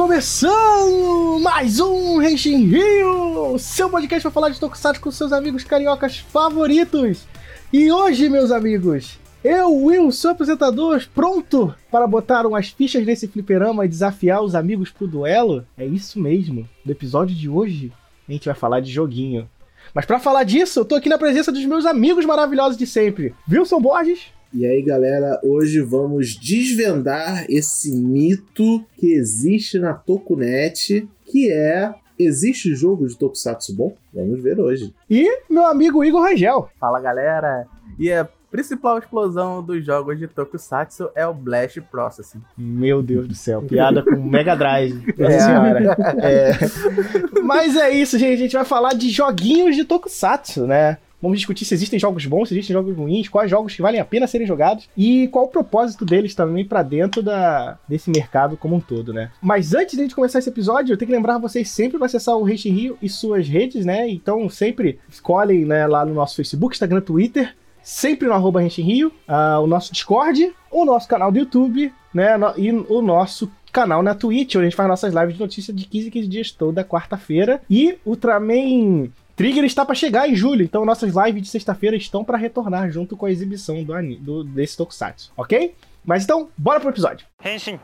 começando 0.00 1.38
mais 1.42 1.78
um 1.78 2.22
Henshin 2.22 2.64
Rio, 2.64 3.58
seu 3.58 3.90
podcast 3.90 4.22
para 4.22 4.30
falar 4.30 4.48
de 4.48 4.58
Tokusatsu 4.58 4.98
com 4.98 5.10
seus 5.10 5.30
amigos 5.30 5.62
cariocas 5.62 6.16
favoritos. 6.16 7.26
E 7.70 7.92
hoje, 7.92 8.30
meus 8.30 8.50
amigos, 8.50 9.18
eu, 9.44 9.70
Will, 9.70 10.10
seu 10.10 10.30
apresentador, 10.30 11.06
pronto 11.14 11.74
para 11.90 12.06
botar 12.06 12.46
umas 12.46 12.70
fichas 12.70 13.04
nesse 13.04 13.28
fliperama 13.28 13.84
e 13.84 13.88
desafiar 13.88 14.42
os 14.42 14.54
amigos 14.54 14.88
pro 14.88 15.06
duelo? 15.06 15.66
É 15.76 15.84
isso 15.84 16.18
mesmo. 16.18 16.66
No 16.82 16.92
episódio 16.92 17.36
de 17.36 17.50
hoje, 17.50 17.92
a 18.26 18.32
gente 18.32 18.46
vai 18.46 18.54
falar 18.54 18.80
de 18.80 18.90
joguinho. 18.90 19.46
Mas 19.92 20.06
para 20.06 20.18
falar 20.18 20.44
disso, 20.44 20.80
eu 20.80 20.84
tô 20.86 20.94
aqui 20.94 21.10
na 21.10 21.18
presença 21.18 21.52
dos 21.52 21.66
meus 21.66 21.84
amigos 21.84 22.24
maravilhosos 22.24 22.78
de 22.78 22.86
sempre. 22.86 23.34
Wilson 23.46 23.82
Borges. 23.82 24.28
E 24.52 24.66
aí, 24.66 24.82
galera, 24.82 25.40
hoje 25.44 25.80
vamos 25.80 26.34
desvendar 26.34 27.46
esse 27.48 27.94
mito 27.94 28.84
que 28.96 29.12
existe 29.12 29.78
na 29.78 29.94
Tokunet, 29.94 31.08
que 31.24 31.52
é 31.52 31.94
existe 32.18 32.74
jogo 32.74 33.06
de 33.06 33.16
Tokusatsu 33.16 33.74
bom? 33.76 33.94
Vamos 34.12 34.42
ver 34.42 34.58
hoje. 34.58 34.92
E 35.08 35.42
meu 35.48 35.64
amigo 35.66 36.04
Igor 36.04 36.22
Rangel. 36.22 36.68
Fala, 36.80 37.00
galera. 37.00 37.64
E 37.96 38.12
a 38.12 38.28
principal 38.50 38.98
explosão 38.98 39.62
dos 39.62 39.86
jogos 39.86 40.18
de 40.18 40.26
Tokusatsu 40.26 41.10
é 41.14 41.24
o 41.24 41.32
Blast 41.32 41.80
Processing. 41.82 42.42
Meu 42.58 43.04
Deus 43.04 43.28
do 43.28 43.34
céu, 43.36 43.62
piada 43.66 44.02
com 44.02 44.16
Mega 44.16 44.56
Drive. 44.56 45.14
É, 45.16 45.38
senhora. 45.38 45.96
É. 46.22 47.40
Mas 47.40 47.76
é 47.76 47.90
isso, 47.90 48.18
gente. 48.18 48.34
A 48.34 48.42
gente 48.42 48.56
vai 48.56 48.64
falar 48.64 48.94
de 48.94 49.10
joguinhos 49.10 49.76
de 49.76 49.84
Tokusatsu, 49.84 50.66
né? 50.66 50.98
Vamos 51.20 51.38
discutir 51.38 51.64
se 51.64 51.74
existem 51.74 51.98
jogos 51.98 52.24
bons, 52.26 52.48
se 52.48 52.54
existem 52.54 52.74
jogos 52.74 52.96
ruins, 52.96 53.28
quais 53.28 53.50
jogos 53.50 53.74
que 53.74 53.82
valem 53.82 54.00
a 54.00 54.04
pena 54.04 54.26
serem 54.26 54.46
jogados 54.46 54.88
e 54.96 55.28
qual 55.28 55.44
o 55.44 55.48
propósito 55.48 56.04
deles 56.04 56.34
também 56.34 56.64
para 56.64 56.82
dentro 56.82 57.22
da, 57.22 57.78
desse 57.88 58.10
mercado 58.10 58.56
como 58.56 58.76
um 58.76 58.80
todo, 58.80 59.12
né? 59.12 59.30
Mas 59.40 59.74
antes 59.74 59.94
de 59.94 60.00
a 60.00 60.04
gente 60.04 60.14
começar 60.14 60.38
esse 60.38 60.48
episódio, 60.48 60.92
eu 60.92 60.96
tenho 60.96 61.10
que 61.10 61.14
lembrar 61.14 61.38
vocês 61.38 61.68
sempre 61.68 61.98
para 61.98 62.06
acessar 62.06 62.36
o 62.36 62.42
Rede 62.42 62.70
Rio 62.70 62.96
e 63.02 63.08
suas 63.08 63.46
redes, 63.48 63.84
né? 63.84 64.08
Então 64.08 64.48
sempre 64.48 64.98
escolhem 65.08 65.64
né, 65.64 65.86
lá 65.86 66.04
no 66.04 66.14
nosso 66.14 66.36
Facebook, 66.36 66.74
Instagram, 66.74 67.00
Twitter, 67.00 67.54
sempre 67.82 68.26
no 68.26 68.34
arroba 68.34 68.60
Rio, 68.60 69.08
uh, 69.28 69.60
o 69.62 69.66
nosso 69.66 69.92
Discord, 69.92 70.52
o 70.70 70.84
nosso 70.84 71.08
canal 71.08 71.30
do 71.30 71.38
YouTube, 71.38 71.92
né? 72.14 72.36
No, 72.36 72.54
e 72.56 72.72
o 72.72 73.02
nosso 73.02 73.50
canal 73.72 74.02
na 74.02 74.14
Twitch, 74.14 74.56
onde 74.56 74.66
a 74.66 74.68
gente 74.68 74.76
faz 74.76 74.88
nossas 74.88 75.14
lives 75.14 75.34
de 75.34 75.40
notícia 75.40 75.72
de 75.72 75.86
15 75.86 76.08
em 76.08 76.10
15 76.10 76.28
dias 76.28 76.50
toda 76.50 76.84
quarta-feira. 76.84 77.60
E 77.70 77.98
o 78.04 78.10
Ultraman 78.10 79.10
Trigger 79.40 79.64
está 79.64 79.86
para 79.86 79.94
chegar 79.94 80.28
em 80.28 80.36
julho, 80.36 80.62
então 80.62 80.84
nossas 80.84 81.14
lives 81.14 81.40
de 81.44 81.48
sexta-feira 81.48 81.96
estão 81.96 82.22
para 82.22 82.36
retornar 82.36 82.90
junto 82.90 83.16
com 83.16 83.24
a 83.24 83.30
exibição 83.30 83.82
do, 83.82 83.94
do 84.16 84.44
desse 84.44 84.76
Tokusatsu, 84.76 85.32
ok? 85.34 85.74
Mas 86.04 86.24
então, 86.24 86.50
bora 86.58 86.78
pro 86.78 86.90
episódio. 86.90 87.26
Henshin. 87.42 87.80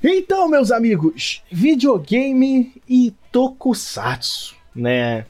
Então, 0.00 0.48
meus 0.48 0.70
amigos, 0.70 1.42
videogame 1.50 2.72
e 2.88 3.12
Tokusatsu, 3.32 4.54
né? 4.72 5.26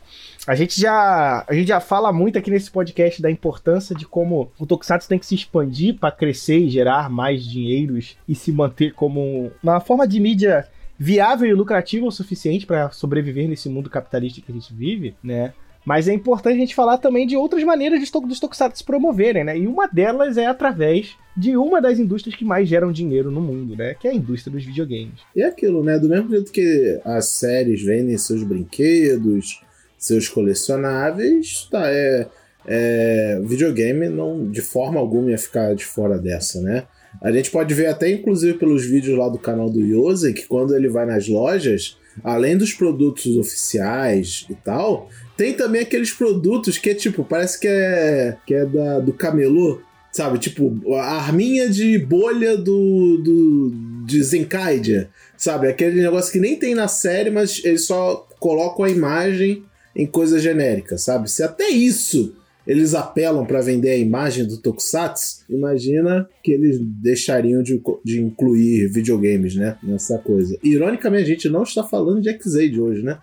A 0.46 0.54
gente 0.54 0.78
já 0.78 1.42
a 1.48 1.54
gente 1.54 1.68
já 1.68 1.80
fala 1.80 2.12
muito 2.12 2.36
aqui 2.36 2.50
nesse 2.50 2.70
podcast 2.70 3.22
da 3.22 3.30
importância 3.30 3.96
de 3.96 4.04
como 4.04 4.52
o 4.58 4.66
Tokusatsu 4.66 5.08
tem 5.08 5.18
que 5.18 5.24
se 5.24 5.34
expandir 5.34 5.98
para 5.98 6.12
crescer 6.12 6.58
e 6.58 6.68
gerar 6.68 7.08
mais 7.08 7.42
dinheiros 7.46 8.18
e 8.28 8.34
se 8.34 8.52
manter 8.52 8.92
como 8.92 9.50
uma 9.62 9.80
forma 9.80 10.06
de 10.06 10.20
mídia 10.20 10.68
viável 10.98 11.48
e 11.48 11.54
lucrativa 11.54 12.06
o 12.06 12.12
suficiente 12.12 12.66
para 12.66 12.90
sobreviver 12.90 13.48
nesse 13.48 13.68
mundo 13.68 13.90
capitalista 13.90 14.40
que 14.40 14.50
a 14.50 14.54
gente 14.54 14.72
vive, 14.72 15.14
né? 15.22 15.52
Mas 15.84 16.06
é 16.06 16.12
importante 16.12 16.54
a 16.54 16.60
gente 16.60 16.74
falar 16.74 16.98
também 16.98 17.26
de 17.26 17.36
outras 17.36 17.62
maneiras 17.64 17.98
de 17.98 18.10
dos 18.10 18.38
tokusatsu 18.38 18.78
se 18.78 18.84
promoverem, 18.84 19.42
né? 19.42 19.58
E 19.58 19.66
uma 19.66 19.88
delas 19.88 20.36
é 20.36 20.46
através 20.46 21.17
de 21.36 21.56
uma 21.56 21.80
das 21.80 21.98
indústrias 21.98 22.36
que 22.36 22.44
mais 22.44 22.68
geram 22.68 22.92
dinheiro 22.92 23.30
no 23.30 23.40
mundo, 23.40 23.77
né? 23.77 23.94
Que 23.94 24.06
é 24.06 24.12
a 24.12 24.14
indústria 24.14 24.52
dos 24.52 24.64
videogames. 24.64 25.20
E 25.34 25.42
é 25.42 25.46
aquilo, 25.46 25.83
né? 25.83 25.98
Do 25.98 26.08
mesmo 26.08 26.30
jeito 26.30 26.52
que 26.52 27.00
as 27.05 27.30
séries 27.30 27.83
vendem 27.83 28.17
seus 28.17 28.44
brinquedos, 28.44 29.61
seus 29.98 30.28
colecionáveis, 30.28 31.68
tá? 31.70 31.83
É, 31.86 32.28
é 32.64 33.40
videogame 33.44 34.08
não 34.08 34.48
de 34.48 34.61
forma 34.61 35.00
alguma 35.00 35.30
ia 35.30 35.38
ficar 35.38 35.74
de 35.74 35.84
fora 35.84 36.17
dessa, 36.17 36.61
né? 36.61 36.84
A 37.20 37.30
gente 37.30 37.50
pode 37.50 37.73
ver 37.74 37.86
até, 37.86 38.11
inclusive, 38.11 38.58
pelos 38.58 38.84
vídeos 38.84 39.18
lá 39.18 39.28
do 39.28 39.39
canal 39.39 39.68
do 39.68 39.80
Yose, 39.80 40.33
que 40.33 40.46
quando 40.46 40.74
ele 40.74 40.89
vai 40.89 41.06
nas 41.06 41.28
lojas, 41.28 41.96
além 42.23 42.56
dos 42.56 42.73
produtos 42.73 43.36
oficiais 43.36 44.46
e 44.50 44.55
tal, 44.55 45.08
tem 45.36 45.55
também 45.55 45.83
aqueles 45.83 46.11
produtos 46.11 46.78
que 46.78 46.90
é 46.90 46.95
tipo, 46.95 47.24
parece 47.24 47.58
que 47.61 47.68
é, 47.68 48.36
que 48.46 48.55
é 48.55 48.67
da, 48.67 49.00
do 49.00 49.12
camelô, 49.12 49.80
sabe? 50.11 50.39
Tipo, 50.39 50.95
a 50.95 51.17
arminha 51.17 51.68
de 51.68 51.98
bolha 51.98 52.56
do, 52.56 53.18
do 53.18 53.73
de 54.06 54.23
Zenkaidia, 54.23 55.08
sabe? 55.36 55.68
Aquele 55.68 56.00
negócio 56.00 56.33
que 56.33 56.40
nem 56.40 56.56
tem 56.56 56.74
na 56.74 56.89
série, 56.89 57.30
mas 57.30 57.62
eles 57.64 57.86
só 57.86 58.27
colocam 58.39 58.84
a 58.84 58.90
imagem 58.90 59.64
em 59.94 60.06
coisas 60.06 60.42
genéricas, 60.42 61.02
sabe? 61.02 61.30
Se 61.30 61.42
até 61.42 61.68
isso 61.68 62.34
eles 62.67 62.95
apelam 62.95 63.45
para 63.45 63.61
vender 63.61 63.90
a 63.90 63.96
imagem 63.96 64.46
do 64.46 64.56
Tokusatsu, 64.56 65.45
imagina 65.48 66.28
que 66.42 66.52
eles 66.52 66.78
deixariam 66.80 67.62
de, 67.62 67.83
de 68.05 68.20
incluir 68.20 68.89
videogames, 68.89 69.56
né? 69.56 69.77
Nessa 69.83 70.18
coisa. 70.18 70.56
Ironicamente, 70.62 71.24
a 71.24 71.34
gente 71.34 71.48
não 71.48 71.62
está 71.62 71.83
falando 71.83 72.20
de 72.20 72.28
X-Aid 72.30 72.80
hoje, 72.80 73.02
né? 73.02 73.18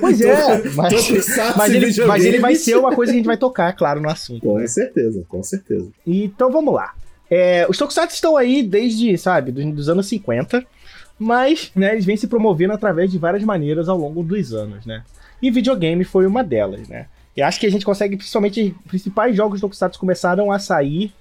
Pois 0.00 0.20
é, 0.22 0.62
mas, 0.74 0.92
mas, 1.56 1.74
ele, 1.74 2.06
mas, 2.06 2.24
ele, 2.24 2.38
vai 2.38 2.54
ser 2.54 2.76
uma 2.76 2.94
coisa 2.94 3.12
que 3.12 3.16
a 3.16 3.18
gente 3.18 3.26
vai 3.26 3.36
tocar, 3.36 3.72
claro, 3.74 4.00
no 4.00 4.08
assunto. 4.08 4.42
Com 4.42 4.58
né? 4.58 4.66
certeza, 4.66 5.24
com 5.28 5.42
certeza. 5.42 5.88
Então 6.06 6.50
vamos 6.50 6.72
lá. 6.72 6.94
É, 7.28 7.66
os 7.68 7.76
Tokusatsu 7.76 8.14
estão 8.14 8.36
aí 8.36 8.62
desde, 8.62 9.18
sabe, 9.18 9.50
dos, 9.50 9.64
dos 9.74 9.88
anos 9.88 10.06
50, 10.06 10.64
mas 11.18 11.72
né, 11.74 11.92
eles 11.92 12.04
vêm 12.04 12.16
se 12.16 12.28
promovendo 12.28 12.72
através 12.72 13.10
de 13.10 13.18
várias 13.18 13.42
maneiras 13.42 13.88
ao 13.88 13.98
longo 13.98 14.22
dos 14.22 14.54
anos, 14.54 14.86
né? 14.86 15.02
E 15.42 15.50
videogame 15.50 16.04
foi 16.04 16.26
uma 16.26 16.42
delas, 16.42 16.88
né? 16.88 17.06
E 17.36 17.42
acho 17.42 17.60
que 17.60 17.66
a 17.66 17.70
gente 17.70 17.84
consegue, 17.84 18.16
principalmente, 18.16 18.74
principais 18.88 19.36
jogos 19.36 19.60
do 19.60 19.62
Tokusatsu 19.62 20.00
começaram 20.00 20.50
a 20.50 20.58
sair, 20.58 21.12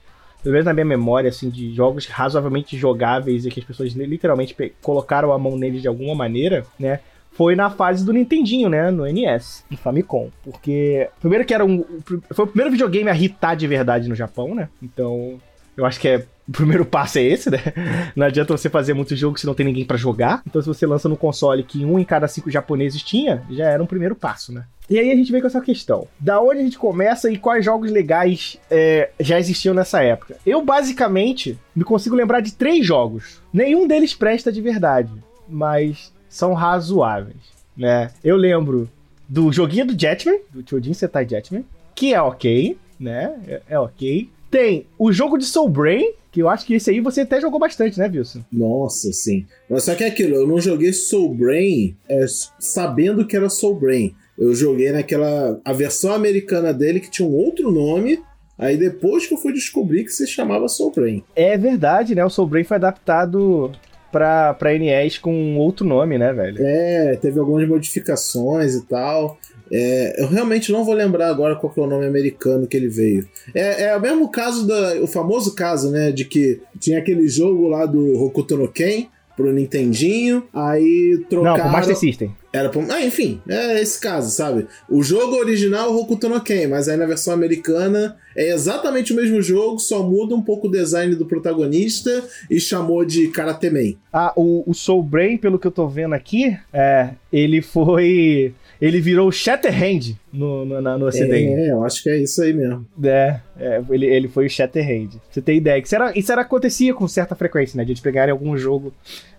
pelo 0.42 0.54
menos 0.54 0.66
na 0.66 0.74
minha 0.74 0.86
memória, 0.86 1.30
assim, 1.30 1.50
de 1.50 1.74
jogos 1.74 2.06
razoavelmente 2.06 2.78
jogáveis 2.78 3.46
e 3.46 3.50
que 3.50 3.60
as 3.60 3.66
pessoas 3.66 3.92
literalmente 3.94 4.56
colocaram 4.82 5.34
a 5.34 5.38
mão 5.38 5.58
neles 5.58 5.82
de 5.82 5.88
alguma 5.88 6.16
maneira, 6.16 6.66
né? 6.80 7.00
Foi 7.34 7.54
na 7.54 7.70
fase 7.70 8.06
do 8.06 8.14
Nintendinho, 8.14 8.70
né? 8.70 8.90
No 8.90 9.04
NES, 9.06 9.66
no 9.70 9.76
Famicom. 9.76 10.30
Porque, 10.42 11.10
primeiro 11.20 11.44
que 11.44 11.54
era 11.54 11.66
um. 11.66 11.84
Foi 12.32 12.46
o 12.46 12.48
primeiro 12.48 12.72
videogame 12.72 13.10
a 13.10 13.18
hitar 13.18 13.58
de 13.58 13.68
verdade 13.68 14.08
no 14.08 14.16
Japão, 14.16 14.56
né? 14.56 14.70
Então, 14.82 15.38
eu 15.76 15.86
acho 15.86 16.00
que 16.00 16.08
é 16.08 16.26
o 16.48 16.52
primeiro 16.52 16.86
passo 16.86 17.18
é 17.18 17.24
esse, 17.24 17.50
né? 17.50 17.60
Não 18.16 18.26
adianta 18.26 18.56
você 18.56 18.70
fazer 18.70 18.94
muitos 18.94 19.18
jogos 19.18 19.42
se 19.42 19.48
não 19.48 19.56
tem 19.56 19.66
ninguém 19.66 19.84
para 19.84 19.98
jogar. 19.98 20.44
Então, 20.46 20.62
se 20.62 20.68
você 20.68 20.86
lança 20.86 21.10
no 21.10 21.18
console 21.18 21.64
que 21.64 21.84
um 21.84 21.98
em 21.98 22.06
cada 22.06 22.28
cinco 22.28 22.52
japoneses 22.52 23.02
tinha, 23.02 23.44
já 23.50 23.66
era 23.66 23.82
um 23.82 23.88
primeiro 23.88 24.16
passo, 24.16 24.54
né? 24.54 24.64
E 24.90 25.00
aí 25.00 25.12
a 25.12 25.16
gente 25.16 25.32
vem 25.32 25.42
com 25.42 25.48
essa 25.48 25.62
questão. 25.62 26.08
Da 26.20 26.40
onde 26.40 26.60
a 26.60 26.64
gente 26.64 26.78
começa 26.78 27.32
e 27.32 27.38
quais 27.38 27.66
jogos 27.66 27.92
legais 27.92 28.58
é, 28.70 29.10
já 29.20 29.40
existiam 29.40 29.74
nessa 29.74 30.02
época? 30.04 30.38
Eu, 30.46 30.64
basicamente, 30.64 31.58
me 31.76 31.84
consigo 31.84 32.16
lembrar 32.16 32.42
de 32.42 32.54
três 32.54 32.86
jogos. 32.86 33.42
Nenhum 33.52 33.88
deles 33.88 34.14
presta 34.14 34.52
de 34.52 34.62
verdade, 34.62 35.12
mas 35.48 36.14
são 36.30 36.54
razoáveis, 36.54 37.38
né? 37.76 38.12
Eu 38.24 38.36
lembro 38.36 38.90
do 39.28 39.52
joguinho 39.52 39.88
do 39.88 40.00
Jetman, 40.00 40.40
do 40.52 40.68
Chodin 40.68 40.94
Sentai 40.94 41.28
Jetman, 41.28 41.66
que 41.96 42.14
é 42.14 42.22
ok, 42.22 42.78
né? 43.00 43.36
É, 43.48 43.62
é 43.70 43.80
ok. 43.80 44.30
Tem 44.52 44.86
o 44.98 45.12
jogo 45.12 45.38
de 45.38 45.46
Soul 45.46 45.70
Brain, 45.70 46.14
que 46.32 46.42
eu 46.42 46.50
acho 46.50 46.66
que 46.66 46.76
esse 46.76 46.90
aí 46.90 47.00
você 47.00 47.22
até 47.22 47.42
jogou 47.42 47.60
bastante, 47.60 47.98
né, 47.98 48.12
Wilson? 48.14 48.42
Nossa, 48.52 49.12
sim. 49.12 49.46
Mas 49.70 49.84
só 49.84 49.96
que 49.96 50.04
é 50.04 50.08
aquilo, 50.08 50.36
eu 50.36 50.48
não 50.48 50.60
joguei 50.60 50.94
Soul 50.94 51.34
Brain 51.34 51.96
é, 52.08 52.26
sabendo 52.60 53.26
que 53.26 53.36
era 53.36 53.50
Soul 53.50 53.76
Brain. 53.76 54.14
Eu 54.38 54.54
joguei 54.54 54.92
naquela. 54.92 55.60
a 55.64 55.74
versão 55.74 56.14
americana 56.14 56.74
dele 56.74 57.00
que 57.00 57.10
tinha 57.10 57.28
um 57.28 57.34
outro 57.34 57.72
nome. 57.72 58.20
Aí 58.58 58.78
depois 58.78 59.28
que 59.28 59.34
eu 59.34 59.38
fui 59.38 59.52
descobrir 59.52 60.06
que 60.06 60.12
se 60.12 60.26
chamava 60.26 60.68
Soul 60.68 60.92
Brain. 60.92 61.24
É 61.36 61.58
verdade, 61.58 62.16
né? 62.16 62.24
O 62.24 62.30
Soul 62.30 62.48
Brain 62.48 62.64
foi 62.64 62.78
adaptado 62.78 63.72
pra, 64.12 64.54
pra 64.54 64.78
NES 64.78 65.18
com 65.18 65.58
outro 65.58 65.86
nome, 65.86 66.18
né, 66.18 66.32
velho? 66.32 66.58
É, 66.62 67.18
teve 67.18 67.38
algumas 67.38 67.68
modificações 67.68 68.74
e 68.74 68.86
tal. 68.86 69.38
É, 69.72 70.22
eu 70.22 70.28
realmente 70.28 70.72
não 70.72 70.86
vou 70.86 70.94
lembrar 70.94 71.30
agora 71.30 71.56
qual 71.56 71.74
é 71.76 71.82
o 71.82 71.88
nome 71.88 72.06
americano 72.06 72.68
que 72.68 72.78
ele 72.78 72.88
veio. 72.88 73.28
É, 73.54 73.86
é 73.86 73.98
o 73.98 74.00
mesmo 74.00 74.30
caso, 74.30 74.66
da, 74.66 75.02
o 75.02 75.08
famoso 75.08 75.54
caso, 75.54 75.92
né, 75.92 76.12
de 76.12 76.24
que 76.24 76.62
tinha 76.80 77.00
aquele 77.00 77.28
jogo 77.28 77.68
lá 77.68 77.86
do 77.86 78.24
Hokuto 78.24 78.56
no 78.56 78.72
Ken 78.72 79.08
pro 79.36 79.52
Nintendinho, 79.52 80.44
aí 80.54 81.24
trocaram... 81.30 81.58
Não, 81.58 81.64
pro 81.64 81.72
Master 81.72 81.96
System. 81.96 82.32
Era 82.54 82.70
pra... 82.70 82.82
Ah, 82.90 83.06
enfim, 83.06 83.42
é 83.50 83.82
esse 83.82 84.00
caso, 84.00 84.32
sabe? 84.32 84.66
O 84.90 85.04
jogo 85.04 85.36
original 85.36 85.90
é 85.90 85.92
o 85.92 85.98
Hokuto 85.98 86.30
no 86.30 86.40
Ken, 86.40 86.68
mas 86.68 86.88
aí 86.88 86.96
na 86.96 87.06
versão 87.06 87.34
americana 87.34 88.16
é 88.36 88.52
exatamente 88.54 89.12
o 89.12 89.16
mesmo 89.16 89.42
jogo, 89.42 89.78
só 89.78 90.02
muda 90.04 90.34
um 90.34 90.42
pouco 90.42 90.68
o 90.68 90.72
design 90.72 91.16
do 91.16 91.26
protagonista 91.26 92.24
e 92.50 92.60
chamou 92.60 93.04
de 93.04 93.28
Karate 93.28 93.70
Man. 93.70 93.98
Ah, 94.12 94.32
o, 94.38 94.64
o 94.66 94.74
Soul 94.74 95.04
Brain, 95.04 95.38
pelo 95.38 95.60
que 95.60 95.68
eu 95.68 95.72
tô 95.72 95.88
vendo 95.88 96.14
aqui, 96.14 96.58
é, 96.72 97.10
ele 97.32 97.62
foi 97.62 98.54
ele 98.82 99.00
virou 99.00 99.32
Shatterhand 99.32 100.16
no, 100.32 100.66
no, 100.66 100.98
no 100.98 101.08
ocidente. 101.08 101.54
É, 101.54 101.72
eu 101.72 101.84
acho 101.84 102.04
que 102.04 102.10
é 102.10 102.18
isso 102.18 102.42
aí 102.42 102.54
mesmo. 102.54 102.86
É, 103.04 103.40
é 103.58 103.82
ele, 103.90 104.06
ele 104.06 104.28
foi 104.28 104.46
o 104.46 104.50
Shatterhand. 104.50 105.20
Você 105.30 105.42
tem 105.42 105.58
ideia 105.58 105.80
isso 105.80 105.96
era, 105.96 106.18
isso 106.18 106.32
era 106.32 106.42
acontecia 106.42 106.94
com 106.94 107.08
certa 107.08 107.36
frequência, 107.36 107.78
né? 107.78 107.86
De 107.86 107.92
eles 107.92 108.02
pegarem 108.02 108.32
algum 108.32 108.58
jogo 108.58 108.94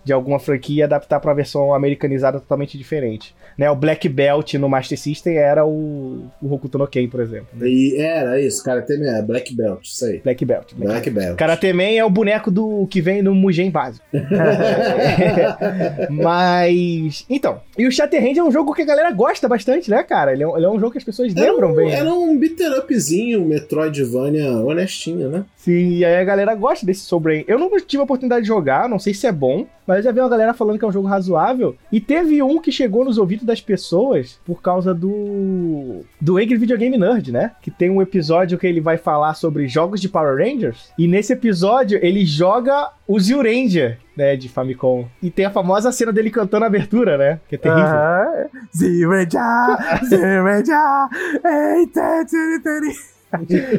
de 0.07 0.13
alguma 0.13 0.39
franquia 0.39 0.81
e 0.81 0.83
adaptar 0.83 1.19
pra 1.19 1.33
versão 1.33 1.73
americanizada 1.73 2.39
totalmente 2.39 2.77
diferente. 2.77 3.35
Né, 3.57 3.69
o 3.69 3.75
Black 3.75 4.07
Belt 4.07 4.53
no 4.53 4.69
Master 4.69 4.97
System 4.97 5.35
era 5.35 5.65
o, 5.65 6.27
o 6.41 6.53
Hokuto 6.53 6.77
no 6.77 6.87
Ken, 6.87 7.07
por 7.09 7.19
exemplo. 7.19 7.47
Né? 7.53 7.67
E 7.67 7.97
era 7.97 8.39
isso, 8.39 8.63
Karate 8.63 8.95
Man, 8.97 9.17
é 9.17 9.21
Black 9.21 9.53
Belt, 9.53 9.83
isso 9.83 10.05
aí. 10.05 10.19
Black 10.19 10.45
Belt. 10.45 10.73
Black, 10.75 10.91
Black 10.91 11.09
Belt. 11.09 11.35
Karate 11.37 11.73
Man 11.73 11.83
é 11.83 12.05
o 12.05 12.09
boneco 12.09 12.51
do 12.51 12.87
que 12.87 13.01
vem 13.01 13.21
no 13.21 13.33
Mugen 13.33 13.71
básico. 13.71 14.05
Mas. 16.09 17.25
Então. 17.29 17.59
E 17.77 17.87
o 17.87 17.91
Shatterhand 17.91 18.37
é 18.37 18.43
um 18.43 18.51
jogo 18.51 18.73
que 18.73 18.83
a 18.83 18.85
galera 18.85 19.11
gosta 19.11 19.47
bastante, 19.47 19.89
né, 19.89 20.03
cara? 20.03 20.33
Ele 20.33 20.43
é, 20.43 20.47
um, 20.47 20.55
ele 20.55 20.65
é 20.65 20.69
um 20.69 20.79
jogo 20.79 20.91
que 20.91 20.99
as 20.99 21.03
pessoas 21.03 21.35
Era 21.35 21.51
lembram 21.51 21.71
um, 21.71 21.75
bem. 21.75 21.91
Era 21.91 22.13
um 22.13 22.37
beater 22.37 22.71
upzinho, 22.77 23.43
um 23.43 23.49
Metroidvania 24.07 24.51
honestinho, 24.63 25.29
né? 25.29 25.45
Sim, 25.55 25.89
e 25.97 26.05
aí 26.05 26.15
a 26.15 26.23
galera 26.23 26.55
gosta 26.55 26.85
desse 26.85 27.01
Soul 27.01 27.21
Brain. 27.21 27.43
Eu 27.47 27.59
não 27.59 27.69
tive 27.79 28.01
a 28.01 28.03
oportunidade 28.03 28.41
de 28.41 28.47
jogar, 28.47 28.89
não 28.89 28.99
sei 28.99 29.13
se 29.13 29.27
é 29.27 29.31
bom, 29.31 29.67
mas 29.85 29.97
eu 29.97 30.03
já 30.03 30.11
vi 30.11 30.19
uma 30.19 30.29
galera 30.29 30.53
falando 30.53 30.79
que 30.79 30.85
é 30.85 30.87
um 30.87 30.91
jogo 30.91 31.07
razoável. 31.07 31.75
E 31.91 31.99
teve 31.99 32.41
um 32.41 32.61
que 32.61 32.71
chegou 32.71 33.05
nos 33.05 33.17
ouvidos 33.17 33.45
das 33.45 33.61
pessoas 33.61 34.39
por 34.45 34.61
causa 34.61 34.93
do. 34.93 36.01
do 36.19 36.37
Angry 36.37 36.57
Video 36.57 36.77
Game 36.77 36.97
Nerd, 36.97 37.31
né? 37.31 37.51
Que 37.61 37.71
tem 37.71 37.89
um 37.89 38.01
episódio 38.01 38.57
que 38.57 38.67
ele 38.67 38.81
vai 38.81 38.97
falar 38.97 39.33
sobre 39.33 39.67
jogos 39.67 40.01
de 40.01 40.09
Power 40.09 40.37
Rangers. 40.37 40.91
E 40.97 41.07
nesse 41.07 41.33
episódio 41.33 41.99
ele 42.01 42.25
joga 42.25 42.91
o 43.07 43.19
Zyuranger, 43.19 43.97
né? 44.15 44.35
De 44.35 44.49
Famicom. 44.49 45.05
E 45.21 45.29
tem 45.29 45.45
a 45.45 45.51
famosa 45.51 45.91
cena 45.91 46.11
dele 46.11 46.29
cantando 46.29 46.65
a 46.65 46.67
abertura, 46.67 47.17
né? 47.17 47.39
Que 47.47 47.55
é 47.55 47.57
terrível. 47.57 47.83
Aham. 47.83 48.45
Zyuranger, 48.75 50.03
Zyuranger, 50.09 51.09
eita, 51.45 52.25
tiri, 52.25 52.61
tiri. 52.61 53.16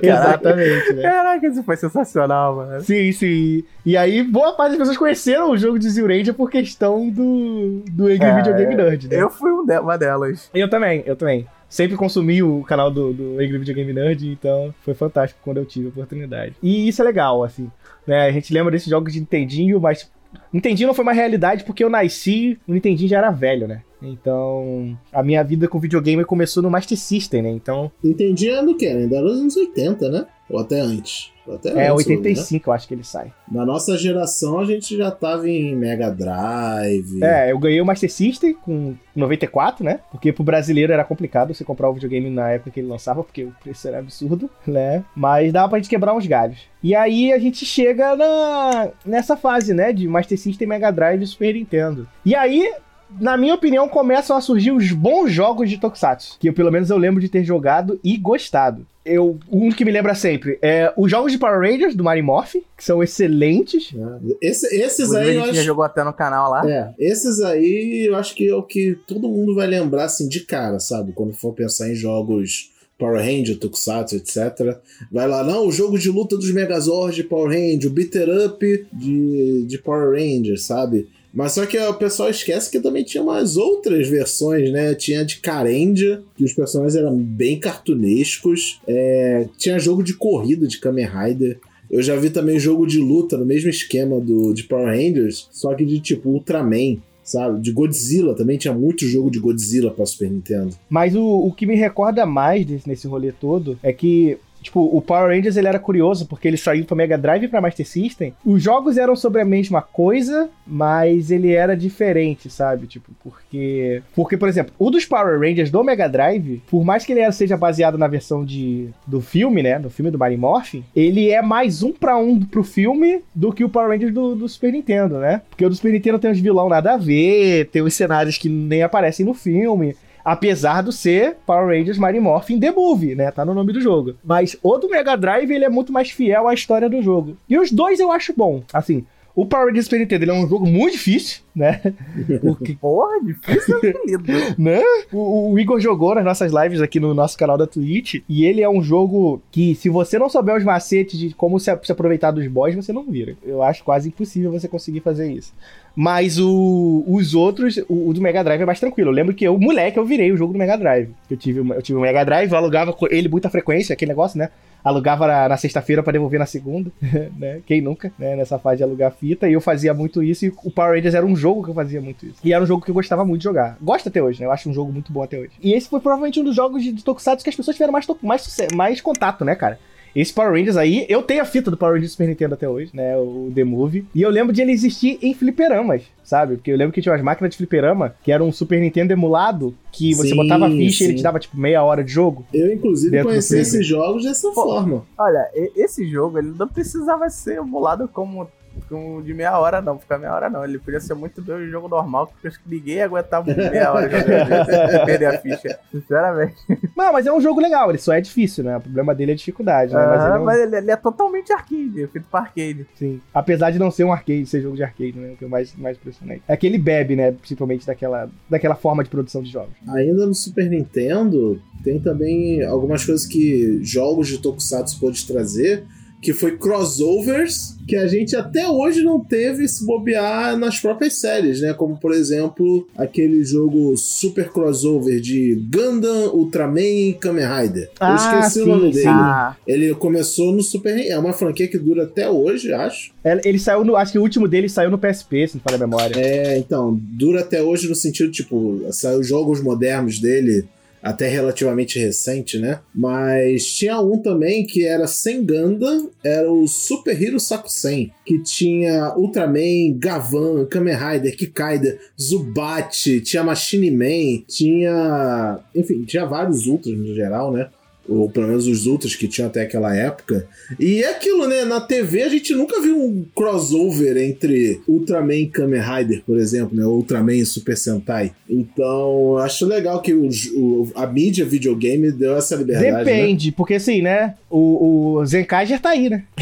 Exatamente, 0.02 0.92
né? 0.92 1.02
Caraca, 1.02 1.46
isso 1.46 1.62
foi 1.62 1.76
sensacional, 1.76 2.56
mano. 2.56 2.80
Sim, 2.82 3.12
sim. 3.12 3.64
E 3.84 3.96
aí, 3.96 4.22
boa 4.22 4.54
parte 4.54 4.70
das 4.70 4.78
pessoas 4.78 4.96
conheceram 4.96 5.50
o 5.50 5.56
jogo 5.56 5.78
de 5.78 5.88
Zyuranger 5.88 6.34
por 6.34 6.50
questão 6.50 7.08
do, 7.08 7.82
do 7.90 8.06
Angry 8.06 8.24
É, 8.24 8.36
Video 8.36 8.54
Game 8.54 8.74
Nerd, 8.74 9.08
né? 9.08 9.22
Eu 9.22 9.30
fui 9.30 9.50
um 9.50 9.64
uma 9.64 9.98
delas. 9.98 10.50
Eu 10.54 10.68
também, 10.68 11.02
eu 11.06 11.16
também. 11.16 11.46
Sempre 11.68 11.96
consumi 11.96 12.42
o 12.42 12.62
canal 12.62 12.90
do, 12.90 13.12
do 13.12 13.32
Angry 13.34 13.58
Video 13.58 13.74
Game 13.74 13.92
Nerd, 13.92 14.26
então 14.30 14.74
foi 14.82 14.94
fantástico 14.94 15.40
quando 15.42 15.58
eu 15.58 15.66
tive 15.66 15.86
a 15.86 15.90
oportunidade. 15.90 16.54
E 16.62 16.88
isso 16.88 17.02
é 17.02 17.04
legal, 17.04 17.44
assim. 17.44 17.70
Né? 18.06 18.26
A 18.26 18.32
gente 18.32 18.52
lembra 18.52 18.70
desses 18.70 18.88
jogos 18.88 19.12
de 19.12 19.20
Nintendinho, 19.20 19.78
mas 19.78 20.10
Nintendinho 20.52 20.86
não 20.86 20.94
foi 20.94 21.02
uma 21.02 21.12
realidade 21.12 21.64
porque 21.64 21.84
eu 21.84 21.90
nasci, 21.90 22.58
o 22.66 22.72
Nintendinho 22.72 23.08
já 23.08 23.18
era 23.18 23.30
velho, 23.30 23.68
né? 23.68 23.82
Então, 24.02 24.96
a 25.12 25.22
minha 25.22 25.42
vida 25.42 25.68
com 25.68 25.78
videogame 25.78 26.24
começou 26.24 26.62
no 26.62 26.70
Master 26.70 26.98
System, 26.98 27.42
né? 27.42 27.50
Então, 27.50 27.90
Entendi 28.02 28.48
é 28.48 28.62
do 28.62 28.76
que? 28.76 28.86
Ainda 28.86 29.16
era 29.16 29.24
nos 29.24 29.40
anos 29.40 29.56
80, 29.56 30.08
né? 30.08 30.26
Ou 30.48 30.58
até 30.58 30.80
antes. 30.80 31.30
Ou 31.46 31.54
até 31.54 31.68
é 31.70 31.90
antes, 31.90 32.06
né? 32.06 32.16
85 32.16 32.70
eu 32.70 32.72
acho 32.72 32.88
que 32.88 32.94
ele 32.94 33.04
sai. 33.04 33.32
Na 33.50 33.66
nossa 33.66 33.96
geração 33.98 34.60
a 34.60 34.64
gente 34.64 34.96
já 34.96 35.10
tava 35.10 35.48
em 35.48 35.76
Mega 35.76 36.10
Drive. 36.10 37.22
É, 37.22 37.52
eu 37.52 37.58
ganhei 37.58 37.80
o 37.80 37.84
Master 37.84 38.10
System 38.10 38.54
com 38.54 38.94
94, 39.14 39.84
né? 39.84 40.00
Porque 40.10 40.32
pro 40.32 40.44
brasileiro 40.44 40.92
era 40.92 41.04
complicado 41.04 41.52
você 41.52 41.64
comprar 41.64 41.90
o 41.90 41.94
videogame 41.94 42.30
na 42.30 42.50
época 42.50 42.70
que 42.70 42.80
ele 42.80 42.88
lançava, 42.88 43.22
porque 43.22 43.44
o 43.44 43.54
preço 43.62 43.86
era 43.88 43.98
absurdo, 43.98 44.48
né? 44.66 45.04
Mas 45.14 45.52
dava 45.52 45.68
pra 45.68 45.78
gente 45.78 45.90
quebrar 45.90 46.14
uns 46.14 46.26
galhos. 46.26 46.60
E 46.82 46.94
aí 46.94 47.32
a 47.32 47.38
gente 47.38 47.66
chega 47.66 48.16
na, 48.16 48.90
nessa 49.04 49.36
fase, 49.36 49.74
né? 49.74 49.92
De 49.92 50.08
Master 50.08 50.38
System, 50.38 50.68
Mega 50.68 50.90
Drive 50.90 51.22
e 51.22 51.26
Super 51.26 51.54
Nintendo. 51.54 52.08
E 52.24 52.34
aí. 52.34 52.72
Na 53.20 53.36
minha 53.36 53.54
opinião, 53.54 53.88
começam 53.88 54.36
a 54.36 54.40
surgir 54.40 54.70
os 54.72 54.92
bons 54.92 55.30
jogos 55.30 55.70
de 55.70 55.78
Tokusatsu. 55.78 56.36
Que 56.38 56.48
eu, 56.48 56.52
pelo 56.52 56.70
menos 56.70 56.90
eu 56.90 56.96
lembro 56.98 57.20
de 57.20 57.28
ter 57.28 57.42
jogado 57.44 57.98
e 58.04 58.16
gostado. 58.16 58.86
Eu, 59.04 59.38
um 59.50 59.70
que 59.70 59.84
me 59.86 59.90
lembra 59.90 60.14
sempre 60.14 60.58
é 60.60 60.92
os 60.94 61.10
jogos 61.10 61.32
de 61.32 61.38
Power 61.38 61.58
Rangers 61.60 61.94
do 61.94 62.04
Mario 62.04 62.22
Morph, 62.24 62.56
que 62.76 62.84
são 62.84 63.02
excelentes. 63.02 63.90
né? 63.92 64.18
Esse- 64.42 64.66
esses 64.74 65.06
Inclusive, 65.08 65.30
aí 65.30 65.38
a 65.38 65.46
gente 65.46 65.56
acho. 65.58 65.64
jogou 65.66 65.82
até 65.84 66.04
no 66.04 66.12
canal 66.12 66.50
lá. 66.50 66.70
É, 66.70 66.92
esses 66.98 67.40
aí 67.40 68.06
eu 68.06 68.16
acho 68.16 68.34
que 68.34 68.48
é 68.48 68.54
o 68.54 68.62
que 68.62 68.98
todo 69.06 69.28
mundo 69.28 69.54
vai 69.54 69.66
lembrar 69.66 70.04
assim 70.04 70.28
de 70.28 70.40
cara, 70.40 70.78
sabe? 70.78 71.12
Quando 71.12 71.32
for 71.32 71.54
pensar 71.54 71.88
em 71.90 71.94
jogos 71.94 72.70
Power 72.98 73.18
Ranger, 73.24 73.56
Tokusatsu, 73.58 74.16
etc. 74.16 74.76
Vai 75.10 75.26
lá, 75.26 75.42
não, 75.42 75.66
o 75.66 75.72
jogo 75.72 75.98
de 75.98 76.10
luta 76.10 76.36
dos 76.36 76.50
Megazords 76.52 77.14
de 77.16 77.22
Power 77.24 77.48
Ranger, 77.48 77.86
o 77.86 77.94
beater 77.94 78.28
up 78.46 78.86
de, 78.92 79.64
de 79.66 79.78
Power 79.78 80.10
Ranger, 80.10 80.60
sabe? 80.60 81.08
Mas 81.32 81.52
só 81.52 81.66
que 81.66 81.78
o 81.78 81.94
pessoal 81.94 82.30
esquece 82.30 82.70
que 82.70 82.80
também 82.80 83.04
tinha 83.04 83.22
umas 83.22 83.56
outras 83.56 84.08
versões, 84.08 84.70
né? 84.72 84.94
Tinha 84.94 85.24
de 85.24 85.38
Carendia, 85.38 86.22
que 86.36 86.44
os 86.44 86.52
personagens 86.52 86.96
eram 86.96 87.16
bem 87.16 87.58
cartunescos. 87.58 88.80
É, 88.86 89.46
tinha 89.56 89.78
jogo 89.78 90.02
de 90.02 90.14
corrida 90.14 90.66
de 90.66 90.78
Kamen 90.78 91.06
Rider. 91.06 91.58
Eu 91.90 92.02
já 92.02 92.16
vi 92.16 92.30
também 92.30 92.58
jogo 92.58 92.86
de 92.86 92.98
luta 92.98 93.36
no 93.36 93.46
mesmo 93.46 93.70
esquema 93.70 94.20
do, 94.20 94.52
de 94.52 94.64
Power 94.64 94.88
Rangers, 94.88 95.48
só 95.50 95.74
que 95.74 95.86
de 95.86 95.98
tipo 96.00 96.28
Ultraman, 96.28 96.98
sabe? 97.22 97.60
De 97.60 97.72
Godzilla 97.72 98.34
também 98.34 98.58
tinha 98.58 98.74
muito 98.74 99.06
jogo 99.06 99.30
de 99.30 99.38
Godzilla 99.38 99.90
pra 99.90 100.04
Super 100.04 100.30
Nintendo. 100.30 100.74
Mas 100.88 101.14
o, 101.14 101.24
o 101.24 101.52
que 101.52 101.66
me 101.66 101.76
recorda 101.76 102.26
mais 102.26 102.66
desse, 102.66 102.88
nesse 102.88 103.06
rolê 103.06 103.32
todo 103.32 103.78
é 103.82 103.92
que, 103.92 104.38
tipo, 104.62 104.80
o 104.80 105.00
Power 105.00 105.34
Rangers 105.34 105.56
ele 105.56 105.68
era 105.68 105.78
curioso 105.78 106.26
porque 106.26 106.48
ele 106.48 106.56
saiu 106.56 106.84
pra 106.84 106.96
Mega 106.96 107.18
Drive 107.18 107.44
e 107.44 107.48
pra 107.48 107.60
Master 107.60 107.86
System. 107.86 108.34
Os 108.44 108.62
jogos 108.62 108.96
eram 108.96 109.16
sobre 109.16 109.40
a 109.40 109.44
mesma 109.44 109.82
coisa, 109.82 110.48
mas 110.66 111.30
ele 111.30 111.52
era 111.52 111.76
diferente, 111.76 112.50
sabe? 112.50 112.86
Tipo, 112.86 113.10
porque. 113.22 114.02
Porque, 114.14 114.36
por 114.36 114.48
exemplo, 114.48 114.72
o 114.78 114.90
dos 114.90 115.04
Power 115.04 115.38
Rangers 115.38 115.70
do 115.70 115.82
Mega 115.82 116.08
Drive, 116.08 116.62
por 116.70 116.84
mais 116.84 117.04
que 117.04 117.12
ele 117.12 117.30
seja 117.32 117.56
baseado 117.56 117.98
na 117.98 118.06
versão 118.06 118.44
de, 118.44 118.88
do 119.06 119.20
filme, 119.20 119.62
né? 119.62 119.78
Do 119.78 119.90
filme 119.90 120.10
do 120.10 120.18
Mario 120.18 120.38
Morphin, 120.38 120.84
ele 120.94 121.30
é 121.30 121.42
mais 121.42 121.82
um 121.82 121.92
pra 121.92 122.16
um 122.16 122.40
pro 122.40 122.64
filme 122.64 123.22
do 123.34 123.52
que 123.52 123.64
o 123.64 123.68
Power 123.68 123.90
Rangers 123.90 124.12
do, 124.12 124.34
do 124.34 124.48
Super 124.48 124.72
Nintendo, 124.72 125.18
né? 125.18 125.42
Porque 125.48 125.64
o 125.64 125.68
do 125.68 125.74
Super 125.74 125.92
Nintendo 125.92 126.18
tem 126.18 126.30
uns 126.30 126.40
vilão 126.40 126.68
nada 126.68 126.94
a 126.94 126.96
ver, 126.96 127.66
tem 127.66 127.82
os 127.82 127.94
cenários 127.94 128.38
que 128.38 128.48
nem 128.48 128.82
aparecem 128.82 129.24
no 129.24 129.34
filme. 129.34 129.94
Apesar 130.30 130.82
de 130.82 130.92
ser 130.92 131.38
Power 131.46 131.74
Rangers 131.74 131.96
Mighty 131.96 132.20
Morphin 132.20 132.60
The 132.60 132.70
Movie, 132.70 133.14
né? 133.14 133.30
Tá 133.30 133.46
no 133.46 133.54
nome 133.54 133.72
do 133.72 133.80
jogo. 133.80 134.14
Mas 134.22 134.58
o 134.62 134.76
do 134.76 134.86
Mega 134.86 135.16
Drive, 135.16 135.50
ele 135.50 135.64
é 135.64 135.70
muito 135.70 135.90
mais 135.90 136.10
fiel 136.10 136.46
à 136.46 136.52
história 136.52 136.86
do 136.86 137.00
jogo. 137.00 137.34
E 137.48 137.58
os 137.58 137.72
dois 137.72 137.98
eu 137.98 138.12
acho 138.12 138.34
bom. 138.36 138.62
Assim, 138.70 139.06
o 139.34 139.46
Power 139.46 139.68
Rangers 139.68 139.86
Super 139.86 140.00
Nintendo 140.00 140.24
ele 140.24 140.30
é 140.30 140.34
um 140.34 140.46
jogo 140.46 140.66
muito 140.66 140.92
difícil, 140.92 141.40
né? 141.58 141.80
Porque 142.40 142.74
Porra, 142.80 143.20
difícil 143.22 143.74
é 143.82 143.90
apelido. 143.90 144.24
né? 144.56 144.80
O, 145.12 145.52
o 145.52 145.58
Igor 145.58 145.80
jogou 145.80 146.14
nas 146.14 146.24
nossas 146.24 146.52
lives 146.52 146.80
aqui 146.82 147.00
no 147.00 147.14
nosso 147.14 147.36
canal 147.36 147.56
da 147.56 147.66
Twitch. 147.66 148.16
E 148.28 148.44
ele 148.44 148.60
é 148.62 148.68
um 148.68 148.82
jogo 148.82 149.40
que, 149.50 149.74
se 149.74 149.88
você 149.88 150.18
não 150.18 150.28
souber 150.28 150.54
os 150.56 150.64
macetes 150.64 151.18
de 151.18 151.30
como 151.34 151.58
se, 151.58 151.76
se 151.82 151.92
aproveitar 151.92 152.30
dos 152.30 152.46
boss, 152.46 152.74
você 152.74 152.92
não 152.92 153.04
vira. 153.04 153.34
Eu 153.44 153.62
acho 153.62 153.82
quase 153.82 154.08
impossível 154.08 154.50
você 154.52 154.68
conseguir 154.68 155.00
fazer 155.00 155.30
isso. 155.32 155.52
Mas 155.96 156.38
o- 156.38 157.02
os 157.08 157.34
outros, 157.34 157.78
o, 157.88 158.08
o 158.10 158.14
do 158.14 158.20
Mega 158.20 158.44
Drive 158.44 158.60
é 158.60 158.66
mais 158.66 158.78
tranquilo. 158.78 159.10
Eu 159.10 159.14
lembro 159.14 159.34
que 159.34 159.44
eu, 159.44 159.58
moleque, 159.58 159.98
eu 159.98 160.04
virei 160.04 160.30
o 160.30 160.36
jogo 160.36 160.52
do 160.52 160.58
Mega 160.58 160.76
Drive. 160.76 161.08
Eu 161.30 161.36
tive, 161.36 161.58
eu 161.60 161.82
tive 161.82 161.98
o 161.98 162.02
Mega 162.02 162.22
Drive, 162.24 162.50
eu 162.52 162.56
alugava 162.58 162.92
com 162.92 163.06
ele 163.10 163.28
muita 163.28 163.48
frequência, 163.50 163.92
aquele 163.94 164.10
negócio, 164.10 164.38
né? 164.38 164.50
Alugava 164.84 165.26
na, 165.26 165.48
na 165.48 165.56
sexta-feira 165.56 166.04
pra 166.04 166.12
devolver 166.12 166.38
na 166.38 166.46
segunda, 166.46 166.92
né? 167.36 167.60
Quem 167.66 167.80
nunca, 167.80 168.12
né? 168.16 168.36
Nessa 168.36 168.58
fase 168.60 168.76
de 168.76 168.82
alugar 168.84 169.10
fita. 169.12 169.48
E 169.48 169.54
eu 169.54 169.60
fazia 169.60 169.92
muito 169.92 170.22
isso. 170.22 170.46
E 170.46 170.52
o 170.62 170.70
Power 170.70 170.94
Rangers 170.94 171.14
era 171.16 171.26
um 171.26 171.34
jogo 171.34 171.47
que 171.62 171.70
eu 171.70 171.74
fazia 171.74 172.00
muito 172.00 172.26
isso. 172.26 172.36
E 172.42 172.52
era 172.52 172.62
um 172.62 172.66
jogo 172.66 172.84
que 172.84 172.90
eu 172.90 172.94
gostava 172.94 173.24
muito 173.24 173.40
de 173.40 173.44
jogar. 173.44 173.76
Gosto 173.80 174.08
até 174.08 174.22
hoje, 174.22 174.40
né? 174.40 174.46
Eu 174.46 174.52
acho 174.52 174.68
um 174.68 174.72
jogo 174.72 174.92
muito 174.92 175.12
bom 175.12 175.22
até 175.22 175.38
hoje. 175.38 175.52
E 175.62 175.72
esse 175.72 175.88
foi 175.88 176.00
provavelmente 176.00 176.40
um 176.40 176.44
dos 176.44 176.54
jogos 176.54 176.82
de, 176.82 176.92
de 176.92 177.04
Tokusatsu 177.04 177.44
que 177.44 177.50
as 177.50 177.56
pessoas 177.56 177.76
tiveram 177.76 177.92
mais, 177.92 178.06
mais, 178.22 178.56
mais 178.74 179.00
contato, 179.00 179.44
né, 179.44 179.54
cara? 179.54 179.78
Esse 180.14 180.32
Power 180.32 180.52
Rangers 180.52 180.76
aí, 180.76 181.06
eu 181.08 181.22
tenho 181.22 181.42
a 181.42 181.44
fita 181.44 181.70
do 181.70 181.76
Power 181.76 181.94
Rangers 181.94 182.12
Super 182.12 182.28
Nintendo 182.28 182.54
até 182.54 182.68
hoje, 182.68 182.90
né? 182.94 183.16
O 183.16 183.52
The 183.54 183.62
Movie. 183.62 184.06
E 184.14 184.22
eu 184.22 184.30
lembro 184.30 184.52
de 184.52 184.62
ele 184.62 184.72
existir 184.72 185.18
em 185.22 185.34
fliperamas, 185.34 186.02
sabe? 186.24 186.56
Porque 186.56 186.72
eu 186.72 186.76
lembro 186.76 186.92
que 186.92 187.00
tinha 187.00 187.12
umas 187.12 187.22
máquinas 187.22 187.50
de 187.50 187.56
fliperama, 187.56 188.14
que 188.22 188.32
era 188.32 188.42
um 188.42 188.50
Super 188.50 188.80
Nintendo 188.80 189.12
emulado, 189.12 189.74
que 189.92 190.14
você 190.14 190.30
Sim, 190.30 190.36
botava 190.36 190.66
a 190.66 190.70
ficha 190.70 191.04
e 191.04 191.06
ele 191.06 191.12
sim. 191.12 191.18
te 191.18 191.22
dava, 191.22 191.38
tipo, 191.38 191.56
meia 191.56 191.82
hora 191.84 192.02
de 192.02 192.10
jogo. 192.10 192.44
Eu, 192.52 192.72
inclusive, 192.72 193.22
conheci 193.22 193.58
esses 193.58 193.86
jogos 193.86 194.24
dessa 194.24 194.50
forma. 194.52 195.04
Olha, 195.16 195.48
esse 195.76 196.08
jogo 196.08 196.38
ele 196.38 196.52
não 196.58 196.68
precisava 196.68 197.28
ser 197.30 197.58
emulado 197.58 198.08
como, 198.08 198.48
como 198.88 199.22
de 199.22 199.32
meia 199.34 199.58
hora, 199.58 199.80
não. 199.80 199.98
Ficar 199.98 200.18
meia 200.18 200.34
hora, 200.34 200.48
não. 200.50 200.64
Ele 200.64 200.78
podia 200.78 201.00
ser 201.00 201.14
muito 201.14 201.40
bem 201.42 201.56
um 201.56 201.70
jogo 201.70 201.88
normal, 201.88 202.26
porque 202.26 202.46
eu 202.46 202.50
acho 202.50 202.60
que 202.62 202.68
ninguém 202.68 203.02
aguentava 203.02 203.46
meia 203.54 203.92
hora 203.92 204.08
jogando 204.10 204.66
perder 205.06 205.26
a 205.26 205.38
ficha. 205.38 205.78
Sinceramente. 205.90 206.54
Não, 206.96 207.12
mas 207.12 207.26
é 207.26 207.32
um 207.32 207.40
jogo 207.40 207.60
legal, 207.60 207.88
ele 207.90 207.98
só 207.98 208.12
é 208.12 208.20
difícil, 208.20 208.64
né? 208.64 208.76
O 208.76 208.80
problema 208.80 209.14
dele 209.14 209.32
é 209.32 209.34
a 209.34 209.36
dificuldade, 209.36 209.92
né? 209.94 210.06
Mas 210.06 210.22
ele 210.24 210.32
é 210.32 210.38
um- 210.40 210.44
mas 210.44 210.58
ele, 210.60 210.76
ele 210.76 210.90
é 210.90 210.96
totalmente 210.96 211.52
arcade, 211.52 212.06
feito 212.12 212.26
pra 212.30 212.40
arcade. 212.40 212.86
Sim. 212.94 213.20
Apesar 213.32 213.70
de 213.70 213.78
não 213.78 213.90
ser 213.90 214.04
um 214.04 214.12
arcade, 214.12 214.46
ser 214.46 214.60
jogo 214.62 214.76
de 214.76 214.82
arcade, 214.82 215.18
né? 215.18 215.32
O 215.32 215.36
que 215.36 215.44
é 215.44 215.48
mais, 215.48 215.74
mais 215.76 215.96
impressionante. 215.96 216.42
É 216.48 216.56
que 216.56 216.66
ele 216.66 216.78
bebe, 216.78 217.16
né? 217.16 217.32
Principalmente 217.32 217.86
daquela, 217.86 218.28
daquela 218.48 218.74
forma 218.74 219.02
de 219.04 219.10
produção 219.10 219.42
de 219.42 219.50
jogos. 219.50 219.72
Ainda 219.88 220.26
no 220.26 220.34
Super 220.34 220.68
Nintendo, 220.68 221.60
tem 221.82 222.00
também 222.00 222.64
algumas 222.64 223.04
coisas 223.04 223.26
que 223.26 223.82
jogos 223.82 224.28
de 224.28 224.38
Tokusatsu 224.38 224.98
pode 225.00 225.26
trazer, 225.26 225.84
que 226.20 226.32
foi 226.32 226.56
crossovers 226.56 227.76
que 227.86 227.96
a 227.96 228.06
gente 228.06 228.36
até 228.36 228.68
hoje 228.68 229.02
não 229.02 229.18
teve 229.18 229.66
se 229.66 229.84
bobear 229.86 230.56
nas 230.58 230.78
próprias 230.78 231.14
séries, 231.14 231.62
né? 231.62 231.72
Como, 231.72 231.96
por 231.96 232.12
exemplo, 232.12 232.86
aquele 232.96 233.42
jogo 233.42 233.96
super 233.96 234.50
crossover 234.50 235.20
de 235.20 235.54
Gundam, 235.72 236.34
Ultraman 236.34 236.80
e 236.82 237.14
Kamen 237.14 237.46
Rider. 237.46 237.90
Ah, 237.98 238.10
Eu 238.10 238.16
esqueci 238.16 238.54
sim, 238.54 238.62
o 238.62 238.66
nome 238.66 238.92
dele. 238.92 239.06
Ah, 239.08 239.56
Ele 239.66 239.94
começou 239.94 240.52
no 240.52 240.60
Super... 240.62 240.98
É 240.98 241.18
uma 241.18 241.32
franquia 241.32 241.66
que 241.66 241.78
dura 241.78 242.02
até 242.02 242.28
hoje, 242.28 242.74
acho. 242.74 243.10
É, 243.24 243.40
Ele 243.48 243.58
saiu 243.58 243.84
no. 243.84 243.96
Acho 243.96 244.12
que 244.12 244.18
o 244.18 244.22
último 244.22 244.46
dele 244.46 244.68
saiu 244.68 244.90
no 244.90 244.98
PSP, 244.98 245.48
se 245.48 245.54
não 245.54 245.62
falha 245.62 245.76
a 245.76 245.86
memória. 245.86 246.14
É, 246.20 246.58
então, 246.58 246.94
dura 247.00 247.40
até 247.40 247.62
hoje 247.62 247.88
no 247.88 247.94
sentido, 247.94 248.30
tipo, 248.30 248.82
saiu 248.90 249.22
jogos 249.22 249.62
modernos 249.62 250.18
dele 250.18 250.66
até 251.02 251.28
relativamente 251.28 251.98
recente, 251.98 252.58
né? 252.58 252.80
Mas 252.94 253.64
tinha 253.66 254.00
um 254.00 254.18
também 254.18 254.66
que 254.66 254.84
era 254.84 255.06
sem 255.06 255.44
Gundam, 255.44 256.10
era 256.22 256.50
o 256.50 256.66
Super 256.66 257.20
Hero 257.20 257.40
Sakusen, 257.40 258.12
que 258.24 258.42
tinha 258.42 259.14
Ultraman, 259.16 259.96
Gavan, 259.98 260.66
Kamen 260.66 260.96
Rider, 260.96 261.36
Kikaida, 261.36 261.98
Zubat, 262.20 263.20
tinha 263.20 263.42
Machine 263.42 263.90
Man, 263.90 264.44
tinha... 264.46 265.60
Enfim, 265.74 266.04
tinha 266.04 266.26
vários 266.26 266.66
Ultras 266.66 266.96
no 266.96 267.14
geral, 267.14 267.52
né? 267.52 267.68
Ou 268.08 268.30
pelo 268.30 268.46
menos 268.48 268.66
os 268.66 268.86
Ultras 268.86 269.14
que 269.14 269.28
tinham 269.28 269.48
até 269.48 269.62
aquela 269.62 269.94
época. 269.94 270.46
E 270.80 271.02
é 271.02 271.10
aquilo, 271.10 271.46
né? 271.46 271.64
Na 271.64 271.80
TV 271.80 272.22
a 272.22 272.28
gente 272.28 272.54
nunca 272.54 272.80
viu 272.80 272.96
um 272.96 273.24
crossover 273.36 274.16
entre 274.16 274.80
Ultraman 274.88 275.34
e 275.34 275.46
Kamen 275.46 275.80
Rider, 275.82 276.22
por 276.24 276.38
exemplo, 276.38 276.74
né? 276.76 276.84
Ultraman 276.86 277.34
e 277.34 277.44
Super 277.44 277.76
Sentai. 277.76 278.32
Então, 278.48 279.36
acho 279.38 279.66
legal 279.66 280.00
que 280.00 280.14
os- 280.14 280.50
o- 280.54 280.90
a 280.94 281.06
mídia 281.06 281.44
videogame 281.44 282.10
deu 282.10 282.36
essa 282.36 282.56
liberdade. 282.56 282.88
né? 282.92 283.04
Depende, 283.04 283.52
porque 283.52 283.74
assim, 283.74 284.00
né? 284.00 284.34
O, 284.50 285.16
o 285.18 285.26
Zenkaiger 285.26 285.78
tá 285.80 285.90
aí, 285.90 286.08
né? 286.08 286.24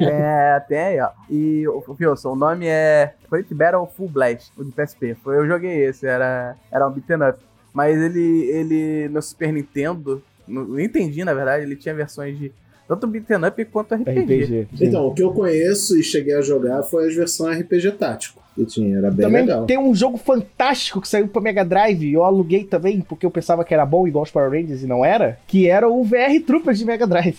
é, 0.00 0.60
tem 0.68 0.78
aí, 0.78 1.00
ó. 1.00 1.08
E, 1.30 1.66
o 1.68 1.82
Wilson, 2.00 2.32
o 2.32 2.36
nome 2.36 2.66
é 2.66 3.12
Fate 3.28 3.54
Battle 3.54 3.88
Full 3.96 4.08
Blast, 4.08 4.50
o 4.56 4.64
de 4.64 4.72
PSP. 4.72 5.16
Foi, 5.22 5.36
eu 5.36 5.46
joguei 5.46 5.84
esse, 5.84 6.06
era, 6.06 6.54
era 6.72 6.86
um 6.88 6.92
beat'em 6.92 7.16
up. 7.28 7.38
Mas 7.72 7.98
ele, 8.00 8.44
ele 8.50 9.08
no 9.08 9.20
Super 9.20 9.52
Nintendo, 9.52 10.22
no 10.46 10.74
Nintendinho, 10.76 11.26
na 11.26 11.34
verdade, 11.34 11.64
ele 11.64 11.76
tinha 11.76 11.94
versões 11.94 12.38
de 12.38 12.52
tanto 12.88 13.06
beat'em 13.06 13.44
up 13.44 13.64
quanto 13.66 13.94
RPG. 13.94 14.20
RPG. 14.20 14.66
Então, 14.80 15.06
o 15.06 15.14
que 15.14 15.22
eu 15.22 15.32
conheço 15.32 15.98
e 15.98 16.02
cheguei 16.02 16.34
a 16.34 16.40
jogar 16.40 16.82
foi 16.84 17.08
as 17.08 17.14
versões 17.14 17.58
RPG 17.60 17.92
tático 17.92 18.40
que 18.54 18.64
tinha, 18.64 18.96
era 18.96 19.10
bem 19.10 19.26
Também 19.26 19.42
legal. 19.42 19.66
tem 19.66 19.76
um 19.76 19.94
jogo 19.94 20.16
fantástico 20.16 20.98
que 20.98 21.06
saiu 21.06 21.28
pra 21.28 21.42
Mega 21.42 21.62
Drive, 21.62 22.10
eu 22.10 22.24
aluguei 22.24 22.64
também, 22.64 23.02
porque 23.02 23.26
eu 23.26 23.30
pensava 23.30 23.62
que 23.62 23.74
era 23.74 23.84
bom 23.84 24.08
igual 24.08 24.24
os 24.24 24.30
Power 24.30 24.50
Rangers 24.50 24.82
e 24.82 24.86
não 24.86 25.04
era, 25.04 25.38
que 25.46 25.68
era 25.68 25.86
o 25.86 26.02
VR 26.02 26.40
Troopers 26.46 26.78
de 26.78 26.86
Mega 26.86 27.06
Drive. 27.06 27.36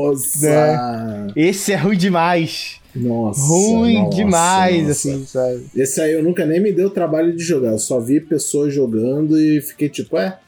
Nossa! 0.00 1.28
Esse 1.36 1.72
é 1.72 1.76
ruim 1.76 1.96
demais. 1.96 2.79
Nossa! 2.94 3.40
ruim 3.40 3.94
nossa, 3.94 4.16
demais, 4.16 4.78
nossa. 4.78 4.90
assim, 4.90 5.26
sabe? 5.26 5.66
Esse 5.76 6.00
aí 6.00 6.12
eu 6.12 6.22
nunca 6.22 6.44
nem 6.44 6.60
me 6.60 6.72
deu 6.72 6.88
o 6.88 6.90
trabalho 6.90 7.34
de 7.34 7.42
jogar. 7.42 7.72
Eu 7.72 7.78
só 7.78 8.00
vi 8.00 8.20
pessoas 8.20 8.72
jogando 8.74 9.40
e 9.40 9.60
fiquei 9.60 9.88
tipo, 9.88 10.16
é, 10.16 10.38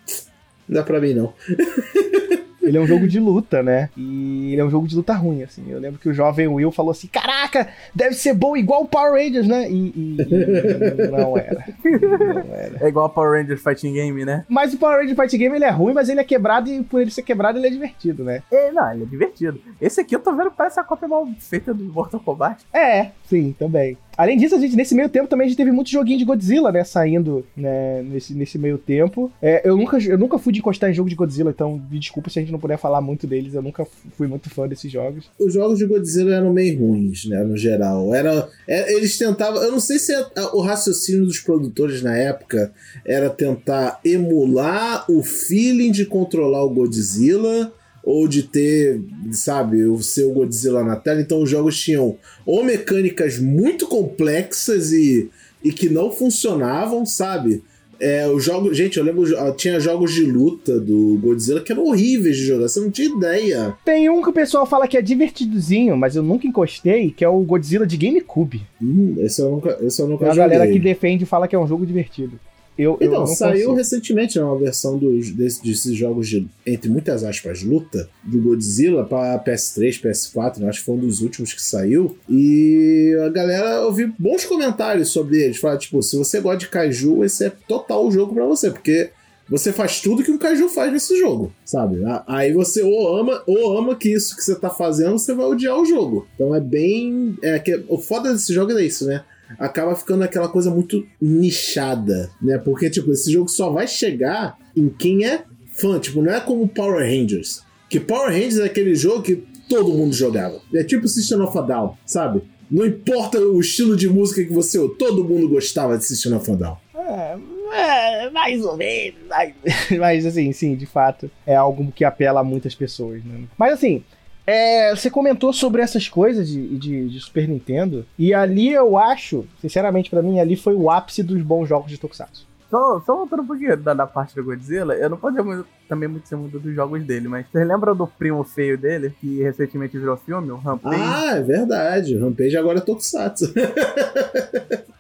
não 0.68 0.76
dá 0.76 0.82
pra 0.82 1.00
mim 1.00 1.14
não. 1.14 1.32
Ele 2.62 2.76
é 2.78 2.80
um 2.80 2.86
jogo 2.86 3.06
de 3.08 3.18
luta, 3.18 3.62
né? 3.62 3.90
E 3.96 4.52
ele 4.52 4.60
é 4.60 4.64
um 4.64 4.70
jogo 4.70 4.86
de 4.86 4.94
luta 4.96 5.12
ruim, 5.14 5.42
assim. 5.42 5.64
Eu 5.68 5.78
lembro 5.80 5.98
que 5.98 6.08
o 6.08 6.14
jovem 6.14 6.46
Will 6.48 6.70
falou 6.70 6.92
assim: 6.92 7.08
Caraca, 7.08 7.68
deve 7.94 8.14
ser 8.14 8.34
bom 8.34 8.56
igual 8.56 8.82
o 8.82 8.88
Power 8.88 9.12
Rangers, 9.12 9.46
né? 9.48 9.68
E, 9.70 9.74
e- 9.74 10.16
e 10.18 11.08
não 11.10 11.36
era. 11.36 11.64
Não 11.84 12.54
era. 12.54 12.76
É 12.80 12.88
igual 12.88 13.06
a 13.06 13.08
Power 13.08 13.40
Rangers 13.40 13.62
Fighting 13.62 13.92
Game, 13.94 14.24
né? 14.24 14.44
Mas 14.48 14.72
o 14.74 14.78
Power 14.78 14.98
Rangers 15.00 15.18
Fight 15.18 15.36
Game 15.36 15.54
ele 15.56 15.64
é 15.64 15.70
ruim, 15.70 15.92
mas 15.92 16.08
ele 16.08 16.20
é 16.20 16.24
quebrado 16.24 16.70
e 16.70 16.82
por 16.82 17.00
ele 17.00 17.10
ser 17.10 17.22
quebrado 17.22 17.58
ele 17.58 17.66
é 17.66 17.70
divertido, 17.70 18.22
né? 18.24 18.42
É, 18.50 18.70
não, 18.70 18.92
ele 18.92 19.02
é 19.02 19.06
divertido. 19.06 19.60
Esse 19.80 20.00
aqui 20.00 20.14
eu 20.14 20.20
tô 20.20 20.34
vendo 20.34 20.50
parece 20.50 20.78
a 20.78 20.84
cópia 20.84 21.08
mal 21.08 21.26
feita 21.38 21.72
do 21.74 21.84
Mortal 21.84 22.20
Kombat. 22.20 22.64
É, 22.72 23.10
sim, 23.24 23.54
também. 23.58 23.96
Além 24.16 24.36
disso, 24.36 24.54
a 24.54 24.58
gente, 24.58 24.76
nesse 24.76 24.94
meio 24.94 25.08
tempo 25.08 25.28
também 25.28 25.46
a 25.46 25.48
gente 25.48 25.56
teve 25.56 25.72
muito 25.72 25.90
joguinho 25.90 26.18
de 26.18 26.24
Godzilla, 26.24 26.70
né? 26.70 26.84
Saindo 26.84 27.44
né, 27.56 28.02
nesse, 28.02 28.34
nesse 28.34 28.58
meio 28.58 28.78
tempo. 28.78 29.32
É, 29.40 29.66
eu, 29.68 29.76
nunca, 29.76 29.98
eu 29.98 30.18
nunca 30.18 30.38
fui 30.38 30.52
de 30.52 30.58
encostar 30.58 30.90
em 30.90 30.94
jogo 30.94 31.08
de 31.08 31.14
Godzilla, 31.14 31.50
então 31.50 31.82
me 31.90 31.98
desculpa 31.98 32.28
se 32.30 32.38
a 32.38 32.42
gente 32.42 32.52
não 32.52 32.58
puder 32.58 32.78
falar 32.78 33.00
muito 33.00 33.26
deles. 33.26 33.54
Eu 33.54 33.62
nunca 33.62 33.86
fui 34.16 34.26
muito 34.26 34.50
fã 34.50 34.68
desses 34.68 34.90
jogos. 34.90 35.30
Os 35.38 35.54
jogos 35.54 35.78
de 35.78 35.86
Godzilla 35.86 36.34
eram 36.34 36.52
meio 36.52 36.78
ruins, 36.78 37.24
né, 37.26 37.42
no 37.42 37.56
geral. 37.56 38.14
Era, 38.14 38.48
é, 38.68 38.94
eles 38.94 39.16
tentavam, 39.16 39.62
eu 39.62 39.72
não 39.72 39.80
sei 39.80 39.98
se 39.98 40.12
é- 40.12 40.26
o 40.52 40.60
raciocínio 40.60 41.24
dos 41.24 41.40
produtores 41.40 42.02
na 42.02 42.16
época 42.16 42.72
era 43.04 43.30
tentar 43.30 44.00
emular 44.04 45.04
o 45.10 45.22
feeling 45.22 45.90
de 45.90 46.04
controlar 46.04 46.62
o 46.62 46.70
Godzilla 46.70 47.72
ou 48.04 48.26
de 48.26 48.42
ter, 48.42 49.00
sabe, 49.30 49.84
o 49.84 50.02
seu 50.02 50.32
Godzilla 50.32 50.82
na 50.82 50.96
tela. 50.96 51.20
Então 51.20 51.42
os 51.42 51.48
jogos 51.50 51.78
tinham 51.78 52.16
ou 52.44 52.64
mecânicas 52.64 53.38
muito 53.38 53.86
complexas 53.86 54.92
e, 54.92 55.30
e 55.62 55.72
que 55.72 55.88
não 55.88 56.10
funcionavam, 56.10 57.06
sabe? 57.06 57.62
É, 58.00 58.26
os 58.26 58.42
jogos, 58.42 58.76
gente, 58.76 58.98
eu 58.98 59.04
lembro, 59.04 59.38
ah, 59.38 59.52
tinha 59.52 59.78
jogos 59.78 60.12
de 60.12 60.24
luta 60.24 60.80
do 60.80 61.16
Godzilla 61.22 61.60
que 61.60 61.70
eram 61.70 61.84
horríveis 61.86 62.36
de 62.36 62.44
jogar, 62.44 62.66
você 62.66 62.80
não 62.80 62.90
tinha 62.90 63.06
ideia. 63.08 63.76
Tem 63.84 64.10
um 64.10 64.20
que 64.20 64.28
o 64.28 64.32
pessoal 64.32 64.66
fala 64.66 64.88
que 64.88 64.96
é 64.96 65.02
divertidozinho, 65.02 65.96
mas 65.96 66.16
eu 66.16 66.22
nunca 66.24 66.44
encostei, 66.44 67.12
que 67.12 67.24
é 67.24 67.28
o 67.28 67.38
Godzilla 67.42 67.86
de 67.86 67.96
GameCube. 67.96 68.62
Hum, 68.82 69.14
esse 69.20 69.40
eu 69.40 69.52
nunca, 69.52 69.78
esse 69.80 70.02
eu 70.02 70.08
nunca 70.08 70.24
Tem 70.24 70.28
uma 70.30 70.34
joguei. 70.34 70.50
galera 70.58 70.72
que 70.72 70.80
defende 70.80 71.22
e 71.22 71.26
fala 71.28 71.46
que 71.46 71.54
é 71.54 71.58
um 71.58 71.66
jogo 71.68 71.86
divertido. 71.86 72.40
Eu, 72.78 72.96
eu 73.00 73.06
Então, 73.08 73.20
não 73.20 73.26
saiu 73.26 73.52
consigo. 73.52 73.74
recentemente 73.74 74.38
né, 74.38 74.44
uma 74.44 74.58
versão 74.58 74.96
dos, 74.98 75.30
desse- 75.30 75.62
desses 75.62 75.94
jogos 75.94 76.26
de, 76.28 76.46
entre 76.66 76.88
muitas 76.90 77.22
aspas, 77.22 77.62
luta, 77.62 78.08
do 78.24 78.40
Godzilla 78.40 79.04
para 79.04 79.38
PS3, 79.44 80.00
PS4, 80.00 80.58
né, 80.58 80.68
acho 80.68 80.78
que 80.80 80.86
foi 80.86 80.94
um 80.94 81.00
dos 81.00 81.20
últimos 81.20 81.52
que 81.52 81.62
saiu. 81.62 82.16
E 82.28 83.14
a 83.24 83.28
galera, 83.28 83.68
eu 83.82 83.92
vi 83.92 84.06
bons 84.18 84.44
comentários 84.46 85.10
sobre 85.10 85.38
eles. 85.42 85.58
Fala, 85.58 85.76
tipo, 85.76 86.02
se 86.02 86.16
você 86.16 86.40
gosta 86.40 86.58
de 86.60 86.68
Kaiju, 86.68 87.22
esse 87.24 87.44
é 87.44 87.52
total 87.68 88.06
o 88.06 88.10
jogo 88.10 88.34
para 88.34 88.46
você, 88.46 88.70
porque 88.70 89.10
você 89.48 89.70
faz 89.70 90.00
tudo 90.00 90.22
que 90.22 90.30
um 90.30 90.38
Kaiju 90.38 90.68
faz 90.70 90.90
nesse 90.90 91.18
jogo, 91.18 91.52
sabe? 91.66 91.98
Aí 92.26 92.52
você 92.54 92.82
ou 92.82 93.16
ama, 93.18 93.42
ou 93.46 93.76
ama 93.76 93.94
que 93.96 94.08
isso 94.10 94.34
que 94.34 94.42
você 94.42 94.54
tá 94.54 94.70
fazendo, 94.70 95.18
você 95.18 95.34
vai 95.34 95.44
odiar 95.44 95.78
o 95.78 95.84
jogo. 95.84 96.26
Então 96.34 96.54
é 96.54 96.60
bem. 96.60 97.36
É, 97.42 97.58
que, 97.58 97.84
o 97.88 97.98
foda 97.98 98.32
desse 98.32 98.54
jogo 98.54 98.72
é 98.72 98.82
isso, 98.82 99.04
né? 99.04 99.22
Acaba 99.58 99.94
ficando 99.94 100.24
aquela 100.24 100.48
coisa 100.48 100.70
muito 100.70 101.06
nichada, 101.20 102.30
né? 102.40 102.58
Porque, 102.58 102.90
tipo, 102.90 103.12
esse 103.12 103.32
jogo 103.32 103.48
só 103.48 103.70
vai 103.70 103.86
chegar 103.86 104.58
em 104.76 104.88
quem 104.88 105.24
é 105.24 105.44
fã. 105.72 105.98
Tipo, 105.98 106.22
não 106.22 106.32
é 106.32 106.40
como 106.40 106.68
Power 106.68 107.04
Rangers. 107.04 107.62
Que 107.88 108.00
Power 108.00 108.30
Rangers 108.30 108.58
é 108.58 108.64
aquele 108.64 108.94
jogo 108.94 109.22
que 109.22 109.44
todo 109.68 109.92
mundo 109.92 110.14
jogava. 110.14 110.60
É 110.74 110.84
tipo 110.84 111.08
System 111.08 111.40
of 111.40 111.56
a 111.56 111.62
Down, 111.62 111.96
sabe? 112.04 112.42
Não 112.70 112.86
importa 112.86 113.38
o 113.38 113.60
estilo 113.60 113.96
de 113.96 114.08
música 114.08 114.42
que 114.42 114.52
você 114.52 114.78
ouve, 114.78 114.96
todo 114.96 115.24
mundo 115.24 115.48
gostava 115.48 115.96
de 115.98 116.04
System 116.04 116.34
of 116.34 116.50
a 116.50 116.54
Down. 116.54 116.76
É, 116.94 117.38
é, 117.72 118.30
mais 118.30 118.64
ou 118.64 118.76
menos. 118.76 119.20
Mas 119.98 120.24
assim, 120.26 120.52
sim, 120.52 120.74
de 120.74 120.86
fato, 120.86 121.30
é 121.46 121.54
algo 121.54 121.90
que 121.92 122.04
apela 122.04 122.40
a 122.40 122.44
muitas 122.44 122.74
pessoas, 122.74 123.24
né? 123.24 123.44
Mas 123.58 123.74
assim, 123.74 124.04
é, 124.46 124.94
você 124.94 125.10
comentou 125.10 125.52
sobre 125.52 125.82
essas 125.82 126.08
coisas 126.08 126.48
de, 126.48 126.76
de, 126.78 127.08
de 127.08 127.20
Super 127.20 127.48
Nintendo, 127.48 128.04
e 128.18 128.32
ali 128.34 128.72
eu 128.72 128.96
acho, 128.98 129.44
sinceramente 129.60 130.10
pra 130.10 130.22
mim, 130.22 130.40
ali 130.40 130.56
foi 130.56 130.74
o 130.74 130.90
ápice 130.90 131.22
dos 131.22 131.40
bons 131.42 131.68
jogos 131.68 131.90
de 131.90 131.98
Tokusatsu. 131.98 132.46
Só, 132.70 133.02
só 133.04 133.14
voltando 133.16 133.42
um 133.42 133.46
pouquinho 133.46 133.76
da, 133.76 133.92
da 133.92 134.06
parte 134.06 134.34
do 134.34 134.42
Godzilla, 134.42 134.94
eu 134.94 135.10
não 135.10 135.18
posso 135.18 135.34
dizer 135.36 135.44
muito- 135.46 135.66
também 135.86 136.08
muito 136.08 136.26
ser 136.26 136.36
muito 136.36 136.58
dos 136.58 136.74
jogos 136.74 137.04
dele, 137.04 137.28
mas 137.28 137.44
vocês 137.52 137.68
lembram 137.68 137.94
do 137.94 138.06
primo 138.06 138.42
feio 138.44 138.78
dele, 138.78 139.12
que 139.20 139.42
recentemente 139.42 139.98
virou 139.98 140.16
filme, 140.16 140.50
o 140.50 140.56
Rampage? 140.56 140.96
Ah, 141.02 141.36
é 141.36 141.42
verdade. 141.42 142.16
Rampage 142.16 142.56
agora 142.56 142.78
é 142.78 142.80
Tokusatsu. 142.80 143.52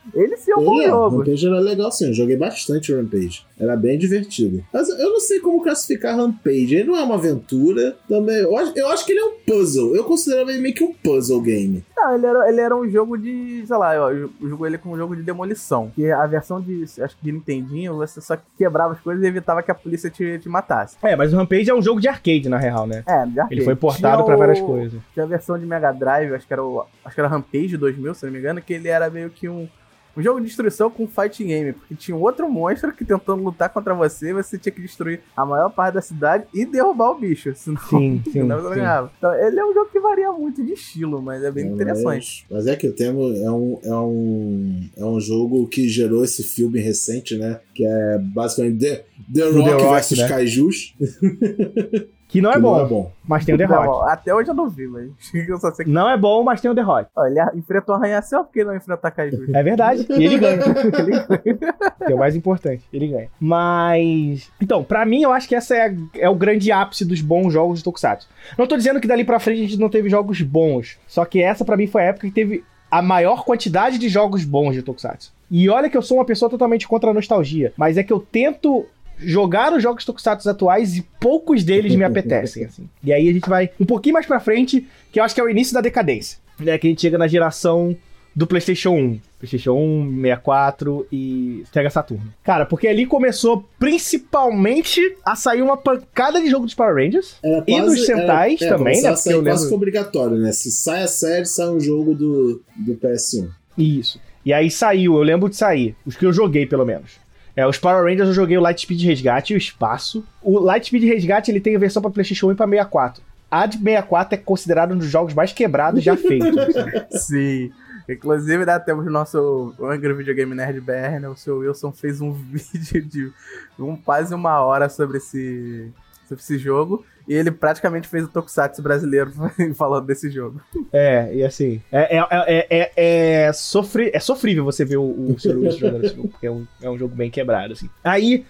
É 0.52 0.56
um 0.56 0.64
bom 0.64 0.80
é, 0.80 0.86
jogo. 0.86 1.18
Rampage 1.18 1.46
era 1.46 1.60
legal 1.60 1.90
sim, 1.90 2.08
eu 2.08 2.14
joguei 2.14 2.36
bastante 2.36 2.94
Rampage. 2.94 3.46
Era 3.58 3.76
bem 3.76 3.98
divertido. 3.98 4.64
Mas 4.72 4.88
eu 4.88 5.10
não 5.10 5.20
sei 5.20 5.40
como 5.40 5.62
classificar 5.62 6.16
Rampage. 6.16 6.74
Ele 6.74 6.84
não 6.88 6.96
é 6.96 7.02
uma 7.02 7.14
aventura. 7.14 7.96
Também. 8.08 8.36
Eu 8.36 8.56
acho, 8.56 8.72
eu 8.76 8.88
acho 8.88 9.06
que 9.06 9.12
ele 9.12 9.20
é 9.20 9.24
um 9.24 9.34
puzzle. 9.46 9.94
Eu 9.96 10.04
considerava 10.04 10.50
ele 10.50 10.60
meio 10.60 10.74
que 10.74 10.84
um 10.84 10.92
puzzle 10.92 11.40
game. 11.40 11.84
Não, 11.96 12.14
ele 12.14 12.26
era, 12.26 12.48
ele 12.48 12.60
era 12.60 12.76
um 12.76 12.90
jogo 12.90 13.16
de, 13.16 13.64
sei 13.66 13.76
lá, 13.76 13.94
eu, 13.94 14.30
eu 14.40 14.48
jogo 14.48 14.66
ele 14.66 14.76
como 14.76 14.94
um 14.94 14.98
jogo 14.98 15.14
de 15.14 15.22
demolição. 15.22 15.90
Que 15.94 16.10
a 16.10 16.26
versão 16.26 16.60
de, 16.60 16.84
acho 17.00 17.16
que 17.16 17.24
de 17.24 17.32
Nintendinho, 17.32 17.94
você 17.94 18.20
só 18.20 18.36
quebrava 18.58 18.94
as 18.94 19.00
coisas 19.00 19.22
e 19.22 19.26
evitava 19.26 19.62
que 19.62 19.70
a 19.70 19.74
polícia 19.74 20.10
te, 20.10 20.38
te 20.38 20.48
matasse. 20.48 20.96
É, 21.02 21.14
mas 21.14 21.32
o 21.32 21.36
Rampage 21.36 21.70
é 21.70 21.74
um 21.74 21.82
jogo 21.82 22.00
de 22.00 22.08
arcade, 22.08 22.48
na 22.48 22.58
real, 22.58 22.86
né? 22.86 23.04
É, 23.06 23.24
de 23.26 23.38
arcade. 23.38 23.54
Ele 23.54 23.64
foi 23.64 23.76
portado 23.76 24.22
o- 24.24 24.36
várias 24.36 24.60
coisas. 24.60 25.00
Tinha 25.14 25.24
a 25.24 25.28
versão 25.28 25.56
de 25.56 25.64
Mega 25.64 25.92
Drive, 25.92 26.34
acho 26.34 26.46
que 26.46 26.52
era 26.52 26.64
o, 26.64 26.84
acho 27.04 27.14
que 27.14 27.20
era 27.20 27.28
Rampage 27.28 27.76
2000, 27.76 28.14
se 28.14 28.26
não 28.26 28.32
me 28.32 28.38
engano, 28.38 28.60
que 28.60 28.72
ele 28.72 28.88
era 28.88 29.08
meio 29.08 29.30
que 29.30 29.48
um, 29.48 29.68
um 30.16 30.22
jogo 30.22 30.40
de 30.40 30.46
destruição 30.46 30.90
com 30.90 31.06
fighting 31.06 31.46
game, 31.46 31.72
porque 31.72 31.94
tinha 31.94 32.16
um 32.16 32.20
outro 32.20 32.50
monstro 32.50 32.92
que 32.92 33.04
tentando 33.04 33.42
lutar 33.42 33.68
contra 33.70 33.94
você, 33.94 34.32
você 34.32 34.58
tinha 34.58 34.72
que 34.72 34.80
destruir 34.82 35.20
a 35.36 35.44
maior 35.46 35.70
parte 35.70 35.94
da 35.94 36.02
cidade 36.02 36.44
e 36.52 36.64
derrubar 36.66 37.10
o 37.12 37.18
bicho, 37.18 37.52
senão, 37.56 37.80
Sim, 37.88 38.20
sim, 38.26 38.32
senão 38.32 38.56
você 38.58 38.62
não 38.64 38.70
sim. 38.70 38.76
ganhava. 38.78 39.12
Então, 39.18 39.34
ele 39.34 39.58
é 39.58 39.64
um 39.64 39.72
jogo 39.72 39.90
que 39.90 40.00
varia 40.00 40.30
muito 40.32 40.64
de 40.64 40.72
estilo, 40.72 41.22
mas 41.22 41.42
é 41.42 41.50
bem 41.50 41.64
Mas- 41.64 41.74
interessante. 41.74 42.46
Mas 42.50 42.66
é 42.66 42.76
que 42.76 42.86
o 42.88 42.92
tema 42.92 43.20
é 43.22 43.50
um, 43.50 43.78
é, 43.82 43.94
um, 43.94 44.88
é 44.98 45.04
um 45.04 45.20
jogo 45.20 45.66
que 45.68 45.88
gerou 45.88 46.24
esse 46.24 46.42
filme 46.42 46.78
recente, 46.80 47.36
né? 47.36 47.60
Que 47.74 47.84
é 47.86 48.18
basicamente 48.18 48.78
The, 48.78 49.04
The 49.34 49.44
Rock, 49.50 49.70
Rock, 49.70 49.92
versus 49.94 50.18
né? 50.18 50.28
Kaijus. 50.28 50.94
Que 52.32 52.40
não 52.40 52.50
é, 52.50 52.54
Que 52.54 52.60
bom, 52.60 52.76
não 52.78 52.86
é 52.86 52.88
bom. 52.88 53.12
mas 53.28 53.44
tem 53.44 53.54
o 53.54 53.58
The 53.58 53.66
Não, 53.66 53.84
Rock. 53.84 54.10
até 54.10 54.34
hoje 54.34 54.48
eu 54.48 54.54
não 54.54 54.66
vi, 54.66 54.86
mas 54.86 55.10
eu 55.46 55.58
só 55.58 55.70
sei 55.70 55.84
que. 55.84 55.90
Não 55.90 56.08
é 56.08 56.16
bom, 56.16 56.42
mas 56.42 56.62
tem 56.62 56.70
o 56.70 56.74
The 56.74 56.80
Rock. 56.80 57.10
Ó, 57.14 57.26
ele 57.26 57.38
enfrentou 57.54 57.94
arranha-céu, 57.94 58.42
por 58.42 58.54
que 58.54 58.64
não 58.64 58.74
enfrentar 58.74 59.10
Caju? 59.10 59.54
É 59.54 59.62
verdade. 59.62 60.06
E 60.08 60.24
ele 60.24 60.38
ganha. 60.38 60.56
ele 60.64 61.52
ganha. 61.58 61.72
Que 62.06 62.12
é 62.12 62.14
o 62.14 62.18
mais 62.18 62.34
importante. 62.34 62.82
Ele 62.90 63.08
ganha. 63.08 63.28
Mas. 63.38 64.50
Então, 64.62 64.82
pra 64.82 65.04
mim, 65.04 65.20
eu 65.22 65.30
acho 65.30 65.46
que 65.46 65.54
essa 65.54 65.76
é, 65.76 65.94
é 66.14 66.28
o 66.30 66.34
grande 66.34 66.72
ápice 66.72 67.04
dos 67.04 67.20
bons 67.20 67.52
jogos 67.52 67.80
de 67.80 67.84
Tokusatsu. 67.84 68.26
Não 68.56 68.66
tô 68.66 68.78
dizendo 68.78 68.98
que 68.98 69.06
dali 69.06 69.24
pra 69.24 69.38
frente 69.38 69.58
a 69.58 69.68
gente 69.68 69.78
não 69.78 69.90
teve 69.90 70.08
jogos 70.08 70.40
bons. 70.40 70.98
Só 71.06 71.26
que 71.26 71.42
essa, 71.42 71.66
pra 71.66 71.76
mim, 71.76 71.86
foi 71.86 72.00
a 72.00 72.06
época 72.06 72.26
que 72.28 72.32
teve 72.32 72.64
a 72.90 73.02
maior 73.02 73.44
quantidade 73.44 73.98
de 73.98 74.08
jogos 74.08 74.42
bons 74.42 74.72
de 74.72 74.82
Tokusatsu. 74.82 75.34
E 75.50 75.68
olha 75.68 75.90
que 75.90 75.96
eu 75.98 76.02
sou 76.02 76.16
uma 76.16 76.24
pessoa 76.24 76.50
totalmente 76.50 76.88
contra 76.88 77.10
a 77.10 77.14
nostalgia. 77.14 77.74
Mas 77.76 77.98
é 77.98 78.02
que 78.02 78.12
eu 78.12 78.20
tento 78.20 78.86
jogar 79.24 79.72
os 79.72 79.82
jogos 79.82 80.04
Tokusatsu 80.04 80.48
atuais 80.48 80.96
e 80.96 81.02
poucos 81.20 81.64
deles 81.64 81.94
me 81.94 82.04
apetecem, 82.04 82.64
assim. 82.64 82.88
E 83.02 83.12
aí 83.12 83.28
a 83.28 83.32
gente 83.32 83.48
vai 83.48 83.70
um 83.80 83.84
pouquinho 83.86 84.14
mais 84.14 84.26
pra 84.26 84.40
frente, 84.40 84.86
que 85.10 85.18
eu 85.20 85.24
acho 85.24 85.34
que 85.34 85.40
é 85.40 85.44
o 85.44 85.48
início 85.48 85.74
da 85.74 85.80
decadência. 85.80 86.38
Né? 86.58 86.76
Que 86.78 86.86
a 86.86 86.90
gente 86.90 87.00
chega 87.00 87.16
na 87.18 87.26
geração 87.26 87.96
do 88.34 88.46
PlayStation 88.46 88.90
1. 88.92 89.20
PlayStation 89.38 89.72
1, 89.72 90.14
64 90.22 91.06
e 91.12 91.64
Sega 91.72 91.90
Saturno. 91.90 92.32
Cara, 92.44 92.64
porque 92.64 92.86
ali 92.86 93.04
começou 93.06 93.68
principalmente 93.78 95.00
a 95.24 95.34
sair 95.36 95.62
uma 95.62 95.76
pancada 95.76 96.40
de 96.40 96.48
jogo 96.48 96.64
dos 96.64 96.74
Power 96.74 96.94
Rangers. 96.94 97.36
E 97.66 97.80
dos 97.82 98.06
Sentais 98.06 98.62
era- 98.62 98.74
é, 98.74 98.78
também, 98.78 99.02
né? 99.02 99.08
a 99.08 99.12
Porque 99.12 99.22
sair 99.24 99.32
eu 99.34 99.42
quase 99.42 99.56
lembro- 99.64 99.68
que 99.68 99.74
obrigatório, 99.74 100.36
né? 100.38 100.52
Se 100.52 100.70
sai 100.70 101.02
a 101.02 101.08
série, 101.08 101.44
sai 101.44 101.68
um 101.68 101.80
jogo 101.80 102.14
do, 102.14 102.62
do 102.76 102.94
PS1. 102.94 103.48
Isso. 103.76 104.20
E 104.44 104.52
aí 104.52 104.70
saiu, 104.70 105.14
eu 105.16 105.22
lembro 105.22 105.48
de 105.48 105.56
sair. 105.56 105.94
Os 106.06 106.16
que 106.16 106.24
eu 106.26 106.32
joguei, 106.32 106.66
pelo 106.66 106.84
menos. 106.84 107.12
É, 107.54 107.66
os 107.66 107.78
Power 107.78 108.04
Rangers 108.04 108.28
eu 108.28 108.34
joguei 108.34 108.56
o 108.56 108.62
Lightspeed 108.62 109.04
Resgate 109.04 109.52
e 109.52 109.56
o 109.56 109.58
Espaço. 109.58 110.24
O 110.40 110.58
Lightspeed 110.58 111.04
Resgate 111.04 111.50
ele 111.50 111.60
tem 111.60 111.76
a 111.76 111.78
versão 111.78 112.00
pra 112.00 112.10
PlayStation 112.10 112.48
1 112.48 112.52
e 112.52 112.54
pra 112.54 112.66
64. 112.66 113.22
A 113.50 113.66
de 113.66 113.76
64 113.76 114.34
é 114.34 114.38
considerado 114.38 114.92
um 114.92 114.98
dos 114.98 115.08
jogos 115.08 115.34
mais 115.34 115.52
quebrados 115.52 116.02
já 116.02 116.16
feitos. 116.16 116.54
Sim. 117.26 117.70
Inclusive, 118.08 118.64
né, 118.64 118.78
temos 118.78 119.06
o 119.06 119.10
nosso 119.10 119.74
Angry 119.80 120.14
Video 120.14 120.34
Game 120.34 120.54
Nerd 120.54 120.80
BR, 120.80 121.20
né? 121.20 121.28
O 121.28 121.36
seu 121.36 121.58
Wilson 121.58 121.92
fez 121.92 122.20
um 122.20 122.32
vídeo 122.72 123.02
de 123.04 123.32
um, 123.78 123.96
quase 123.96 124.34
uma 124.34 124.60
hora 124.60 124.88
sobre 124.88 125.18
esse, 125.18 125.92
sobre 126.26 126.42
esse 126.42 126.58
jogo. 126.58 127.04
E 127.26 127.34
ele 127.34 127.50
praticamente 127.50 128.08
fez 128.08 128.24
o 128.24 128.28
Tokusatsu 128.28 128.82
brasileiro 128.82 129.32
falando 129.76 130.06
desse 130.06 130.30
jogo. 130.30 130.60
É, 130.92 131.34
e 131.34 131.44
assim. 131.44 131.80
É, 131.90 132.18
é, 132.18 132.26
é, 132.30 132.66
é, 132.70 132.92
é, 132.96 133.52
sofri, 133.52 134.10
é 134.12 134.20
sofrível 134.20 134.64
você 134.64 134.84
ver 134.84 134.96
o, 134.96 135.02
o 135.02 135.38
Sr. 135.38 135.56
Wilson 135.56 135.78
jogando 135.78 136.04
esse 136.04 136.16
jogo, 136.16 136.28
porque 136.28 136.46
é 136.46 136.50
um, 136.50 136.66
é 136.82 136.90
um 136.90 136.98
jogo 136.98 137.14
bem 137.14 137.30
quebrado, 137.30 137.72
assim. 137.72 137.88
Aí. 138.02 138.44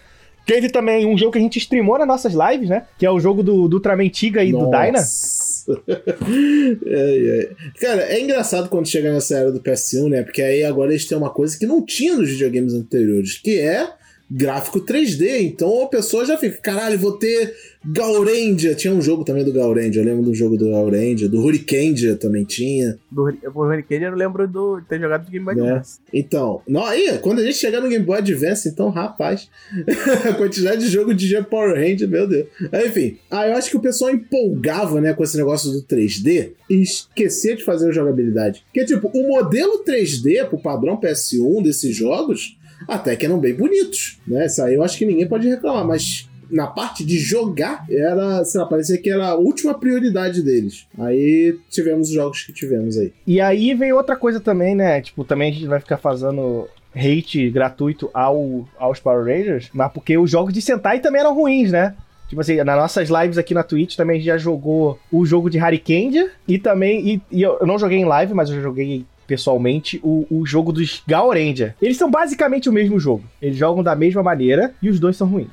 Teve 0.44 0.68
também 0.68 1.06
um 1.06 1.16
jogo 1.16 1.30
que 1.30 1.38
a 1.38 1.40
gente 1.40 1.56
streamou 1.60 1.96
nas 1.96 2.08
nossas 2.08 2.32
lives, 2.32 2.68
né? 2.68 2.84
Que 2.98 3.06
é 3.06 3.10
o 3.12 3.20
jogo 3.20 3.44
do, 3.44 3.68
do 3.68 3.76
Ultraman 3.76 4.08
Tiga 4.08 4.42
e 4.42 4.50
do 4.50 4.68
Dyna. 4.70 4.94
Nossa. 4.94 5.80
Ai, 5.88 7.30
ai. 7.46 7.56
Cara, 7.80 8.02
é 8.02 8.20
engraçado 8.20 8.68
quando 8.68 8.88
chega 8.88 9.12
nessa 9.12 9.36
era 9.36 9.52
do 9.52 9.60
PS1, 9.60 10.08
né? 10.08 10.22
Porque 10.24 10.42
aí 10.42 10.64
agora 10.64 10.90
eles 10.90 11.06
têm 11.06 11.16
uma 11.16 11.30
coisa 11.30 11.56
que 11.56 11.64
não 11.64 11.80
tinha 11.84 12.16
nos 12.16 12.28
videogames 12.28 12.74
anteriores, 12.74 13.38
que 13.38 13.60
é 13.60 13.88
gráfico 14.32 14.80
3D. 14.80 15.42
Então 15.42 15.82
a 15.82 15.88
pessoa 15.88 16.24
já 16.24 16.38
fica, 16.38 16.58
caralho, 16.58 16.98
vou 16.98 17.12
ter 17.12 17.54
Gaurendia. 17.84 18.74
Tinha 18.74 18.94
um 18.94 19.02
jogo 19.02 19.24
também 19.24 19.44
do 19.44 19.52
Gaurendia, 19.52 20.00
eu 20.00 20.04
lembro 20.06 20.22
do 20.22 20.34
jogo 20.34 20.56
do 20.56 20.70
Gaurendia. 20.70 21.28
Do 21.28 21.40
Hurricandia 21.40 22.16
também 22.16 22.44
tinha. 22.44 22.98
Do 23.10 23.22
o 23.54 23.60
Hurricane 23.60 24.04
eu 24.04 24.14
lembro 24.14 24.48
do, 24.48 24.80
de 24.80 24.86
ter 24.86 25.00
jogado 25.00 25.26
de 25.26 25.32
Game 25.32 25.44
Boy 25.44 25.58
É. 25.58 25.60
Advance. 25.60 25.98
Então, 26.12 26.62
não, 26.66 26.84
aí, 26.84 27.18
quando 27.18 27.40
a 27.40 27.44
gente 27.44 27.56
chegar 27.56 27.80
no 27.80 27.88
Game 27.88 28.04
Boy 28.04 28.18
Advance, 28.18 28.68
então, 28.68 28.88
rapaz, 28.88 29.50
a 30.28 30.34
quantidade 30.34 30.82
de 30.82 30.88
jogo 30.88 31.12
de 31.12 31.26
G 31.26 31.42
Power 31.42 31.74
Ranger, 31.74 32.08
meu 32.08 32.26
Deus. 32.26 32.46
Enfim, 32.86 33.18
aí 33.30 33.50
eu 33.50 33.56
acho 33.56 33.70
que 33.70 33.76
o 33.76 33.80
pessoal 33.80 34.10
empolgava, 34.10 35.00
né, 35.00 35.12
com 35.12 35.24
esse 35.24 35.36
negócio 35.36 35.70
do 35.72 35.82
3D 35.82 36.52
e 36.70 36.82
esquecia 36.82 37.56
de 37.56 37.64
fazer 37.64 37.88
a 37.88 37.92
jogabilidade. 37.92 38.64
Porque, 38.66 38.84
tipo, 38.84 39.10
o 39.12 39.28
modelo 39.28 39.84
3D 39.84 40.46
pro 40.48 40.58
padrão 40.58 40.98
PS1 40.98 41.62
desses 41.62 41.94
jogos, 41.94 42.56
até 42.88 43.16
que 43.16 43.24
eram 43.26 43.38
bem 43.38 43.54
bonitos, 43.54 44.20
né? 44.26 44.46
Isso 44.46 44.62
aí 44.62 44.74
eu 44.74 44.82
acho 44.82 44.98
que 44.98 45.06
ninguém 45.06 45.26
pode 45.26 45.48
reclamar, 45.48 45.86
mas 45.86 46.28
na 46.50 46.66
parte 46.66 47.04
de 47.04 47.18
jogar, 47.18 47.86
era, 47.90 48.44
sei 48.44 48.60
lá, 48.60 48.66
parecia 48.66 48.98
que 48.98 49.10
era 49.10 49.28
a 49.28 49.34
última 49.34 49.72
prioridade 49.72 50.42
deles. 50.42 50.86
Aí 50.98 51.58
tivemos 51.70 52.08
os 52.08 52.14
jogos 52.14 52.42
que 52.42 52.52
tivemos 52.52 52.98
aí. 52.98 53.12
E 53.26 53.40
aí 53.40 53.72
vem 53.72 53.92
outra 53.92 54.14
coisa 54.14 54.38
também, 54.38 54.74
né? 54.74 55.00
Tipo, 55.00 55.24
também 55.24 55.50
a 55.50 55.54
gente 55.54 55.66
vai 55.66 55.80
ficar 55.80 55.96
fazendo 55.96 56.68
hate 56.94 57.48
gratuito 57.48 58.10
ao, 58.12 58.68
aos 58.78 59.00
Power 59.00 59.24
Rangers, 59.24 59.70
mas 59.72 59.90
porque 59.90 60.18
os 60.18 60.30
jogos 60.30 60.52
de 60.52 60.60
Sentai 60.60 61.00
também 61.00 61.22
eram 61.22 61.34
ruins, 61.34 61.72
né? 61.72 61.94
Tipo 62.28 62.40
assim, 62.40 62.56
nas 62.56 62.76
nossas 62.76 63.08
lives 63.10 63.36
aqui 63.36 63.52
na 63.52 63.62
Twitch 63.62 63.96
também 63.96 64.20
já 64.20 64.38
jogou 64.38 64.98
o 65.10 65.24
jogo 65.24 65.50
de 65.50 65.58
Harikendia 65.58 66.30
e 66.48 66.58
também, 66.58 67.06
e, 67.06 67.22
e 67.30 67.42
eu, 67.42 67.58
eu 67.60 67.66
não 67.66 67.78
joguei 67.78 67.98
em 67.98 68.06
live, 68.06 68.32
mas 68.32 68.48
eu 68.48 68.62
joguei 68.62 69.04
pessoalmente 69.26 70.00
o, 70.02 70.26
o 70.30 70.44
jogo 70.46 70.72
dos 70.72 71.02
Gaorendia. 71.06 71.74
Eles 71.80 71.96
são 71.96 72.10
basicamente 72.10 72.68
o 72.68 72.72
mesmo 72.72 72.98
jogo. 73.00 73.24
Eles 73.40 73.56
jogam 73.56 73.82
da 73.82 73.94
mesma 73.96 74.22
maneira 74.22 74.74
e 74.82 74.88
os 74.88 74.98
dois 75.00 75.16
são 75.16 75.26
ruins. 75.28 75.48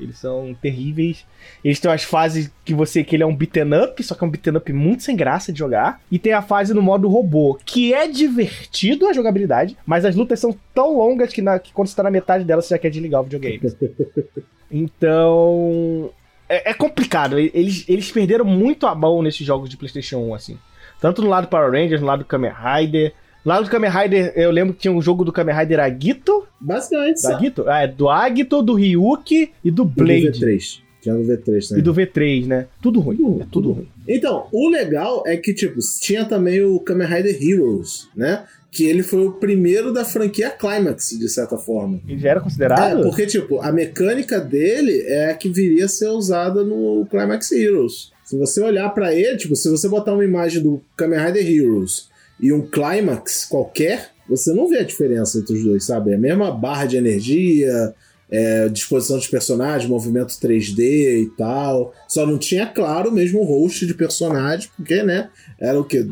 Eles 0.00 0.16
são 0.18 0.54
terríveis. 0.62 1.24
Eles 1.64 1.80
têm 1.80 1.90
as 1.90 2.04
fases 2.04 2.48
que 2.64 2.72
você 2.72 3.02
que 3.02 3.16
ele 3.16 3.24
é 3.24 3.26
um 3.26 3.34
beaten 3.34 3.74
up, 3.82 4.00
só 4.04 4.14
que 4.14 4.22
é 4.22 4.26
um 4.26 4.30
beaten 4.30 4.56
up 4.56 4.72
muito 4.72 5.02
sem 5.02 5.16
graça 5.16 5.52
de 5.52 5.58
jogar. 5.58 6.00
E 6.08 6.20
tem 6.20 6.32
a 6.32 6.40
fase 6.40 6.72
no 6.72 6.80
modo 6.80 7.08
robô, 7.08 7.58
que 7.64 7.92
é 7.92 8.06
divertido 8.06 9.08
a 9.08 9.12
jogabilidade, 9.12 9.76
mas 9.84 10.04
as 10.04 10.14
lutas 10.14 10.38
são 10.38 10.56
tão 10.72 10.96
longas 10.98 11.32
que, 11.32 11.42
na- 11.42 11.58
que 11.58 11.72
quando 11.72 11.88
você 11.88 11.96
tá 11.96 12.04
na 12.04 12.12
metade 12.12 12.44
dela 12.44 12.62
você 12.62 12.74
já 12.74 12.78
quer 12.78 12.90
desligar 12.90 13.20
o 13.20 13.24
videogame. 13.24 13.60
Então. 14.70 16.10
É, 16.48 16.70
é 16.70 16.74
complicado. 16.74 17.38
Eles, 17.38 17.84
eles 17.88 18.10
perderam 18.10 18.44
muito 18.44 18.86
a 18.86 18.94
mão 18.94 19.22
nesses 19.22 19.46
jogos 19.46 19.68
de 19.68 19.76
PlayStation 19.76 20.18
1, 20.18 20.34
assim. 20.34 20.58
Tanto 21.00 21.22
no 21.22 21.28
lado 21.28 21.44
do 21.46 21.50
Power 21.50 21.70
Rangers, 21.70 22.00
no 22.00 22.06
lado 22.06 22.20
do 22.20 22.24
Kamen 22.24 22.50
Rider. 22.52 23.12
No 23.44 23.50
lado 23.52 23.64
do 23.64 23.70
Kamen 23.70 23.90
Rider, 23.90 24.32
eu 24.36 24.50
lembro 24.50 24.74
que 24.74 24.80
tinha 24.80 24.92
um 24.92 25.00
jogo 25.00 25.24
do 25.24 25.32
Kamen 25.32 25.54
Rider 25.54 25.80
Agito. 25.80 26.46
Basicamente, 26.60 27.22
Do? 27.22 27.28
Agito? 27.28 27.64
Ah, 27.68 27.82
é, 27.82 27.86
do 27.86 28.08
Agito, 28.08 28.62
do 28.62 28.74
Ryuki 28.74 29.52
e 29.64 29.70
do 29.70 29.82
E 29.82 29.84
do 29.84 29.84
Blade. 29.84 30.30
V3. 30.32 30.80
Tinha 31.00 31.14
do 31.14 31.22
V3 31.22 31.68
também. 31.68 31.78
E 31.78 31.82
do 31.82 31.94
V3, 31.94 32.46
né? 32.46 32.66
Tudo 32.82 32.98
ruim. 33.00 33.38
É 33.40 33.46
tudo 33.50 33.70
ruim. 33.72 33.88
Então, 34.08 34.48
o 34.52 34.68
legal 34.68 35.22
é 35.26 35.36
que, 35.36 35.54
tipo, 35.54 35.78
tinha 36.00 36.24
também 36.24 36.60
o 36.62 36.80
Kamen 36.80 37.06
Rider 37.06 37.38
Heroes, 37.40 38.08
né? 38.16 38.44
Que 38.70 38.84
ele 38.84 39.04
foi 39.04 39.24
o 39.28 39.32
primeiro 39.32 39.92
da 39.92 40.04
franquia 40.04 40.50
Climax, 40.50 41.16
de 41.16 41.28
certa 41.28 41.56
forma. 41.56 42.00
Ele 42.06 42.18
já 42.18 42.30
era 42.30 42.40
É, 42.40 42.42
considerado? 42.42 43.02
porque, 43.02 43.26
tipo, 43.26 43.60
a 43.60 43.70
mecânica 43.70 44.40
dele 44.40 45.02
é 45.06 45.30
a 45.30 45.34
que 45.34 45.48
viria 45.48 45.84
a 45.84 45.88
ser 45.88 46.08
usada 46.08 46.64
no 46.64 47.06
Climax 47.08 47.52
Heroes. 47.52 48.10
Se 48.28 48.36
você 48.36 48.60
olhar 48.60 48.90
pra 48.90 49.14
ele, 49.14 49.38
tipo, 49.38 49.56
se 49.56 49.70
você 49.70 49.88
botar 49.88 50.12
uma 50.12 50.22
imagem 50.22 50.62
do 50.62 50.82
Kamen 50.94 51.18
Rider 51.18 51.50
Heroes 51.50 52.10
e 52.38 52.52
um 52.52 52.60
Climax 52.60 53.46
qualquer, 53.46 54.10
você 54.28 54.52
não 54.52 54.68
vê 54.68 54.80
a 54.80 54.84
diferença 54.84 55.38
entre 55.38 55.56
os 55.56 55.64
dois, 55.64 55.84
sabe? 55.86 56.10
É 56.10 56.14
a 56.14 56.18
mesma 56.18 56.50
barra 56.50 56.84
de 56.84 56.98
energia, 56.98 57.94
é, 58.30 58.68
disposição 58.68 59.16
dos 59.16 59.28
personagens, 59.28 59.88
movimento 59.88 60.34
3D 60.34 61.22
e 61.22 61.32
tal. 61.38 61.94
Só 62.06 62.26
não 62.26 62.36
tinha, 62.36 62.66
claro, 62.66 63.08
o 63.08 63.12
mesmo 63.14 63.42
host 63.44 63.86
de 63.86 63.94
personagem, 63.94 64.68
porque, 64.76 65.02
né? 65.02 65.30
Era 65.58 65.80
o 65.80 65.84
que? 65.84 66.06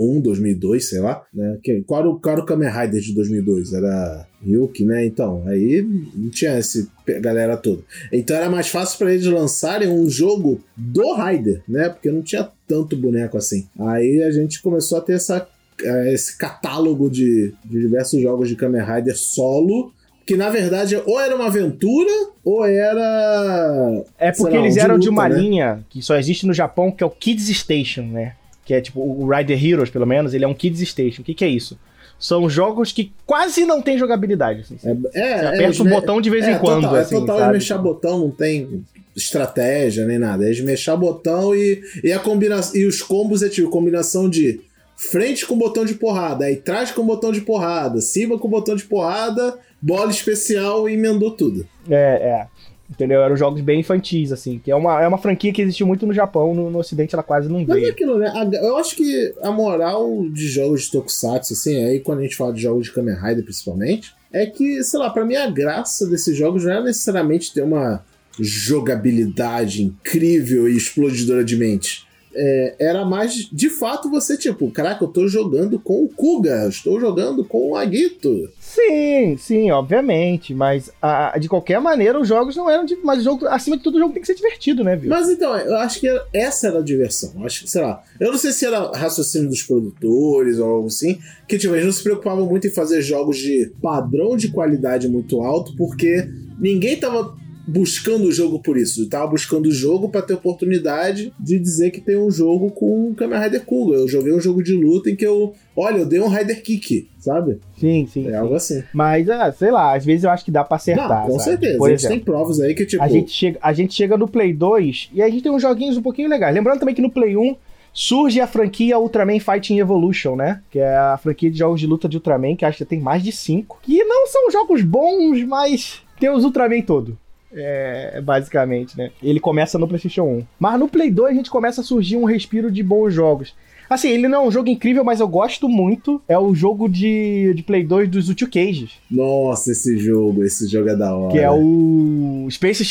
2001, 0.00 0.20
2002, 0.20 0.88
sei 0.88 1.00
lá. 1.00 1.22
Né? 1.32 1.58
Que- 1.62 1.82
Qual, 1.82 2.00
era 2.00 2.08
o, 2.10 2.18
qual 2.18 2.32
era 2.34 2.42
o 2.42 2.46
Kamen 2.46 2.70
Rider 2.70 3.00
de 3.00 3.14
2002? 3.14 3.72
Era 3.72 4.26
Ryuki, 4.44 4.84
né? 4.84 5.04
Então, 5.04 5.44
aí 5.46 5.86
não 6.14 6.30
tinha 6.30 6.52
essa 6.52 6.86
galera 7.20 7.56
toda. 7.56 7.82
Então 8.12 8.36
era 8.36 8.48
mais 8.48 8.68
fácil 8.68 8.98
para 8.98 9.12
eles 9.12 9.26
lançarem 9.26 9.88
um 9.88 10.08
jogo 10.08 10.60
do 10.76 11.14
Rider, 11.14 11.62
né? 11.68 11.88
Porque 11.90 12.10
não 12.10 12.22
tinha 12.22 12.48
tanto 12.66 12.96
boneco 12.96 13.36
assim. 13.36 13.66
Aí 13.78 14.22
a 14.22 14.30
gente 14.30 14.62
começou 14.62 14.98
a 14.98 15.00
ter 15.00 15.14
essa, 15.14 15.46
eh, 15.82 16.14
esse 16.14 16.36
catálogo 16.38 17.10
de, 17.10 17.52
de 17.64 17.80
diversos 17.80 18.20
jogos 18.22 18.48
de 18.48 18.56
Kamen 18.56 18.82
Rider 18.84 19.16
solo. 19.16 19.92
Que 20.26 20.36
na 20.36 20.48
verdade 20.48 20.94
ou 21.06 21.18
era 21.18 21.34
uma 21.34 21.46
aventura 21.46 22.10
ou 22.44 22.64
era. 22.64 24.04
É 24.16 24.30
porque 24.30 24.54
lá, 24.56 24.62
eles 24.62 24.74
de 24.74 24.80
eram 24.80 24.96
de 24.96 25.08
luta, 25.08 25.20
uma 25.20 25.28
né? 25.28 25.36
linha 25.40 25.84
que 25.90 26.00
só 26.00 26.16
existe 26.16 26.46
no 26.46 26.52
Japão, 26.52 26.92
que 26.92 27.02
é 27.02 27.06
o 27.06 27.10
Kids 27.10 27.48
Station, 27.48 28.02
né? 28.02 28.34
Que 28.70 28.74
é 28.74 28.80
tipo 28.80 29.00
o 29.00 29.28
Rider 29.28 29.66
Heroes, 29.66 29.90
pelo 29.90 30.06
menos, 30.06 30.32
ele 30.32 30.44
é 30.44 30.46
um 30.46 30.54
Kids 30.54 30.88
Station. 30.88 31.22
O 31.22 31.24
que, 31.24 31.34
que 31.34 31.44
é 31.44 31.48
isso? 31.48 31.76
São 32.20 32.48
jogos 32.48 32.92
que 32.92 33.12
quase 33.26 33.64
não 33.64 33.82
tem 33.82 33.98
jogabilidade. 33.98 34.60
Assim. 34.60 34.78
É, 35.12 35.20
é, 35.20 35.28
é, 35.28 35.46
aperta 35.48 35.82
o 35.82 35.84
me- 35.84 35.90
botão 35.90 36.20
de 36.20 36.30
vez 36.30 36.46
é, 36.46 36.52
em 36.52 36.58
quando. 36.58 36.82
Total, 36.82 36.94
assim, 36.94 37.16
é 37.16 37.18
total 37.18 37.38
sabe? 37.40 37.50
eles 37.50 37.62
mexer 37.64 37.78
botão, 37.82 38.18
não 38.20 38.30
tem 38.30 38.84
estratégia 39.16 40.06
nem 40.06 40.20
nada. 40.20 40.44
Eles 40.44 40.60
mexer 40.60 40.96
botão 40.96 41.52
e, 41.52 41.82
e 42.04 42.12
a 42.12 42.20
combinação. 42.20 42.76
E 42.80 42.86
os 42.86 43.02
combos 43.02 43.42
é 43.42 43.48
tipo 43.48 43.68
combinação 43.70 44.30
de 44.30 44.60
frente 44.96 45.44
com 45.44 45.58
botão 45.58 45.84
de 45.84 45.94
porrada, 45.94 46.44
aí 46.44 46.54
trás 46.54 46.92
com 46.92 47.04
botão 47.04 47.32
de 47.32 47.40
porrada, 47.40 48.00
cima 48.00 48.38
com 48.38 48.48
botão 48.48 48.76
de 48.76 48.84
porrada, 48.84 49.58
bola 49.82 50.12
especial 50.12 50.88
e 50.88 50.92
emendou 50.92 51.32
tudo. 51.32 51.66
É, 51.88 51.96
é. 51.96 52.46
Entendeu? 52.90 53.22
Eram 53.22 53.36
jogos 53.36 53.60
bem 53.60 53.80
infantis, 53.80 54.32
assim. 54.32 54.58
Que 54.58 54.70
é 54.70 54.74
uma, 54.74 55.00
é 55.00 55.06
uma 55.06 55.16
franquia 55.16 55.52
que 55.52 55.62
existiu 55.62 55.86
muito 55.86 56.04
no 56.06 56.12
Japão, 56.12 56.52
no, 56.54 56.68
no 56.70 56.78
Ocidente 56.80 57.14
ela 57.14 57.22
quase 57.22 57.48
não 57.48 57.60
Mas 57.60 57.68
é 57.78 57.80
veio. 57.80 57.92
aquilo, 57.92 58.18
né? 58.18 58.26
A- 58.34 58.50
Eu 58.66 58.76
acho 58.78 58.96
que 58.96 59.32
a 59.42 59.50
moral 59.52 60.28
de 60.28 60.48
jogos 60.48 60.82
de 60.82 60.90
Tokusatsu, 60.90 61.52
assim, 61.52 61.84
aí 61.84 62.00
quando 62.00 62.18
a 62.18 62.22
gente 62.22 62.34
fala 62.36 62.52
de 62.52 62.60
jogos 62.60 62.86
de 62.86 62.92
Kamen 62.92 63.14
Rider 63.14 63.44
principalmente, 63.44 64.12
é 64.32 64.44
que, 64.46 64.82
sei 64.82 64.98
lá, 64.98 65.08
pra 65.10 65.24
mim 65.24 65.36
a 65.36 65.48
graça 65.48 66.04
desses 66.06 66.36
jogos 66.36 66.64
não 66.64 66.72
é 66.72 66.82
necessariamente 66.82 67.54
ter 67.54 67.62
uma 67.62 68.04
jogabilidade 68.38 69.82
incrível 69.82 70.68
e 70.68 70.76
explodidora 70.76 71.44
de 71.44 71.56
mente. 71.56 72.06
É, 72.34 72.76
era 72.78 73.04
mais 73.04 73.34
de 73.34 73.68
fato 73.68 74.08
você, 74.08 74.36
tipo, 74.36 74.70
caraca, 74.70 75.04
eu 75.04 75.08
tô 75.08 75.26
jogando 75.26 75.78
com 75.78 76.04
o 76.04 76.08
Kuga, 76.08 76.68
estou 76.68 77.00
jogando 77.00 77.44
com 77.44 77.70
o 77.70 77.76
Aguito. 77.76 78.48
Sim, 78.60 79.36
sim, 79.36 79.70
obviamente. 79.72 80.54
Mas 80.54 80.92
a, 81.02 81.36
de 81.38 81.48
qualquer 81.48 81.80
maneira, 81.80 82.20
os 82.20 82.28
jogos 82.28 82.54
não 82.54 82.70
eram. 82.70 82.84
De, 82.84 82.96
mas 82.96 83.24
jogo, 83.24 83.46
acima 83.48 83.76
de 83.76 83.82
tudo, 83.82 83.96
o 83.96 83.98
jogo 83.98 84.12
tem 84.12 84.20
que 84.20 84.26
ser 84.26 84.36
divertido, 84.36 84.84
né, 84.84 84.94
viu? 84.94 85.10
Mas 85.10 85.28
então, 85.28 85.56
eu 85.56 85.76
acho 85.78 85.98
que 85.98 86.08
essa 86.32 86.68
era 86.68 86.78
a 86.78 86.82
diversão. 86.82 87.32
Eu 87.36 87.46
acho 87.46 87.64
que, 87.64 87.70
sei 87.70 87.82
lá. 87.82 88.02
Eu 88.20 88.30
não 88.30 88.38
sei 88.38 88.52
se 88.52 88.64
era 88.64 88.92
raciocínio 88.92 89.48
dos 89.48 89.62
produtores 89.64 90.58
ou 90.58 90.68
algo 90.68 90.86
assim. 90.86 91.18
Que, 91.48 91.58
tipo, 91.58 91.74
eles 91.74 91.86
não 91.86 91.92
se 91.92 92.02
preocupavam 92.02 92.46
muito 92.46 92.66
em 92.66 92.70
fazer 92.70 93.02
jogos 93.02 93.38
de 93.38 93.72
padrão 93.82 94.36
de 94.36 94.48
qualidade 94.48 95.08
muito 95.08 95.40
alto, 95.40 95.74
porque 95.76 96.28
ninguém 96.60 96.96
tava 96.96 97.34
buscando 97.70 98.24
o 98.24 98.32
jogo 98.32 98.58
por 98.58 98.76
isso. 98.76 99.02
Eu 99.02 99.08
tava 99.08 99.28
buscando 99.28 99.66
o 99.66 99.72
jogo 99.72 100.08
para 100.08 100.22
ter 100.22 100.34
oportunidade 100.34 101.32
de 101.38 101.58
dizer 101.58 101.90
que 101.90 102.00
tem 102.00 102.16
um 102.16 102.30
jogo 102.30 102.70
com 102.70 103.10
o 103.10 103.14
Kamen 103.14 103.40
Rider 103.40 103.64
Kuga. 103.64 103.96
Eu 103.96 104.08
joguei 104.08 104.32
um 104.32 104.40
jogo 104.40 104.62
de 104.62 104.72
luta 104.74 105.10
em 105.10 105.16
que 105.16 105.26
eu. 105.26 105.54
Olha, 105.76 105.98
eu 105.98 106.06
dei 106.06 106.20
um 106.20 106.28
Rider 106.28 106.62
Kick, 106.62 107.08
sabe? 107.18 107.58
Sim, 107.78 108.06
sim. 108.06 108.26
É 108.26 108.30
sim. 108.30 108.36
algo 108.36 108.54
assim. 108.54 108.82
Mas, 108.92 109.30
ah, 109.30 109.52
sei 109.52 109.70
lá, 109.70 109.94
às 109.94 110.04
vezes 110.04 110.24
eu 110.24 110.30
acho 110.30 110.44
que 110.44 110.50
dá 110.50 110.64
pra 110.64 110.76
acertar. 110.76 111.08
Não, 111.08 111.26
com 111.28 111.38
sabe? 111.38 111.50
certeza. 111.50 111.78
Por 111.78 111.86
a 111.86 111.90
gente 111.90 112.00
exemplo, 112.00 112.16
tem 112.16 112.24
provas 112.24 112.60
aí 112.60 112.74
que, 112.74 112.84
tipo. 112.84 113.02
a, 113.02 113.08
gente 113.08 113.30
chega, 113.30 113.58
a 113.62 113.72
gente 113.72 113.94
chega 113.94 114.16
no 114.16 114.28
Play 114.28 114.52
2 114.52 115.10
e 115.14 115.22
a 115.22 115.28
gente 115.28 115.42
tem 115.42 115.52
uns 115.52 115.62
joguinhos 115.62 115.96
um 115.96 116.02
pouquinho 116.02 116.28
legais. 116.28 116.54
Lembrando 116.54 116.80
também 116.80 116.94
que 116.94 117.02
no 117.02 117.10
Play 117.10 117.36
1 117.36 117.56
surge 117.92 118.40
a 118.40 118.46
franquia 118.46 118.98
Ultraman 118.98 119.38
Fighting 119.38 119.78
Evolution, 119.78 120.34
né? 120.36 120.60
Que 120.70 120.80
é 120.80 120.96
a 120.96 121.16
franquia 121.16 121.50
de 121.50 121.58
jogos 121.58 121.80
de 121.80 121.86
luta 121.86 122.08
de 122.08 122.16
Ultraman, 122.16 122.56
que 122.56 122.64
acho 122.64 122.78
que 122.78 122.84
tem 122.84 123.00
mais 123.00 123.22
de 123.22 123.32
cinco. 123.32 123.78
Que 123.82 124.02
não 124.04 124.26
são 124.26 124.50
jogos 124.50 124.82
bons, 124.82 125.42
mas 125.44 126.02
tem 126.18 126.30
os 126.30 126.44
Ultraman 126.44 126.82
todo. 126.82 127.16
É, 127.52 128.20
basicamente, 128.20 128.96
né? 128.96 129.10
Ele 129.22 129.40
começa 129.40 129.78
no 129.78 129.88
PlayStation 129.88 130.22
1. 130.24 130.44
Mas 130.58 130.78
no 130.78 130.88
Play 130.88 131.10
2 131.10 131.32
a 131.32 131.34
gente 131.34 131.50
começa 131.50 131.80
a 131.80 131.84
surgir 131.84 132.16
um 132.16 132.24
respiro 132.24 132.70
de 132.70 132.82
bons 132.82 133.12
jogos. 133.12 133.54
Assim, 133.88 134.08
ele 134.10 134.28
não 134.28 134.44
é 134.44 134.46
um 134.46 134.52
jogo 134.52 134.68
incrível, 134.68 135.02
mas 135.02 135.18
eu 135.18 135.26
gosto 135.26 135.68
muito. 135.68 136.22
É 136.28 136.38
o 136.38 136.54
jogo 136.54 136.88
de, 136.88 137.52
de 137.54 137.62
Play 137.64 137.82
2 137.82 138.08
dos 138.08 138.28
Util 138.28 138.48
Cages. 138.48 138.92
Nossa, 139.10 139.72
esse 139.72 139.98
jogo, 139.98 140.44
esse 140.44 140.68
jogo 140.68 140.88
é 140.90 140.94
da 140.96 141.12
hora. 141.12 141.32
Que 141.32 141.40
é 141.40 141.50
o 141.50 142.46
Space 142.50 142.84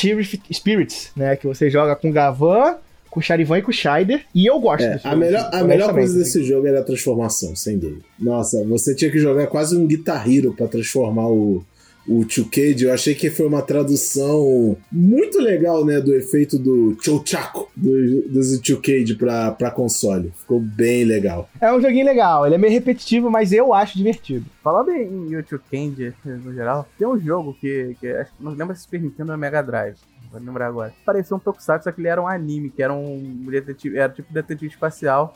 Spirits, 0.52 1.12
né? 1.16 1.36
Que 1.38 1.48
você 1.48 1.70
joga 1.70 1.96
com 1.96 2.12
Gavan, 2.12 2.76
com 3.10 3.22
o 3.22 3.24
Charivan 3.24 3.60
e 3.60 3.62
com 3.62 3.72
o 3.72 3.74
Shider. 3.74 4.26
E 4.36 4.46
eu 4.46 4.60
gosto 4.60 4.84
É, 4.84 4.96
desse 4.96 5.08
a 5.08 5.12
jogo, 5.12 5.22
melhor, 5.24 5.40
assim, 5.48 5.58
a 5.58 5.64
melhor 5.64 5.94
coisa 5.94 6.12
assim. 6.14 6.20
desse 6.24 6.44
jogo 6.44 6.68
era 6.68 6.82
a 6.82 6.84
transformação, 6.84 7.56
sem 7.56 7.78
dúvida. 7.78 8.02
Nossa, 8.20 8.62
você 8.66 8.94
tinha 8.94 9.10
que 9.10 9.20
jogar 9.20 9.48
quase 9.48 9.78
um 9.78 9.88
Guitar 9.88 10.30
Hero 10.30 10.54
pra 10.54 10.68
transformar 10.68 11.30
o, 11.30 11.64
o 12.10 12.28
Chukade. 12.28 12.86
Eu 12.86 12.94
achei 12.94 13.14
que 13.14 13.30
foi 13.30 13.46
uma 13.46 13.62
tradução 13.62 14.76
muito 14.92 15.40
legal, 15.40 15.86
né, 15.86 16.02
do 16.02 16.14
efeito 16.14 16.58
do 16.58 16.98
Chochaco, 17.00 17.72
do, 17.76 18.22
do 18.30 18.66
Chukade 18.66 19.16
pra, 19.16 19.52
pra 19.52 19.72
console. 19.72 20.34
Ficou 20.36 20.60
bem 20.60 21.04
legal. 21.04 21.50
É 21.62 21.72
um 21.72 21.80
joguinho 21.80 22.06
legal, 22.06 22.46
ele 22.46 22.56
é 22.56 22.58
meio 22.58 22.74
repetitivo, 22.74 23.30
mas 23.30 23.52
eu 23.52 23.74
acho 23.74 23.98
divertido. 23.98 24.46
Falando 24.64 24.92
em 24.92 25.32
YouTube 25.32 25.62
Candy, 25.72 26.14
no 26.26 26.54
geral, 26.54 26.88
tem 26.98 27.08
um 27.08 27.20
jogo 27.20 27.56
que, 27.60 27.96
que 28.00 28.08
acho 28.08 28.32
que 28.36 28.44
não 28.44 28.52
lembro 28.52 28.76
se 28.76 28.82
Super 28.82 29.02
Nintendo 29.02 29.32
ou 29.32 29.38
Mega 29.38 29.62
Drive. 29.62 29.98
Vou 30.32 30.40
lembrar 30.40 30.68
agora. 30.68 30.94
Parecia 31.06 31.36
um 31.36 31.40
Tokusatsu, 31.40 31.86
só 31.86 31.92
que 31.92 32.02
ele 32.02 32.08
era 32.08 32.22
um 32.22 32.28
anime, 32.28 32.70
que 32.70 32.84
era 32.84 32.94
um 32.94 33.46
detetive, 33.50 33.98
era 33.98 34.12
tipo 34.12 34.32
detetive 34.32 34.72
espacial. 34.72 35.36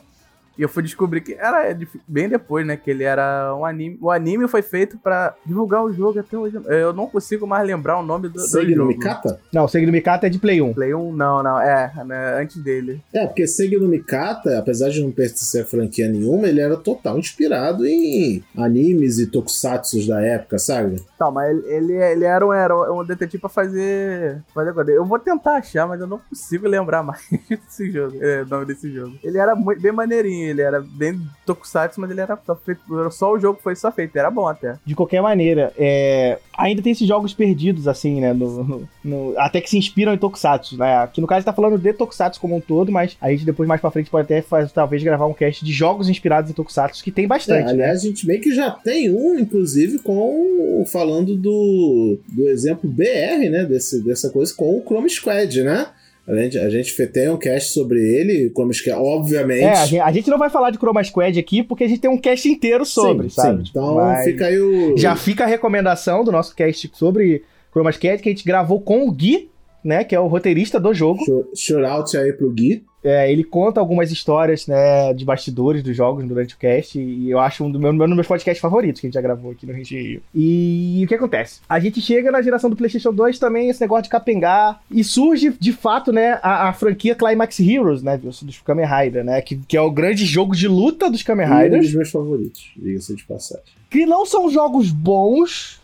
E 0.56 0.62
eu 0.62 0.68
fui 0.68 0.82
descobrir 0.82 1.20
que 1.20 1.34
era 1.34 1.76
bem 2.06 2.28
depois, 2.28 2.66
né? 2.66 2.76
Que 2.76 2.90
ele 2.90 3.04
era 3.04 3.54
um 3.56 3.64
anime. 3.64 3.98
O 4.00 4.10
anime 4.10 4.48
foi 4.48 4.62
feito 4.62 4.98
pra 4.98 5.34
divulgar 5.44 5.84
o 5.84 5.92
jogo 5.92 6.18
até 6.18 6.36
hoje. 6.36 6.58
Eu 6.66 6.92
não 6.92 7.06
consigo 7.06 7.46
mais 7.46 7.66
lembrar 7.66 7.98
o 7.98 8.02
nome 8.02 8.28
do, 8.28 8.40
Segue 8.40 8.74
no. 8.74 8.86
Mikata? 8.86 9.40
Não, 9.52 9.64
o 9.64 9.68
Segui 9.68 9.86
do 9.86 9.92
Mikata 9.92 10.26
é 10.26 10.30
de 10.30 10.38
Play 10.38 10.60
1. 10.60 10.74
Play 10.74 10.94
1? 10.94 11.12
Não, 11.12 11.42
não. 11.42 11.60
É, 11.60 11.92
né, 12.04 12.40
antes 12.40 12.62
dele. 12.62 13.00
É, 13.12 13.26
porque 13.26 13.46
Segue 13.46 13.78
no 13.78 13.88
Mikata, 13.88 14.58
apesar 14.58 14.90
de 14.90 15.02
não 15.02 15.10
pertencer 15.10 15.62
a 15.62 15.66
franquia 15.66 16.08
nenhuma, 16.08 16.46
ele 16.46 16.60
era 16.60 16.76
total 16.76 17.18
inspirado 17.18 17.86
em 17.86 18.42
animes 18.56 19.18
e 19.18 19.26
tokusatsus 19.26 20.06
da 20.06 20.20
época, 20.20 20.58
sabe? 20.58 21.02
Tá, 21.18 21.30
mas 21.30 21.50
ele, 21.50 21.66
ele, 21.68 21.92
ele 21.94 22.24
era, 22.24 22.46
um, 22.46 22.52
era 22.52 22.92
um 22.92 23.04
detetive 23.04 23.40
pra 23.40 23.50
fazer. 23.50 24.42
fazer 24.54 24.72
coisa. 24.72 24.90
Eu 24.90 25.04
vou 25.04 25.18
tentar 25.18 25.56
achar, 25.56 25.86
mas 25.86 26.00
eu 26.00 26.06
não 26.06 26.18
consigo 26.18 26.68
lembrar 26.68 27.02
mais 27.02 27.22
desse 27.48 27.90
jogo. 27.90 28.16
É, 28.20 28.42
o 28.42 28.46
nome 28.46 28.66
desse 28.66 28.90
jogo. 28.92 29.16
Ele 29.22 29.38
era 29.38 29.54
muito, 29.54 29.80
bem 29.80 29.92
maneirinho, 29.92 30.43
ele 30.44 30.62
era 30.62 30.80
bem 30.80 31.20
tokusatsu, 31.46 32.00
mas 32.00 32.10
ele 32.10 32.20
era 32.20 32.38
só 32.44 32.54
feito. 32.54 32.80
Só 33.10 33.32
o 33.32 33.38
jogo 33.40 33.58
foi 33.62 33.74
só 33.76 33.90
feito, 33.92 34.16
era 34.16 34.30
bom 34.30 34.46
até. 34.46 34.76
De 34.84 34.94
qualquer 34.94 35.20
maneira, 35.22 35.72
é, 35.78 36.38
ainda 36.56 36.82
tem 36.82 36.92
esses 36.92 37.06
jogos 37.06 37.32
perdidos, 37.34 37.86
assim, 37.88 38.20
né? 38.20 38.32
no- 38.32 38.64
no- 38.64 38.88
no- 39.04 39.34
até 39.38 39.60
que 39.60 39.68
se 39.70 39.78
inspiram 39.78 40.12
em 40.14 40.18
Tokusatsu, 40.18 40.76
né? 40.78 40.96
Aqui 40.98 41.20
no 41.20 41.26
caso 41.26 41.36
a 41.36 41.40
gente 41.40 41.46
tá 41.46 41.52
falando 41.52 41.78
de 41.78 41.92
Tokusatsu 41.92 42.40
como 42.40 42.56
um 42.56 42.60
todo, 42.60 42.90
mas 42.92 43.16
a 43.20 43.30
gente 43.30 43.44
depois 43.44 43.68
mais 43.68 43.80
pra 43.80 43.90
frente 43.90 44.10
pode 44.10 44.24
até 44.24 44.42
faz- 44.42 44.72
talvez 44.72 45.02
gravar 45.02 45.26
um 45.26 45.34
cast 45.34 45.64
de 45.64 45.72
jogos 45.72 46.08
inspirados 46.08 46.50
em 46.50 46.54
Tokusatsu, 46.54 47.02
que 47.02 47.10
tem 47.12 47.24
É, 47.24 47.28
bastante, 47.28 47.66
né? 47.66 47.70
aliás, 47.72 48.00
a 48.02 48.06
gente 48.06 48.26
meio 48.26 48.40
que 48.40 48.54
já 48.54 48.70
tem 48.70 49.10
um, 49.10 49.38
inclusive, 49.38 49.98
com 49.98 50.84
falando 50.90 51.36
do, 51.36 52.18
do 52.28 52.48
exemplo 52.48 52.88
BR, 52.90 53.48
né? 53.50 53.64
Desse, 53.64 54.02
dessa 54.04 54.30
coisa 54.30 54.52
com 54.54 54.78
o 54.78 54.82
Chrome 54.82 55.08
Squad, 55.10 55.62
né? 55.62 55.86
A 56.26 56.34
gente, 56.34 56.58
a 56.58 56.70
gente 56.70 57.06
tem 57.08 57.28
um 57.28 57.36
cast 57.36 57.72
sobre 57.72 57.98
ele, 58.00 58.50
Chrome 58.50 58.72
Squad, 58.72 58.98
obviamente. 58.98 59.62
É, 59.64 59.72
a 59.72 59.84
gente, 59.86 60.00
a 60.00 60.12
gente 60.12 60.30
não 60.30 60.38
vai 60.38 60.48
falar 60.48 60.70
de 60.70 60.78
Chroma 60.78 61.04
Squad 61.04 61.38
aqui, 61.38 61.62
porque 61.62 61.84
a 61.84 61.88
gente 61.88 62.00
tem 62.00 62.10
um 62.10 62.16
cast 62.16 62.48
inteiro 62.48 62.86
sobre, 62.86 63.28
Sim, 63.28 63.34
sabe? 63.36 63.62
sim. 63.64 63.70
Então 63.70 63.96
mas 63.96 64.24
fica 64.24 64.46
aí 64.46 64.58
o. 64.58 64.96
Já 64.96 65.14
fica 65.16 65.44
a 65.44 65.46
recomendação 65.46 66.24
do 66.24 66.32
nosso 66.32 66.54
cast 66.56 66.90
sobre 66.94 67.42
Chroma 67.70 67.92
Squad, 67.92 68.22
que 68.22 68.28
a 68.30 68.32
gente 68.32 68.44
gravou 68.44 68.80
com 68.80 69.06
o 69.06 69.12
Gui, 69.12 69.50
né? 69.84 70.02
Que 70.02 70.14
é 70.14 70.20
o 70.20 70.26
roteirista 70.26 70.80
do 70.80 70.94
jogo. 70.94 71.22
Shout- 71.26 71.48
Shout-out 71.54 72.16
aí 72.16 72.32
pro 72.32 72.50
Gui. 72.50 72.82
É, 73.04 73.30
ele 73.30 73.44
conta 73.44 73.78
algumas 73.78 74.10
histórias, 74.10 74.66
né, 74.66 75.12
de 75.12 75.26
bastidores 75.26 75.82
dos 75.82 75.94
jogos 75.94 76.24
durante 76.24 76.54
o 76.54 76.58
cast, 76.58 76.98
e 76.98 77.30
eu 77.30 77.38
acho 77.38 77.62
um 77.62 77.70
do 77.70 77.78
meu, 77.78 77.92
um 77.92 77.98
dos 77.98 78.14
meus 78.14 78.26
podcasts 78.26 78.60
favoritos 78.62 78.98
que 78.98 79.06
a 79.06 79.08
gente 79.08 79.14
já 79.14 79.20
gravou 79.20 79.52
aqui 79.52 79.66
no 79.66 79.74
Rio. 79.74 80.22
E 80.34 81.02
o 81.04 81.06
que 81.06 81.14
acontece? 81.14 81.60
A 81.68 81.78
gente 81.78 82.00
chega 82.00 82.32
na 82.32 82.40
geração 82.40 82.70
do 82.70 82.76
PlayStation 82.76 83.12
2 83.12 83.38
também, 83.38 83.68
esse 83.68 83.80
negócio 83.80 84.04
de 84.04 84.08
capengar, 84.08 84.80
e 84.90 85.04
surge, 85.04 85.54
de 85.60 85.72
fato, 85.72 86.12
né, 86.12 86.38
a, 86.42 86.68
a 86.70 86.72
franquia 86.72 87.14
Climax 87.14 87.60
Heroes, 87.60 88.02
né, 88.02 88.16
dos 88.16 88.42
dos 88.42 88.58
Kamen 88.60 88.86
Rider, 88.86 89.22
né, 89.22 89.42
que, 89.42 89.56
que 89.56 89.76
é 89.76 89.80
o 89.80 89.90
grande 89.90 90.24
jogo 90.24 90.56
de 90.56 90.66
luta 90.66 91.10
dos 91.10 91.22
Kamen 91.22 91.46
E 91.46 91.50
um 91.50 91.58
Riders, 91.58 91.86
dos 91.86 91.94
meus 91.94 92.10
favoritos, 92.10 92.72
diga-se 92.74 93.14
de 93.14 93.24
passagem. 93.24 93.64
que 93.90 94.06
não 94.06 94.24
são 94.24 94.48
jogos 94.48 94.90
bons, 94.90 95.80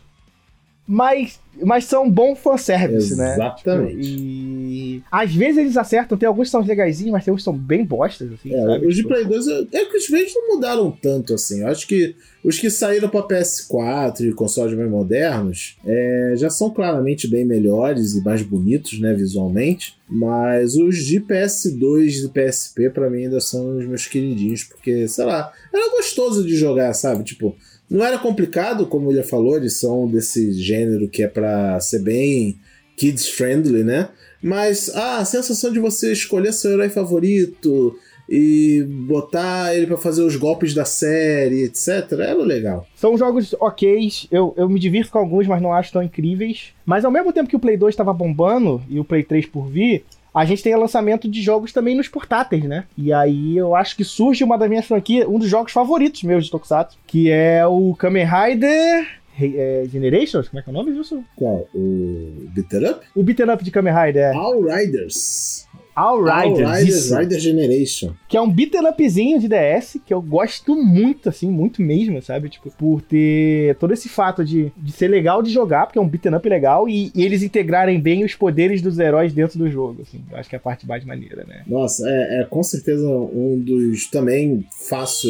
mas, 0.87 1.39
mas 1.63 1.85
são 1.85 2.11
bom 2.11 2.35
fanservice, 2.37 3.15
né? 3.17 3.35
Exatamente. 3.35 3.97
E 4.09 5.03
às 5.11 5.35
vezes 5.35 5.59
eles 5.59 5.77
acertam, 5.77 6.17
tem 6.17 6.27
alguns 6.27 6.49
que 6.49 6.53
são 6.53 6.63
legaisinhos, 6.63 7.13
mas 7.13 7.25
tem 7.25 7.33
uns 7.35 7.39
que 7.39 7.45
são 7.45 7.57
bem 7.57 7.85
bostas, 7.85 8.33
assim, 8.33 8.55
É, 8.55 8.65
sabe? 8.65 8.87
os 8.87 8.95
de 8.97 9.03
Play 9.07 9.25
2, 9.25 9.47
eu- 9.47 9.67
é 9.73 9.85
que 9.85 9.97
os 9.97 10.07
vídeos 10.09 10.33
não 10.35 10.55
mudaram 10.55 10.91
tanto 10.91 11.35
assim. 11.35 11.61
Eu 11.61 11.69
acho 11.69 11.87
que 11.87 12.15
os 12.45 12.59
que 12.59 12.71
saíram 12.71 13.09
para 13.09 13.23
PS4 13.27 14.23
e 14.29 14.33
consoles 14.33 14.77
mais 14.77 14.91
modernos 14.91 15.77
é, 15.85 16.35
já 16.37 16.49
são 16.51 16.71
claramente 16.71 17.29
bem 17.29 17.45
melhores 17.45 18.15
e 18.15 18.23
mais 18.23 18.43
bonitos, 18.43 18.99
né, 19.01 19.13
visualmente. 19.13 19.95
Mas 20.09 20.77
os 20.77 20.97
de 21.05 21.21
PS2 21.21 22.25
e 22.25 22.29
PSP, 22.29 22.91
pra 22.91 23.09
mim, 23.11 23.25
ainda 23.25 23.41
são 23.41 23.79
os 23.79 23.87
meus 23.87 24.07
queridinhos, 24.07 24.65
porque, 24.65 25.07
sei 25.09 25.25
lá, 25.25 25.53
era 25.73 25.91
gostoso 25.91 26.45
de 26.47 26.57
jogar, 26.57 26.93
sabe? 26.95 27.23
Tipo, 27.23 27.55
não 27.89 28.05
era 28.05 28.19
complicado, 28.19 28.87
como 28.87 29.11
ele 29.11 29.23
falou, 29.25 29.57
eles 29.57 29.75
são 29.75 30.07
desse 30.09 30.53
gênero 30.53 31.09
que 31.09 31.23
é 31.25 31.29
pra 31.29 31.40
ser 31.81 32.01
bem 32.01 32.59
kids 32.97 33.29
friendly, 33.29 33.83
né? 33.83 34.09
Mas 34.43 34.91
ah, 34.95 35.19
a 35.19 35.25
sensação 35.25 35.73
de 35.73 35.79
você 35.79 36.13
escolher 36.13 36.53
seu 36.53 36.73
herói 36.73 36.89
favorito 36.89 37.97
e 38.29 38.85
botar 38.89 39.75
ele 39.75 39.89
pra 39.89 39.97
fazer 39.97 40.23
os 40.23 40.37
golpes 40.37 40.73
da 40.73 40.85
série, 40.85 41.65
etc, 41.65 42.13
era 42.13 42.35
legal. 42.35 42.87
São 42.95 43.19
jogos 43.19 43.55
ok, 43.59 44.09
eu, 44.31 44.55
eu 44.57 44.69
me 44.69 44.79
divirto 44.79 45.11
com 45.11 45.19
alguns, 45.19 45.49
mas 45.49 45.61
não 45.61 45.73
acho 45.73 45.93
tão 45.93 46.03
incríveis. 46.03 46.73
Mas 46.87 47.05
ao 47.05 47.11
mesmo 47.11 47.33
tempo 47.33 47.51
que 47.51 47.57
o 47.57 47.61
Play 47.61 47.77
2 47.77 47.93
estava 47.93 48.13
bombando 48.13 48.81
e 48.89 49.01
o 49.01 49.05
Play 49.05 49.25
3 49.25 49.47
por 49.47 49.67
vir, 49.67 50.05
a 50.33 50.45
gente 50.45 50.63
tem 50.63 50.77
lançamento 50.77 51.29
de 51.29 51.43
jogos 51.43 51.73
também 51.73 51.97
nos 51.97 52.07
portáteis, 52.07 52.63
né? 52.63 52.85
E 52.97 53.13
aí 53.13 53.57
eu 53.57 53.75
acho 53.75 53.97
que 53.97 54.05
surge 54.05 54.45
uma 54.45 54.57
das 54.57 54.69
minhas 54.69 54.87
franquias, 54.87 55.27
um 55.27 55.39
dos 55.39 55.49
jogos 55.49 55.73
favoritos 55.73 56.23
meus 56.23 56.45
de 56.45 56.53
Tokusatsu, 56.53 56.97
que 57.09 57.29
é 57.29 57.67
o 57.67 57.97
Kamen 57.99 58.27
Rider 58.27 59.20
Re- 59.41 59.55
é, 59.57 59.85
Generations, 59.91 60.49
como 60.49 60.61
é 60.61 60.63
que 60.63 60.69
é 60.69 60.73
o 60.73 60.75
nome 60.75 60.93
disso? 60.93 61.25
Qual? 61.37 61.67
O 61.75 62.47
Beat 62.55 62.73
Up? 62.91 63.07
O 63.15 63.23
beat'em 63.23 63.51
up 63.51 63.65
de 63.65 63.71
Kamen 63.71 63.93
Rider, 63.95 64.23
é. 64.23 64.35
All 64.35 64.61
Riders. 64.63 65.67
All 65.95 66.19
Riders, 66.23 66.67
All 66.67 66.75
Riders 66.77 66.89
isso. 66.89 67.17
Rider 67.19 67.39
Generation. 67.41 68.13
que 68.29 68.37
é 68.37 68.41
um 68.41 68.49
beat'em 68.51 68.87
upzinho 68.87 69.39
de 69.41 69.49
DS, 69.49 69.99
que 70.07 70.15
eu 70.15 70.23
gosto 70.23 70.75
muito, 70.77 71.29
assim, 71.29 71.51
muito 71.51 71.83
mesmo, 71.83 72.23
sabe? 72.23 72.49
Tipo, 72.49 72.71
por 72.71 73.03
ter 73.03 73.75
todo 73.77 73.93
esse 73.93 74.09
fato 74.09 74.45
de, 74.45 74.73
de 74.77 74.93
ser 74.93 75.09
legal 75.09 75.43
de 75.43 75.51
jogar, 75.51 75.87
porque 75.87 75.99
é 75.99 76.03
um 76.03 76.09
beat'em 76.09 76.35
up 76.35 76.49
legal, 76.49 76.89
e, 76.89 77.11
e 77.15 77.23
eles 77.25 77.43
integrarem 77.43 78.01
bem 78.01 78.25
os 78.25 78.35
poderes 78.35 78.81
dos 78.81 78.99
heróis 78.99 79.33
dentro 79.33 79.59
do 79.59 79.69
jogo, 79.69 80.03
assim. 80.03 80.23
Eu 80.31 80.39
acho 80.39 80.49
que 80.49 80.55
é 80.55 80.59
a 80.59 80.63
parte 80.63 80.87
mais 80.87 81.05
maneira, 81.05 81.45
né? 81.47 81.65
Nossa, 81.67 82.09
é, 82.09 82.41
é 82.41 82.45
com 82.45 82.63
certeza 82.63 83.07
um 83.09 83.59
dos. 83.59 84.07
Também 84.09 84.65
faço. 84.89 85.29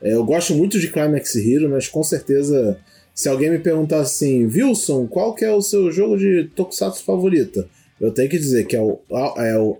é, 0.00 0.14
eu 0.14 0.24
gosto 0.24 0.54
muito 0.54 0.78
de 0.78 0.88
Climax 0.88 1.34
Hero, 1.36 1.68
mas 1.68 1.88
com 1.88 2.02
certeza. 2.04 2.78
Se 3.18 3.28
alguém 3.28 3.50
me 3.50 3.58
perguntar 3.58 3.98
assim, 3.98 4.46
Wilson, 4.46 5.08
qual 5.08 5.34
que 5.34 5.44
é 5.44 5.50
o 5.50 5.60
seu 5.60 5.90
jogo 5.90 6.16
de 6.16 6.44
Tokusatsu 6.54 7.02
favorito? 7.02 7.68
eu 8.00 8.12
tenho 8.12 8.28
que 8.28 8.38
dizer 8.38 8.64
que 8.64 8.76
é 8.76 8.80
o, 8.80 9.00
é 9.38 9.58
o 9.58 9.76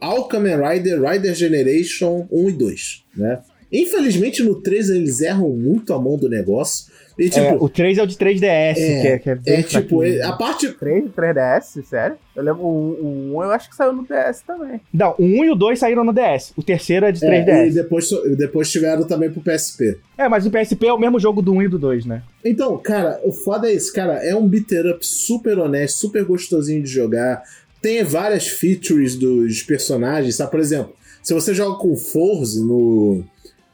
Rider 0.69 1.01
Rider 1.01 1.33
Generation 1.37 2.27
1 2.33 2.49
e 2.49 2.53
2, 2.53 3.05
né? 3.17 3.39
Infelizmente 3.71 4.43
no 4.43 4.61
3 4.61 4.91
eles 4.91 5.21
erram 5.21 5.51
muito 5.51 5.95
a 5.95 6.01
mão 6.01 6.17
do 6.17 6.29
negócio. 6.29 6.87
E, 7.19 7.27
É, 7.27 7.29
tipo, 7.31 7.65
o 7.65 7.69
3 7.69 7.99
é 7.99 8.03
o 8.03 8.07
de 8.07 8.17
3DS, 8.17 8.79
É, 8.79 9.01
que 9.01 9.07
é, 9.09 9.19
que 9.19 9.31
é 9.31 9.39
é, 9.47 9.63
tipo, 9.63 9.99
fraquinho. 10.01 10.27
a 10.27 10.33
parte. 10.35 10.69
3, 10.73 11.05
3DS, 11.11 11.83
sério? 11.85 12.17
Eu 12.37 12.45
lembro 12.45 12.63
o, 12.63 13.33
o 13.33 13.39
1 13.39 13.43
eu 13.43 13.51
acho 13.51 13.69
que 13.69 13.75
saiu 13.75 13.93
no 13.93 14.05
DS 14.05 14.43
também. 14.47 14.81
Não, 14.95 15.15
o 15.19 15.25
1 15.25 15.45
e 15.47 15.51
o 15.51 15.55
2 15.57 15.79
saíram 15.79 16.05
no 16.05 16.13
DS. 16.13 16.53
O 16.57 16.63
terceiro 16.63 17.07
é 17.07 17.11
de 17.13 17.25
É, 17.25 17.29
3DS. 17.45 17.67
e 17.71 17.75
depois, 17.75 18.09
depois 18.37 18.71
tiveram 18.71 19.03
também 19.05 19.31
pro 19.31 19.41
PSP. 19.43 19.99
É, 20.17 20.29
mas 20.29 20.47
o 20.47 20.51
PSP 20.51 20.87
é 20.87 20.93
o 20.93 20.99
mesmo 20.99 21.19
jogo 21.19 21.43
do 21.43 21.53
1 21.53 21.63
e 21.65 21.69
do 21.69 21.79
2, 21.79 22.07
né? 22.07 22.23
Então, 22.45 22.79
cara, 22.79 23.21
o 23.25 23.33
foda 23.33 23.69
é 23.69 23.75
isso, 23.75 23.93
cara. 23.93 24.25
É 24.25 24.35
um 24.37 24.47
beater 24.47 24.87
up 24.87 25.05
super 25.05 25.59
honesto, 25.59 25.97
super 25.99 26.25
gostosinho 26.25 26.83
de 26.83 26.89
jogar. 26.89 27.43
Tem 27.83 28.03
várias 28.05 28.47
features 28.47 29.17
dos 29.17 29.63
personagens, 29.63 30.37
sabe? 30.37 30.51
Por 30.53 30.61
exemplo, 30.61 30.95
se 31.23 31.35
você 31.35 31.53
joga 31.53 31.79
com 31.79 31.97
Force 31.97 32.61
no, 32.65 33.25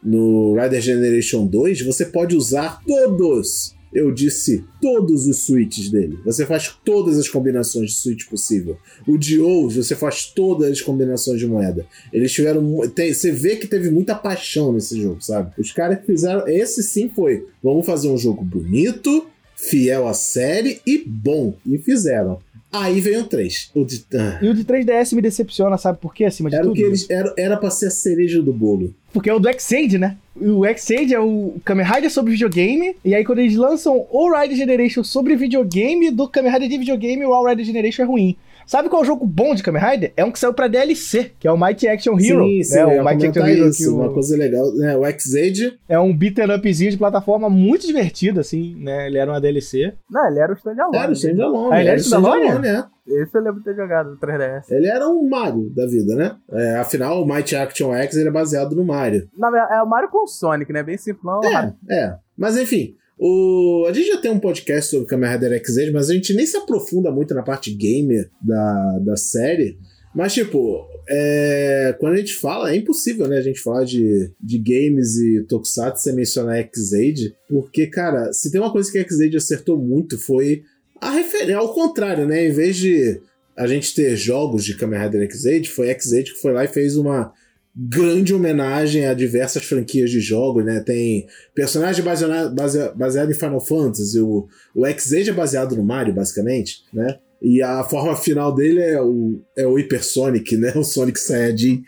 no 0.05 0.55
Rider 0.55 0.81
Generation 0.81 1.47
2, 1.47 1.83
você 1.83 2.05
pode 2.05 2.37
usar 2.37 2.83
todos, 2.87 3.75
eu 3.93 4.13
disse, 4.13 4.65
todos 4.83 5.27
os 5.27 5.45
switches 5.47 5.89
dele. 5.89 6.19
Você 6.25 6.45
faz 6.45 6.77
todas 6.85 7.17
as 7.17 7.29
combinações 7.29 7.91
de 7.91 7.97
switch 7.97 8.27
possível. 8.29 8.77
O 9.07 9.17
Dio, 9.17 9.71
você 9.71 9.95
faz 9.95 10.27
todas 10.27 10.71
as 10.71 10.81
combinações 10.81 11.39
de 11.39 11.47
moeda. 11.47 11.87
Eles 12.13 12.33
tiveram. 12.33 12.89
Tem, 12.89 13.15
você 13.15 13.31
vê 13.31 13.57
que 13.57 13.67
teve 13.67 13.91
muita 13.91 14.15
paixão 14.15 14.73
nesse 14.73 15.01
jogo, 15.01 15.23
sabe? 15.23 15.53
Os 15.57 15.73
caras 15.73 16.01
que 16.01 16.07
fizeram. 16.07 16.47
Esse 16.49 16.83
sim 16.83 17.09
foi. 17.09 17.47
Vamos 17.63 17.87
fazer 17.87 18.09
um 18.09 18.19
jogo 18.19 18.45
bonito, 18.45 19.27
fiel 19.57 20.09
à 20.09 20.13
série 20.13 20.81
e 20.85 20.99
bom. 20.99 21.57
E 21.65 21.79
fizeram. 21.79 22.41
Aí 22.77 23.01
veio 23.01 23.21
o 23.21 23.25
3. 23.25 23.71
O 23.73 23.85
de. 23.85 24.05
ah. 24.15 24.39
E 24.43 24.49
o 24.49 24.55
de 24.55 24.65
3DS 24.65 25.15
me 25.15 25.23
decepciona, 25.23 25.79
sabe 25.79 25.99
por 25.99 26.13
quê? 26.13 26.25
Acima 26.25 26.51
de 26.51 26.57
Era 26.57 26.65
tudo? 26.65 26.75
que 26.75 26.83
eles. 26.83 27.09
Era, 27.09 27.33
era 27.39 27.57
pra 27.57 27.71
ser 27.71 27.87
a 27.87 27.91
cereja 27.91 28.43
do 28.43 28.53
bolo. 28.53 28.93
Porque 29.13 29.31
é 29.31 29.35
o 29.35 29.39
do 29.39 29.49
X-Aid, 29.49 29.97
né? 29.97 30.17
O 30.35 30.67
X-Aid 30.67 31.15
é 31.15 31.21
o 31.21 31.55
Kamen 31.65 31.87
Rider 31.87 32.11
sobre 32.11 32.33
videogame. 32.33 32.97
E 33.05 33.15
aí, 33.15 33.25
quando 33.25 33.39
eles 33.39 33.55
lançam 33.55 34.05
o 34.11 34.37
Rider 34.37 34.57
Generation 34.57 35.05
sobre 35.05 35.37
videogame, 35.37 36.11
do 36.11 36.27
Kamen 36.29 36.51
Rider 36.51 36.69
de 36.69 36.79
videogame, 36.79 37.25
o 37.25 37.33
All 37.33 37.47
Rider 37.47 37.65
Generation 37.65 38.03
é 38.03 38.07
ruim. 38.07 38.37
Sabe 38.67 38.89
qual 38.89 39.03
é 39.03 39.05
o 39.05 39.07
jogo 39.07 39.27
bom 39.27 39.55
de 39.55 39.63
Kamen 39.63 39.83
Rider? 39.83 40.13
É 40.17 40.25
um 40.25 40.31
que 40.33 40.39
saiu 40.39 40.55
pra 40.55 40.69
DLC, 40.69 41.33
que 41.39 41.47
é 41.47 41.53
o 41.53 41.59
Mighty 41.59 41.87
Action 41.89 42.15
Hero. 42.19 42.45
sim, 42.45 42.63
sim, 42.63 42.75
né? 42.77 42.87
O 42.87 42.93
ia 42.95 43.05
Mighty 43.05 43.27
Action 43.29 43.47
Hero 43.47 43.69
isso. 43.69 43.79
que 43.79 43.89
o- 43.89 43.97
Uma 43.97 44.13
coisa 44.13 44.37
legal. 44.37 44.75
Né? 44.75 44.97
O 44.97 45.05
X-Aid. 45.05 45.79
é 45.89 45.99
um 45.99 46.17
beat'em 46.17 46.51
upzinho 46.55 46.91
de 46.91 46.97
plataforma 46.99 47.49
muito 47.51 47.87
divertido, 47.87 48.41
assim, 48.41 48.75
né? 48.81 49.07
Ele 49.07 49.19
era 49.19 49.31
uma 49.31 49.41
DLC. 49.41 49.93
Não, 50.11 50.27
ele 50.29 50.39
era 50.41 50.53
o 50.53 50.57
standalone. 50.57 50.97
Era 50.97 51.11
o 51.11 51.15
Standalone. 51.15 51.75
Ah, 51.75 51.81
ele 51.81 51.89
era 51.89 51.99
o 51.99 52.01
standalone? 52.01 52.69
é. 52.69 52.85
Esse 53.07 53.37
eu 53.37 53.43
lembro 53.43 53.59
de 53.59 53.65
ter 53.65 53.75
jogado 53.77 54.11
no 54.13 54.17
3DS. 54.17 54.71
Ele 54.71 54.87
era 54.87 55.07
um 55.07 55.29
Mario 55.29 55.69
da 55.77 55.87
vida, 55.87 56.17
né? 56.17 56.37
É, 56.51 56.77
afinal, 56.77 57.23
o 57.23 57.27
Mighty 57.27 57.55
Action 57.55 57.95
X 57.95 58.17
ele 58.17 58.29
é 58.29 58.33
baseado 58.33 58.75
no 58.75 58.83
Mario. 58.83 59.29
Na 59.37 59.51
verdade, 59.51 59.75
é 59.75 59.83
o 59.83 59.87
Mario 59.87 60.09
com 60.09 60.25
o 60.25 60.27
Sonic, 60.27 60.73
né? 60.73 60.83
Bem 60.83 60.97
simplão. 60.97 61.41
É, 61.45 61.75
é. 61.91 62.15
Mas 62.37 62.57
enfim, 62.57 62.95
o... 63.19 63.87
a 63.89 63.93
gente 63.93 64.09
já 64.09 64.19
tem 64.19 64.31
um 64.31 64.41
podcast 64.41 64.91
sobre 64.91 65.07
Kamen 65.07 65.31
Rider 65.31 65.53
X-Age, 65.55 65.93
mas 65.93 66.11
a 66.11 66.15
gente 66.15 66.35
nem 66.35 66.47
se 66.47 66.57
aprofunda 66.57 67.11
muito 67.11 67.35
na 67.35 67.43
parte 67.43 67.73
gamer 67.73 68.31
da, 68.43 68.99
da 68.99 69.17
série. 69.17 69.79
Mas, 70.15 70.33
tipo, 70.33 70.87
é, 71.09 71.97
quando 71.99 72.15
a 72.15 72.17
gente 72.17 72.35
fala, 72.35 72.73
é 72.73 72.77
impossível, 72.77 73.27
né? 73.27 73.39
A 73.39 73.43
gente 73.43 73.61
falar 73.61 73.85
de, 73.85 74.31
de 74.41 74.59
games 74.59 75.17
e 75.17 75.43
Tokusatsu 75.43 76.05
sem 76.05 76.15
mencionar 76.15 76.59
X-Age, 76.59 77.35
porque, 77.49 77.89
cara, 77.89 78.33
se 78.33 78.51
tem 78.51 78.61
uma 78.61 78.73
coisa 78.73 78.91
que 78.91 78.99
a 78.99 79.01
X-Age 79.01 79.37
acertou 79.37 79.77
muito 79.77 80.17
foi 80.19 80.63
a 81.01 81.11
referência. 81.11 81.57
Ao 81.57 81.75
contrário, 81.75 82.27
né? 82.27 82.47
Em 82.47 82.53
vez 82.53 82.77
de 82.77 83.21
a 83.57 83.67
gente 83.67 83.95
ter 83.95 84.17
jogos 84.17 84.65
de 84.65 84.77
Kamen 84.77 85.01
Rider 85.01 85.23
X-Age, 85.23 85.69
foi 85.69 85.89
X-Age 85.89 86.33
que 86.33 86.41
foi 86.41 86.53
lá 86.53 86.65
e 86.65 86.69
fez 86.69 86.97
uma 86.97 87.33
grande 87.77 88.33
homenagem 88.35 89.07
a 89.07 89.15
diversas 89.15 89.65
franquias 89.65 90.11
de 90.11 90.21
jogos, 90.21 90.65
né? 90.65 90.81
Tem 90.81 91.27
personagem 91.55 92.05
baseado, 92.05 92.55
base- 92.55 92.93
baseado 92.95 93.31
em 93.31 93.35
Final 93.35 93.61
Fantasy, 93.61 94.21
o, 94.21 94.47
o 94.75 94.87
X-Age 94.87 95.31
é 95.31 95.33
baseado 95.33 95.75
no 95.77 95.85
Mario, 95.85 96.15
basicamente, 96.15 96.83
né? 96.93 97.19
E 97.43 97.61
a 97.61 97.85
forma 97.85 98.17
final 98.17 98.55
dele 98.55 98.81
é 98.81 98.99
o, 99.03 99.39
é 99.55 99.67
o 99.67 99.75
Hyper 99.75 100.03
Sonic, 100.03 100.57
né? 100.57 100.73
O 100.77 100.83
Sonic 100.83 101.21
Saiyajin. 101.21 101.83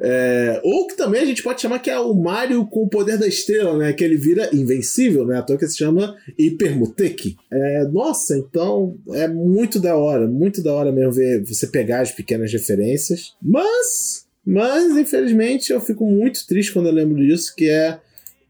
É, 0.00 0.60
ou 0.62 0.86
que 0.86 0.96
também 0.96 1.20
a 1.22 1.24
gente 1.24 1.42
pode 1.42 1.60
chamar 1.60 1.80
que 1.80 1.90
é 1.90 1.98
o 1.98 2.14
Mario 2.14 2.64
com 2.66 2.84
o 2.84 2.88
poder 2.88 3.18
da 3.18 3.26
estrela, 3.26 3.76
né? 3.76 3.92
Que 3.92 4.04
ele 4.04 4.16
vira 4.16 4.50
invencível, 4.54 5.26
né? 5.26 5.38
À 5.38 5.42
toa 5.42 5.58
que 5.58 5.66
se 5.66 5.78
chama 5.78 6.14
Hyper 6.38 6.78
Muteki. 6.78 7.34
É, 7.52 7.84
nossa, 7.88 8.36
então 8.36 8.96
é 9.12 9.26
muito 9.26 9.80
da 9.80 9.96
hora, 9.96 10.28
muito 10.28 10.62
da 10.62 10.72
hora 10.72 10.92
mesmo 10.92 11.10
ver 11.12 11.42
você 11.44 11.66
pegar 11.66 12.02
as 12.02 12.12
pequenas 12.12 12.52
referências. 12.52 13.34
Mas, 13.42 14.23
mas 14.46 14.96
infelizmente 14.96 15.72
eu 15.72 15.80
fico 15.80 16.04
muito 16.04 16.46
triste 16.46 16.72
quando 16.72 16.86
eu 16.86 16.92
lembro 16.92 17.16
disso, 17.16 17.54
que 17.56 17.68
é 17.68 18.00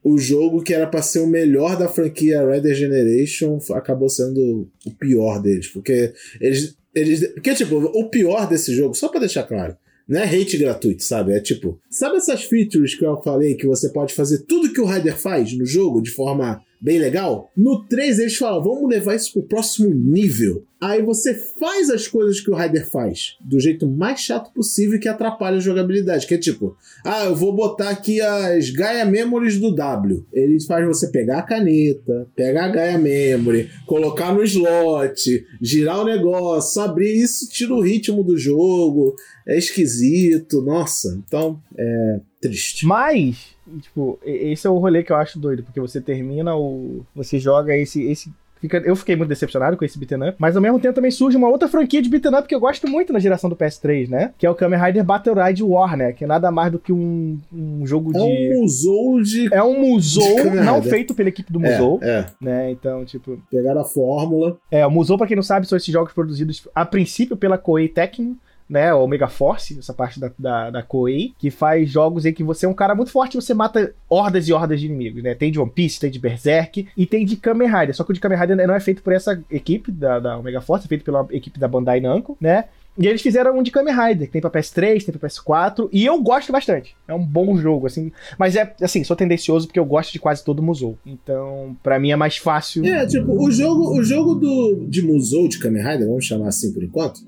o 0.03 0.19
jogo 0.19 0.63
que 0.63 0.75
era 0.75 0.87
pra 0.87 1.01
ser 1.01 1.21
o 1.21 1.27
melhor 1.27 1.79
da 1.79 1.89
franquia 1.89 2.47
Rider 2.47 2.75
Generation 2.75 3.59
acabou 3.73 4.09
sendo 4.09 4.69
o 4.85 4.91
pior 4.91 5.41
deles, 5.41 5.69
porque 5.69 6.13
eles 6.41 6.77
eles 6.95 7.33
porque 7.33 7.55
tipo, 7.55 7.77
o 7.77 8.09
pior 8.09 8.49
desse 8.49 8.75
jogo, 8.75 8.95
só 8.95 9.09
pra 9.09 9.21
deixar 9.21 9.45
claro, 9.45 9.77
não 10.07 10.21
é 10.21 10.25
hate 10.25 10.59
gratuito, 10.59 11.03
sabe? 11.03 11.33
É 11.33 11.41
tipo, 11.41 11.81
sabe 11.91 12.17
essas 12.17 12.45
features 12.45 12.95
que 12.95 13.05
eu 13.05 13.21
falei 13.23 13.55
que 13.55 13.67
você 13.67 13.89
pode 13.89 14.13
fazer 14.13 14.45
tudo 14.47 14.73
que 14.73 14.81
o 14.81 14.87
Rider 14.87 15.17
faz 15.17 15.57
no 15.57 15.65
jogo 15.65 16.03
de 16.03 16.11
forma 16.11 16.63
bem 16.85 16.99
legal? 16.99 17.51
No 17.57 17.83
3 17.87 18.19
eles 18.19 18.37
falam, 18.37 18.63
vamos 18.63 18.91
levar 18.91 19.15
isso 19.15 19.33
pro 19.33 19.43
próximo 19.43 19.89
nível. 19.89 20.67
Aí 20.79 21.01
você 21.03 21.33
faz 21.33 21.89
as 21.89 22.07
coisas 22.07 22.43
que 22.43 22.51
o 22.51 22.55
Rider 22.55 22.87
faz 22.91 23.37
do 23.41 23.59
jeito 23.59 23.89
mais 23.89 24.21
chato 24.21 24.53
possível 24.53 25.01
que 25.01 25.09
atrapalha 25.09 25.57
a 25.57 25.61
jogabilidade. 25.61 26.27
Que 26.27 26.35
é 26.35 26.39
tipo, 26.39 26.77
ah, 27.03 27.25
eu 27.25 27.35
vou 27.35 27.55
botar 27.57 27.89
aqui 27.89 28.21
as 28.21 28.69
Gaia 28.69 29.07
Memories 29.07 29.59
do 29.59 29.75
W. 29.75 30.27
Ele 30.31 30.61
faz 30.61 30.87
você 30.87 31.09
pegar 31.09 31.39
a 31.39 31.43
caneta, 31.43 32.29
pegar 32.37 32.67
a 32.67 32.69
Gaia 32.69 32.99
Memory, 32.99 33.71
colocar 33.87 34.35
no 34.35 34.45
slot, 34.45 35.47
girar 35.63 36.03
o 36.03 36.05
negócio, 36.05 36.83
abrir 36.83 37.15
isso, 37.15 37.49
tira 37.49 37.73
o 37.73 37.81
ritmo 37.81 38.23
do 38.23 38.37
jogo. 38.37 39.17
É 39.49 39.57
esquisito, 39.57 40.61
nossa. 40.61 41.19
Então, 41.27 41.63
é 41.79 42.21
triste. 42.43 42.85
Mas, 42.85 43.54
tipo, 43.81 44.19
esse 44.25 44.67
é 44.67 44.71
o 44.71 44.79
rolê 44.79 45.03
que 45.03 45.13
eu 45.13 45.17
acho 45.17 45.39
doido, 45.39 45.63
porque 45.63 45.81
você 45.81 46.01
termina 46.01 46.57
o. 46.57 47.05
Você 47.15 47.39
joga 47.39 47.77
esse. 47.77 48.03
esse 48.05 48.33
fica, 48.61 48.79
eu 48.79 48.97
fiquei 48.97 49.15
muito 49.15 49.29
decepcionado 49.29 49.77
com 49.77 49.85
esse 49.85 49.99
beat'em 49.99 50.29
up, 50.31 50.37
mas 50.39 50.57
ao 50.57 50.63
mesmo 50.63 50.81
tempo 50.81 50.95
também 50.95 51.11
surge 51.11 51.37
uma 51.37 51.49
outra 51.51 51.69
franquia 51.69 52.01
de 52.01 52.09
beat'em 52.09 52.35
up 52.35 52.49
que 52.49 52.55
eu 52.55 52.61
gosto 52.61 52.89
muito 52.89 53.13
na 53.13 53.19
geração 53.19 53.51
do 53.51 53.57
PS3, 53.57 54.09
né? 54.09 54.33
Que 54.39 54.47
é 54.47 54.51
o 54.51 54.55
Kamen 54.55 54.81
Rider 54.81 55.05
Battle 55.05 55.35
Ride 55.35 55.63
War, 55.63 55.97
né? 55.97 56.13
Que 56.13 56.25
é 56.25 56.27
nada 56.27 56.51
mais 56.51 56.73
do 56.73 56.79
que 56.79 56.93
um, 56.93 57.39
um 57.53 57.87
jogo 57.87 58.11
É 58.11 58.19
de. 58.19 58.21
um 58.25 58.61
musou 58.63 59.23
de. 59.23 59.55
É 59.55 59.63
um 59.63 59.79
Musou, 59.81 60.45
não 60.65 60.83
feito 60.83 61.15
pela 61.15 61.29
equipe 61.29 61.53
do 61.53 61.61
Musou, 61.61 61.99
É, 62.03 62.09
é. 62.21 62.27
né? 62.41 62.71
Então, 62.71 63.05
tipo. 63.05 63.39
Pegaram 63.51 63.83
a 63.83 63.85
fórmula. 63.85 64.57
É, 64.71 64.87
o 64.87 64.91
Musou, 64.91 65.19
pra 65.19 65.27
quem 65.27 65.37
não 65.37 65.43
sabe, 65.43 65.67
são 65.69 65.77
esses 65.77 65.93
jogos 65.93 66.13
produzidos 66.15 66.67
a 66.75 66.87
princípio 66.87 67.37
pela 67.37 67.59
Koei 67.59 67.89
Tecmo, 67.89 68.37
né? 68.69 68.93
O 68.95 69.03
Omega 69.03 69.29
Force, 69.29 69.79
essa 69.79 69.93
parte 69.93 70.19
da, 70.19 70.31
da, 70.39 70.71
da 70.71 70.83
Koei, 70.83 71.35
que 71.39 71.51
faz 71.51 71.91
jogos 71.91 72.25
em 72.25 72.33
que 72.33 72.43
você 72.43 72.67
é 72.67 72.69
um 72.69 72.75
cara 72.75 72.95
muito 72.95 73.11
forte 73.11 73.37
você 73.37 73.55
mata 73.55 73.95
hordas 74.09 74.49
e 74.49 74.53
hordas 74.53 74.81
de 74.81 74.87
inimigos, 74.87 75.23
né? 75.23 75.35
Tem 75.35 75.51
de 75.51 75.61
One 75.61 75.71
Piece, 75.71 76.01
tem 76.01 76.11
de 76.11 76.19
Berserk 76.19 76.87
e 76.97 77.07
tem 77.07 77.25
de 77.25 77.37
Kamen 77.37 77.69
Rider. 77.69 77.95
Só 77.95 78.05
que 78.05 78.11
o 78.11 78.15
de 78.15 78.21
Kamen 78.21 78.39
Rider 78.39 78.67
não 78.67 78.75
é 78.75 78.81
feito 78.81 79.03
por 79.03 79.13
essa 79.13 79.43
equipe 79.51 79.93
da, 79.93 80.19
da 80.19 80.39
Omega 80.39 80.61
Force, 80.61 80.87
é 80.87 80.89
feito 80.89 81.05
pela 81.05 81.27
equipe 81.31 81.59
da 81.59 81.69
Bandai 81.69 82.01
Namco, 82.01 82.37
né? 82.41 82.65
E 82.97 83.09
eles 83.09 83.23
fizeram 83.23 83.59
um 83.59 83.63
de 83.63 83.73
Kamen 83.73 83.93
Rider, 83.93 84.29
que 84.29 84.33
tem 84.33 84.41
pra 84.41 84.51
PS3, 84.51 85.05
tem 85.05 85.15
pra 85.17 85.29
PS4, 85.29 85.89
e 85.93 86.05
eu 86.07 86.23
gosto 86.23 86.53
bastante. 86.53 86.95
É 87.09 87.15
um 87.15 87.25
bom 87.25 87.57
jogo, 87.57 87.89
assim. 87.89 88.13
Mas 88.39 88.55
é, 88.55 88.73
assim, 88.81 89.03
sou 89.03 89.17
tendencioso 89.17 89.67
porque 89.67 89.81
eu 89.81 89.85
gosto 89.85 90.13
de 90.13 90.21
quase 90.21 90.45
todo 90.45 90.63
Musou. 90.63 90.97
Então, 91.05 91.77
pra 91.83 91.99
mim 91.99 92.13
é 92.13 92.17
mais 92.17 92.37
fácil. 92.37 92.85
É, 92.87 93.05
tipo, 93.05 93.33
o 93.33 93.51
jogo, 93.51 93.99
o 93.99 94.03
jogo 94.03 94.37
do, 94.37 94.87
de 94.89 95.03
Musou 95.03 95.49
de 95.49 95.59
Kamen 95.59 95.83
Rider, 95.83 96.07
vamos 96.07 96.25
chamar 96.25 96.49
assim 96.49 96.73
por 96.73 96.85
enquanto, 96.85 97.21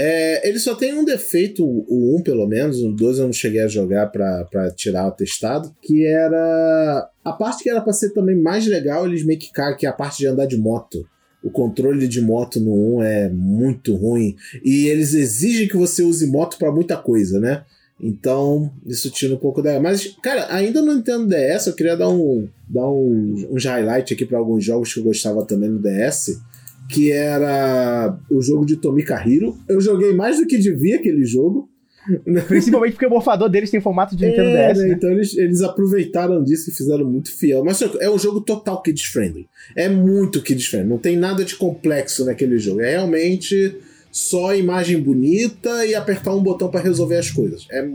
é, 0.00 0.48
ele 0.48 0.60
só 0.60 0.76
tem 0.76 0.94
um 0.94 1.04
defeito, 1.04 1.64
o 1.66 2.16
1 2.20 2.22
pelo 2.22 2.46
menos, 2.46 2.80
o 2.80 2.92
2 2.92 3.18
eu 3.18 3.24
não 3.24 3.32
cheguei 3.32 3.62
a 3.62 3.66
jogar 3.66 4.06
pra 4.06 4.70
tirar 4.76 5.08
o 5.08 5.10
testado, 5.10 5.74
que 5.82 6.06
era. 6.06 7.10
A 7.24 7.32
parte 7.32 7.64
que 7.64 7.68
era 7.68 7.80
pra 7.80 7.92
ser 7.92 8.10
também 8.10 8.40
mais 8.40 8.64
legal, 8.64 9.04
eles 9.04 9.26
meio 9.26 9.40
que 9.40 9.50
cagam, 9.50 9.76
que 9.76 9.86
é 9.86 9.88
a 9.88 9.92
parte 9.92 10.18
de 10.18 10.28
andar 10.28 10.46
de 10.46 10.56
moto. 10.56 11.04
O 11.42 11.50
controle 11.50 12.06
de 12.06 12.20
moto 12.20 12.60
no 12.60 12.98
1 12.98 13.02
é 13.02 13.28
muito 13.28 13.96
ruim. 13.96 14.36
E 14.64 14.86
eles 14.86 15.14
exigem 15.14 15.66
que 15.66 15.76
você 15.76 16.04
use 16.04 16.28
moto 16.28 16.58
pra 16.58 16.70
muita 16.70 16.96
coisa, 16.96 17.40
né? 17.40 17.64
Então, 18.00 18.70
isso 18.86 19.10
tira 19.10 19.34
um 19.34 19.38
pouco 19.38 19.60
da. 19.60 19.80
Mas, 19.80 20.16
cara, 20.22 20.46
ainda 20.54 20.80
no 20.80 20.94
Nintendo 20.94 21.26
DS, 21.26 21.66
eu 21.66 21.74
queria 21.74 21.96
dar 21.96 22.08
um, 22.08 22.48
dar 22.68 22.88
um, 22.88 23.48
uns 23.50 23.64
highlights 23.64 24.12
aqui 24.12 24.24
pra 24.24 24.38
alguns 24.38 24.64
jogos 24.64 24.94
que 24.94 25.00
eu 25.00 25.04
gostava 25.04 25.44
também 25.44 25.68
no 25.68 25.82
DS. 25.82 26.40
Que 26.88 27.12
era 27.12 28.18
o 28.30 28.40
jogo 28.40 28.64
de 28.64 28.76
Tomika 28.76 29.14
Hero. 29.16 29.56
Eu 29.68 29.80
joguei 29.80 30.12
mais 30.14 30.38
do 30.38 30.46
que 30.46 30.56
devia 30.56 30.96
aquele 30.96 31.24
jogo. 31.24 31.68
Principalmente 32.48 32.92
porque 32.92 33.06
o 33.06 33.10
morfador 33.10 33.50
deles 33.50 33.70
tem 33.70 33.80
formato 33.80 34.16
de 34.16 34.24
Nintendo 34.24 34.48
É, 34.48 34.72
DS, 34.72 34.78
né? 34.78 34.86
né? 34.86 34.94
Então 34.94 35.10
eles, 35.10 35.36
eles 35.36 35.60
aproveitaram 35.60 36.42
disso 36.42 36.70
e 36.70 36.72
fizeram 36.72 37.04
muito 37.04 37.30
fiel. 37.36 37.62
Mas 37.64 37.82
é 37.82 38.10
um 38.10 38.18
jogo 38.18 38.40
total 38.40 38.82
kids 38.82 39.04
friendly. 39.04 39.46
É 39.76 39.88
muito 39.88 40.42
kids 40.42 40.66
friendly. 40.66 40.88
Não 40.88 40.98
tem 40.98 41.16
nada 41.16 41.44
de 41.44 41.54
complexo 41.56 42.24
naquele 42.24 42.58
jogo. 42.58 42.80
É 42.80 42.92
realmente 42.92 43.76
só 44.10 44.54
imagem 44.54 45.00
bonita 45.00 45.84
e 45.84 45.94
apertar 45.94 46.34
um 46.34 46.42
botão 46.42 46.70
para 46.70 46.80
resolver 46.80 47.16
as 47.16 47.30
coisas. 47.30 47.66
É, 47.70 47.86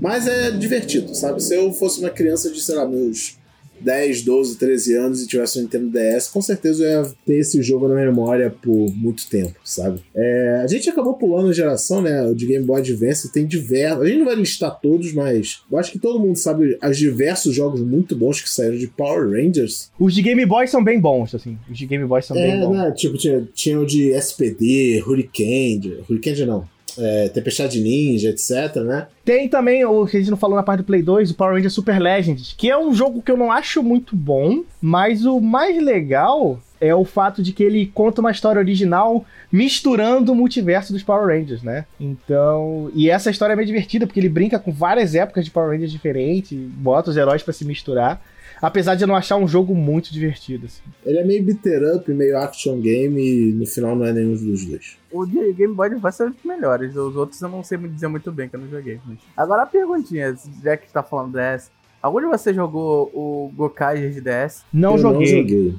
mas 0.00 0.26
é 0.26 0.50
divertido, 0.50 1.14
sabe? 1.14 1.42
Se 1.42 1.54
eu 1.56 1.72
fosse 1.72 2.00
uma 2.00 2.10
criança 2.10 2.50
de, 2.50 2.60
sei 2.60 2.74
lá, 2.74 2.86
meus 2.86 3.38
10, 3.82 4.22
12, 4.22 4.56
13 4.56 4.96
anos 4.96 5.22
e 5.22 5.26
tivesse 5.26 5.58
um 5.58 5.62
Nintendo 5.62 5.90
DS, 5.90 6.28
com 6.28 6.40
certeza 6.40 6.84
eu 6.84 7.02
ia 7.02 7.10
ter 7.26 7.38
esse 7.38 7.60
jogo 7.62 7.88
na 7.88 7.94
memória 7.94 8.50
por 8.50 8.90
muito 8.94 9.28
tempo, 9.28 9.54
sabe? 9.64 10.00
É, 10.14 10.60
a 10.62 10.66
gente 10.66 10.88
acabou 10.88 11.14
pulando 11.14 11.48
a 11.48 11.52
geração, 11.52 12.00
né? 12.00 12.22
O 12.22 12.34
de 12.34 12.46
Game 12.46 12.64
Boy 12.64 12.80
Advance 12.80 13.32
tem 13.32 13.46
diversos. 13.46 14.02
A 14.02 14.06
gente 14.06 14.18
não 14.18 14.26
vai 14.26 14.36
listar 14.36 14.78
todos, 14.80 15.12
mas 15.12 15.62
eu 15.70 15.78
acho 15.78 15.92
que 15.92 15.98
todo 15.98 16.20
mundo 16.20 16.36
sabe 16.36 16.78
os 16.82 16.98
diversos 16.98 17.54
jogos 17.54 17.80
muito 17.80 18.14
bons 18.14 18.40
que 18.40 18.48
saíram 18.48 18.76
de 18.76 18.86
Power 18.86 19.30
Rangers. 19.30 19.90
Os 19.98 20.14
de 20.14 20.22
Game 20.22 20.44
Boy 20.46 20.66
são 20.66 20.82
bem 20.82 21.00
bons, 21.00 21.34
assim. 21.34 21.58
Os 21.70 21.76
de 21.76 21.86
Game 21.86 22.04
Boy 22.04 22.22
são 22.22 22.36
é, 22.36 22.50
bem 22.50 22.60
bons. 22.60 22.76
Né? 22.76 22.92
Tipo, 22.92 23.16
tinha, 23.16 23.48
tinha 23.54 23.80
o 23.80 23.86
de 23.86 24.10
SPD, 24.12 25.02
Hurricane. 25.06 25.98
Hurricane 26.08 26.46
não 26.46 26.72
é, 26.98 27.28
Tempestade 27.28 27.80
Ninja, 27.80 28.30
etc, 28.30 28.76
né? 28.82 29.06
Tem 29.24 29.48
também 29.48 29.84
o 29.84 30.06
que 30.06 30.16
a 30.16 30.20
gente 30.20 30.30
não 30.30 30.36
falou 30.36 30.56
na 30.56 30.62
parte 30.62 30.80
do 30.80 30.84
Play 30.84 31.02
2, 31.02 31.30
o 31.30 31.34
Power 31.34 31.54
Rangers 31.54 31.72
Super 31.72 32.00
Legends, 32.00 32.54
que 32.56 32.70
é 32.70 32.78
um 32.78 32.94
jogo 32.94 33.22
que 33.22 33.30
eu 33.30 33.36
não 33.36 33.50
acho 33.50 33.82
muito 33.82 34.16
bom, 34.16 34.62
mas 34.80 35.24
o 35.24 35.40
mais 35.40 35.82
legal 35.82 36.60
é 36.82 36.92
o 36.92 37.04
fato 37.04 37.40
de 37.40 37.52
que 37.52 37.62
ele 37.62 37.86
conta 37.86 38.20
uma 38.20 38.32
história 38.32 38.58
original 38.58 39.24
misturando 39.52 40.32
o 40.32 40.34
multiverso 40.34 40.92
dos 40.92 41.04
Power 41.04 41.28
Rangers, 41.28 41.62
né? 41.62 41.86
Então, 41.98 42.90
e 42.92 43.08
essa 43.08 43.30
história 43.30 43.52
é 43.52 43.56
bem 43.56 43.64
divertida 43.64 44.04
porque 44.04 44.18
ele 44.18 44.28
brinca 44.28 44.58
com 44.58 44.72
várias 44.72 45.14
épocas 45.14 45.44
de 45.44 45.50
Power 45.52 45.70
Rangers 45.70 45.92
diferentes, 45.92 46.58
bota 46.58 47.10
os 47.10 47.16
heróis 47.16 47.40
para 47.40 47.52
se 47.52 47.64
misturar. 47.64 48.20
Apesar 48.60 48.96
de 48.96 49.02
eu 49.02 49.08
não 49.08 49.16
achar 49.16 49.36
um 49.36 49.46
jogo 49.46 49.74
muito 49.74 50.12
divertido. 50.12 50.66
Assim. 50.66 50.82
Ele 51.04 51.18
é 51.18 51.24
meio 51.24 51.42
beater 51.42 51.96
up, 51.96 52.12
meio 52.12 52.36
action 52.38 52.80
game 52.80 53.20
e 53.20 53.52
no 53.52 53.66
final 53.66 53.96
não 53.96 54.06
é 54.06 54.12
nenhum 54.12 54.34
dos 54.34 54.64
dois. 54.64 54.96
O 55.10 55.24
de 55.24 55.52
Game 55.52 55.74
Boy 55.74 55.88
Advance 55.88 56.22
é 56.22 56.26
um 56.26 56.30
dos 56.30 56.44
melhores. 56.44 56.96
Os 56.96 57.16
outros 57.16 57.40
eu 57.40 57.48
não 57.48 57.64
sei 57.64 57.78
dizer 57.78 58.08
muito 58.08 58.30
bem, 58.30 58.48
que 58.48 58.56
eu 58.56 58.60
não 58.60 58.68
joguei. 58.68 59.00
Mas... 59.04 59.18
Agora 59.36 59.62
a 59.62 59.66
perguntinha, 59.66 60.36
já 60.62 60.76
que 60.76 60.92
tá 60.92 61.02
falando 61.02 61.32
DS. 61.32 61.70
Algum 62.00 62.20
de 62.20 62.26
vocês 62.26 62.54
jogou 62.54 63.10
o 63.14 63.52
Gokai 63.54 64.10
de 64.10 64.20
DS? 64.20 64.64
Não 64.72 64.92
eu 64.92 64.98
joguei. 64.98 65.32
Não 65.32 65.40
joguei. 65.42 65.74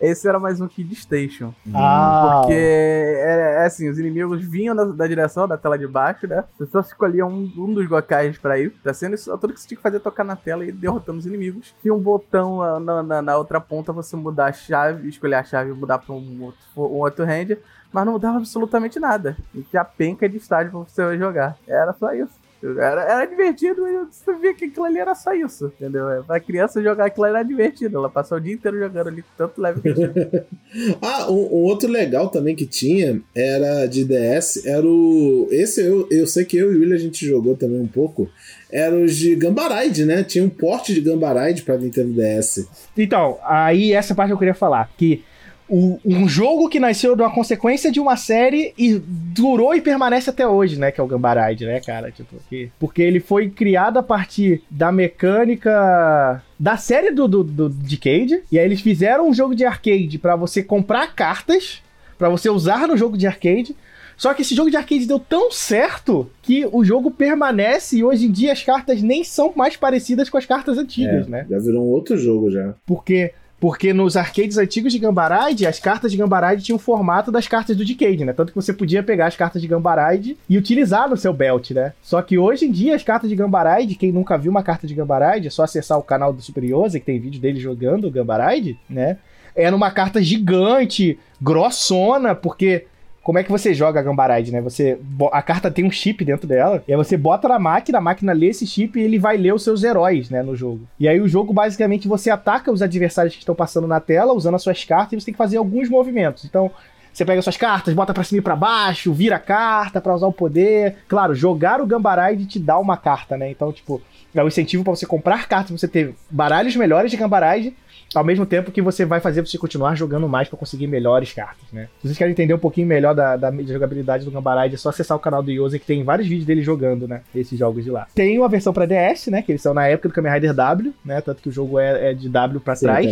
Esse 0.00 0.28
era 0.28 0.38
mais 0.38 0.60
um 0.60 0.68
Kid 0.68 0.94
Station. 0.94 1.54
Ah. 1.74 2.40
Porque 2.40 2.54
é, 2.54 3.62
é 3.62 3.66
assim, 3.66 3.88
os 3.88 3.98
inimigos 3.98 4.44
vinham 4.44 4.74
da, 4.74 4.84
da, 4.84 5.06
direção 5.06 5.48
da 5.48 5.56
tela 5.56 5.78
de 5.78 5.86
baixo, 5.86 6.26
né? 6.26 6.44
Você 6.58 6.70
só 6.70 6.80
escolhia 6.80 7.26
um, 7.26 7.50
um 7.56 7.72
dos 7.72 7.86
gokais 7.86 8.38
pra 8.38 8.58
ir. 8.58 8.70
Tá 8.82 8.92
sendo 8.92 9.14
isso, 9.14 9.36
tudo 9.38 9.52
que 9.52 9.60
você 9.60 9.68
tinha 9.68 9.76
que 9.76 9.82
fazer 9.82 9.96
é 9.96 10.00
tocar 10.00 10.24
na 10.24 10.36
tela 10.36 10.64
e 10.64 10.72
derrotando 10.72 11.18
os 11.18 11.26
inimigos. 11.26 11.74
Tinha 11.80 11.94
um 11.94 12.00
botão 12.00 12.62
ah, 12.62 12.78
na, 12.78 13.02
na, 13.02 13.22
na, 13.22 13.36
outra 13.36 13.60
ponta, 13.60 13.92
você 13.92 14.16
mudar 14.16 14.46
a 14.46 14.52
chave, 14.52 15.08
escolher 15.08 15.36
a 15.36 15.44
chave 15.44 15.70
e 15.70 15.74
mudar 15.74 15.98
pra 15.98 16.14
um 16.14 16.42
outro, 16.42 16.60
um 16.76 17.00
outro 17.00 17.24
ranger. 17.24 17.60
Mas 17.92 18.04
não 18.04 18.12
mudava 18.12 18.36
absolutamente 18.36 19.00
nada. 19.00 19.36
E 19.54 19.62
tinha 19.62 19.84
penca 19.84 20.28
de 20.28 20.36
estágio 20.36 20.70
pra 20.70 20.80
você 20.80 21.16
jogar. 21.16 21.56
Era 21.66 21.92
só 21.94 22.12
isso. 22.12 22.47
Era, 22.62 23.02
era 23.02 23.24
divertido, 23.24 23.82
mas 23.82 24.16
você 24.16 24.34
via 24.34 24.52
que 24.52 24.64
aquilo 24.64 24.84
ali 24.84 24.98
era 24.98 25.14
só 25.14 25.32
isso, 25.32 25.72
entendeu? 25.76 26.10
É, 26.10 26.22
pra 26.22 26.40
criança 26.40 26.82
jogar 26.82 27.06
aquilo 27.06 27.26
era 27.26 27.42
divertido. 27.42 27.98
Ela 27.98 28.10
passou 28.10 28.38
o 28.38 28.40
dia 28.40 28.52
inteiro 28.52 28.78
jogando 28.78 29.08
ali, 29.08 29.24
tanto 29.36 29.60
leve 29.60 29.80
que 29.80 29.94
tinha. 29.94 30.12
ah, 31.00 31.30
um, 31.30 31.34
um, 31.34 31.62
outro 31.62 31.88
legal 31.88 32.28
também 32.28 32.56
que 32.56 32.66
tinha 32.66 33.20
era 33.34 33.86
de 33.86 34.04
DS, 34.04 34.66
era 34.66 34.84
o. 34.84 35.46
Esse 35.52 35.82
eu, 35.82 36.08
eu 36.10 36.26
sei 36.26 36.44
que 36.44 36.56
eu 36.56 36.72
e 36.72 36.76
o 36.76 36.80
William 36.80 36.96
a 36.96 36.98
gente 36.98 37.24
jogou 37.24 37.56
também 37.56 37.80
um 37.80 37.86
pouco. 37.86 38.28
Era 38.70 38.94
os 38.94 39.16
de 39.16 39.34
Gambaride, 39.36 40.04
né? 40.04 40.22
Tinha 40.24 40.44
um 40.44 40.50
porte 40.50 40.92
de 40.92 41.00
Gambaride 41.00 41.62
pra 41.62 41.78
Nintendo 41.78 42.12
DS. 42.12 42.68
Então, 42.96 43.38
aí 43.42 43.92
essa 43.92 44.14
parte 44.14 44.30
eu 44.30 44.38
queria 44.38 44.52
falar. 44.52 44.90
Que 44.96 45.24
o, 45.68 46.00
um 46.04 46.28
jogo 46.28 46.68
que 46.68 46.80
nasceu 46.80 47.14
de 47.14 47.22
uma 47.22 47.32
consequência 47.32 47.92
de 47.92 48.00
uma 48.00 48.16
série 48.16 48.72
e 48.78 48.94
durou 48.94 49.74
e 49.74 49.80
permanece 49.80 50.30
até 50.30 50.46
hoje, 50.46 50.78
né? 50.78 50.90
Que 50.90 51.00
é 51.00 51.04
o 51.04 51.06
Gambaride, 51.06 51.66
né, 51.66 51.80
cara? 51.80 52.10
Tipo, 52.10 52.36
que, 52.48 52.70
porque 52.78 53.02
ele 53.02 53.20
foi 53.20 53.50
criado 53.50 53.98
a 53.98 54.02
partir 54.02 54.62
da 54.70 54.90
mecânica 54.90 56.42
da 56.58 56.76
série 56.76 57.10
do, 57.10 57.28
do, 57.28 57.44
do 57.44 57.68
Decade. 57.68 58.42
E 58.50 58.58
aí 58.58 58.64
eles 58.64 58.80
fizeram 58.80 59.28
um 59.28 59.34
jogo 59.34 59.54
de 59.54 59.64
arcade 59.64 60.18
para 60.18 60.36
você 60.36 60.62
comprar 60.62 61.14
cartas, 61.14 61.82
para 62.16 62.28
você 62.28 62.48
usar 62.48 62.88
no 62.88 62.96
jogo 62.96 63.16
de 63.18 63.26
arcade. 63.26 63.76
Só 64.16 64.34
que 64.34 64.42
esse 64.42 64.54
jogo 64.54 64.70
de 64.70 64.76
arcade 64.76 65.06
deu 65.06 65.20
tão 65.20 65.52
certo 65.52 66.28
que 66.42 66.66
o 66.72 66.84
jogo 66.84 67.08
permanece 67.08 67.98
e 67.98 68.04
hoje 68.04 68.26
em 68.26 68.32
dia 68.32 68.52
as 68.52 68.64
cartas 68.64 69.00
nem 69.00 69.22
são 69.22 69.52
mais 69.54 69.76
parecidas 69.76 70.28
com 70.28 70.36
as 70.36 70.44
cartas 70.44 70.76
antigas, 70.76 71.28
é, 71.28 71.30
né? 71.30 71.46
Já 71.48 71.58
virou 71.58 71.84
um 71.84 71.90
outro 71.90 72.16
jogo 72.16 72.50
já. 72.50 72.74
Porque 72.84 73.32
porque 73.60 73.92
nos 73.92 74.16
arcades 74.16 74.56
antigos 74.56 74.92
de 74.92 74.98
Gambaride, 74.98 75.66
as 75.66 75.80
cartas 75.80 76.12
de 76.12 76.16
Gambaride 76.16 76.62
tinham 76.62 76.76
o 76.76 76.80
formato 76.80 77.32
das 77.32 77.48
cartas 77.48 77.76
do 77.76 77.84
Decade, 77.84 78.24
né? 78.24 78.32
Tanto 78.32 78.52
que 78.52 78.56
você 78.56 78.72
podia 78.72 79.02
pegar 79.02 79.26
as 79.26 79.36
cartas 79.36 79.60
de 79.60 79.66
Gambaride 79.66 80.36
e 80.48 80.56
utilizar 80.56 81.08
no 81.08 81.16
seu 81.16 81.32
belt, 81.32 81.72
né? 81.72 81.92
Só 82.00 82.22
que 82.22 82.38
hoje 82.38 82.66
em 82.66 82.70
dia 82.70 82.94
as 82.94 83.02
cartas 83.02 83.28
de 83.28 83.34
Gambaride, 83.34 83.96
quem 83.96 84.12
nunca 84.12 84.38
viu 84.38 84.50
uma 84.50 84.62
carta 84.62 84.86
de 84.86 84.94
Gambaride, 84.94 85.48
é 85.48 85.50
só 85.50 85.64
acessar 85.64 85.98
o 85.98 86.02
canal 86.02 86.32
do 86.32 86.40
Superiosa, 86.40 87.00
que 87.00 87.06
tem 87.06 87.18
vídeo 87.18 87.40
dele 87.40 87.58
jogando 87.58 88.10
Gambaride, 88.10 88.78
né? 88.88 89.18
É 89.56 89.70
numa 89.72 89.90
carta 89.90 90.22
gigante, 90.22 91.18
grossona, 91.40 92.34
porque 92.34 92.86
como 93.28 93.38
é 93.38 93.44
que 93.44 93.50
você 93.50 93.74
joga 93.74 94.00
a 94.00 94.02
Gambaride, 94.02 94.50
né? 94.50 94.62
Você 94.62 94.98
a 95.30 95.42
carta 95.42 95.70
tem 95.70 95.84
um 95.84 95.90
chip 95.90 96.24
dentro 96.24 96.48
dela, 96.48 96.82
e 96.88 96.92
aí 96.92 96.96
você 96.96 97.14
bota 97.14 97.46
na 97.46 97.58
máquina, 97.58 97.98
a 97.98 98.00
máquina 98.00 98.32
lê 98.32 98.46
esse 98.46 98.66
chip 98.66 98.98
e 98.98 99.02
ele 99.02 99.18
vai 99.18 99.36
ler 99.36 99.52
os 99.52 99.62
seus 99.62 99.84
heróis, 99.84 100.30
né, 100.30 100.42
no 100.42 100.56
jogo. 100.56 100.88
E 100.98 101.06
aí 101.06 101.20
o 101.20 101.28
jogo 101.28 101.52
basicamente 101.52 102.08
você 102.08 102.30
ataca 102.30 102.72
os 102.72 102.80
adversários 102.80 103.34
que 103.34 103.40
estão 103.40 103.54
passando 103.54 103.86
na 103.86 104.00
tela 104.00 104.32
usando 104.32 104.54
as 104.54 104.62
suas 104.62 104.82
cartas 104.82 105.12
e 105.12 105.20
você 105.20 105.26
tem 105.26 105.34
que 105.34 105.38
fazer 105.38 105.58
alguns 105.58 105.90
movimentos. 105.90 106.46
Então, 106.46 106.70
você 107.12 107.22
pega 107.22 107.42
suas 107.42 107.58
cartas, 107.58 107.92
bota 107.92 108.14
para 108.14 108.24
cima 108.24 108.38
e 108.38 108.42
para 108.42 108.56
baixo, 108.56 109.12
vira 109.12 109.36
a 109.36 109.40
carta 109.40 110.00
para 110.00 110.14
usar 110.14 110.26
o 110.26 110.32
poder. 110.32 110.96
Claro, 111.06 111.34
jogar 111.34 111.82
o 111.82 111.86
Gambaride 111.86 112.46
te 112.46 112.58
dá 112.58 112.78
uma 112.78 112.96
carta, 112.96 113.36
né? 113.36 113.50
Então, 113.50 113.70
tipo, 113.74 114.00
é 114.34 114.42
o 114.42 114.48
incentivo 114.48 114.84
para 114.84 114.96
você 114.96 115.04
comprar 115.04 115.46
cartas, 115.46 115.78
você 115.78 115.86
ter 115.86 116.14
baralhos 116.30 116.74
melhores 116.76 117.10
de 117.10 117.18
Gambaride 117.18 117.76
ao 118.14 118.24
mesmo 118.24 118.46
tempo 118.46 118.72
que 118.72 118.80
você 118.80 119.04
vai 119.04 119.20
fazer 119.20 119.44
você 119.44 119.58
continuar 119.58 119.94
jogando 119.94 120.28
mais 120.28 120.48
para 120.48 120.58
conseguir 120.58 120.86
melhores 120.86 121.32
cartas, 121.32 121.64
né? 121.72 121.88
Se 122.00 122.08
vocês 122.08 122.18
querem 122.18 122.32
entender 122.32 122.54
um 122.54 122.58
pouquinho 122.58 122.86
melhor 122.86 123.14
da, 123.14 123.36
da 123.36 123.50
jogabilidade 123.62 124.24
do 124.24 124.30
Gambaride, 124.30 124.74
é 124.74 124.78
só 124.78 124.88
acessar 124.88 125.16
o 125.16 125.20
canal 125.20 125.42
do 125.42 125.50
Yosa 125.50 125.78
que 125.78 125.86
tem 125.86 126.02
vários 126.02 126.26
vídeos 126.26 126.46
dele 126.46 126.62
jogando, 126.62 127.06
né? 127.06 127.22
Esses 127.34 127.58
jogos 127.58 127.84
de 127.84 127.90
lá. 127.90 128.06
Tem 128.14 128.38
uma 128.38 128.48
versão 128.48 128.72
para 128.72 128.86
DS, 128.86 129.26
né? 129.28 129.42
Que 129.42 129.52
eles 129.52 129.62
são 129.62 129.74
na 129.74 129.86
época 129.86 130.08
do 130.08 130.14
Kamen 130.14 130.32
Rider 130.32 130.54
W, 130.54 130.94
né? 131.04 131.20
Tanto 131.20 131.42
que 131.42 131.48
o 131.48 131.52
jogo 131.52 131.78
é, 131.78 132.10
é 132.10 132.14
de 132.14 132.28
W 132.28 132.60
para 132.60 132.76
trás. 132.76 133.06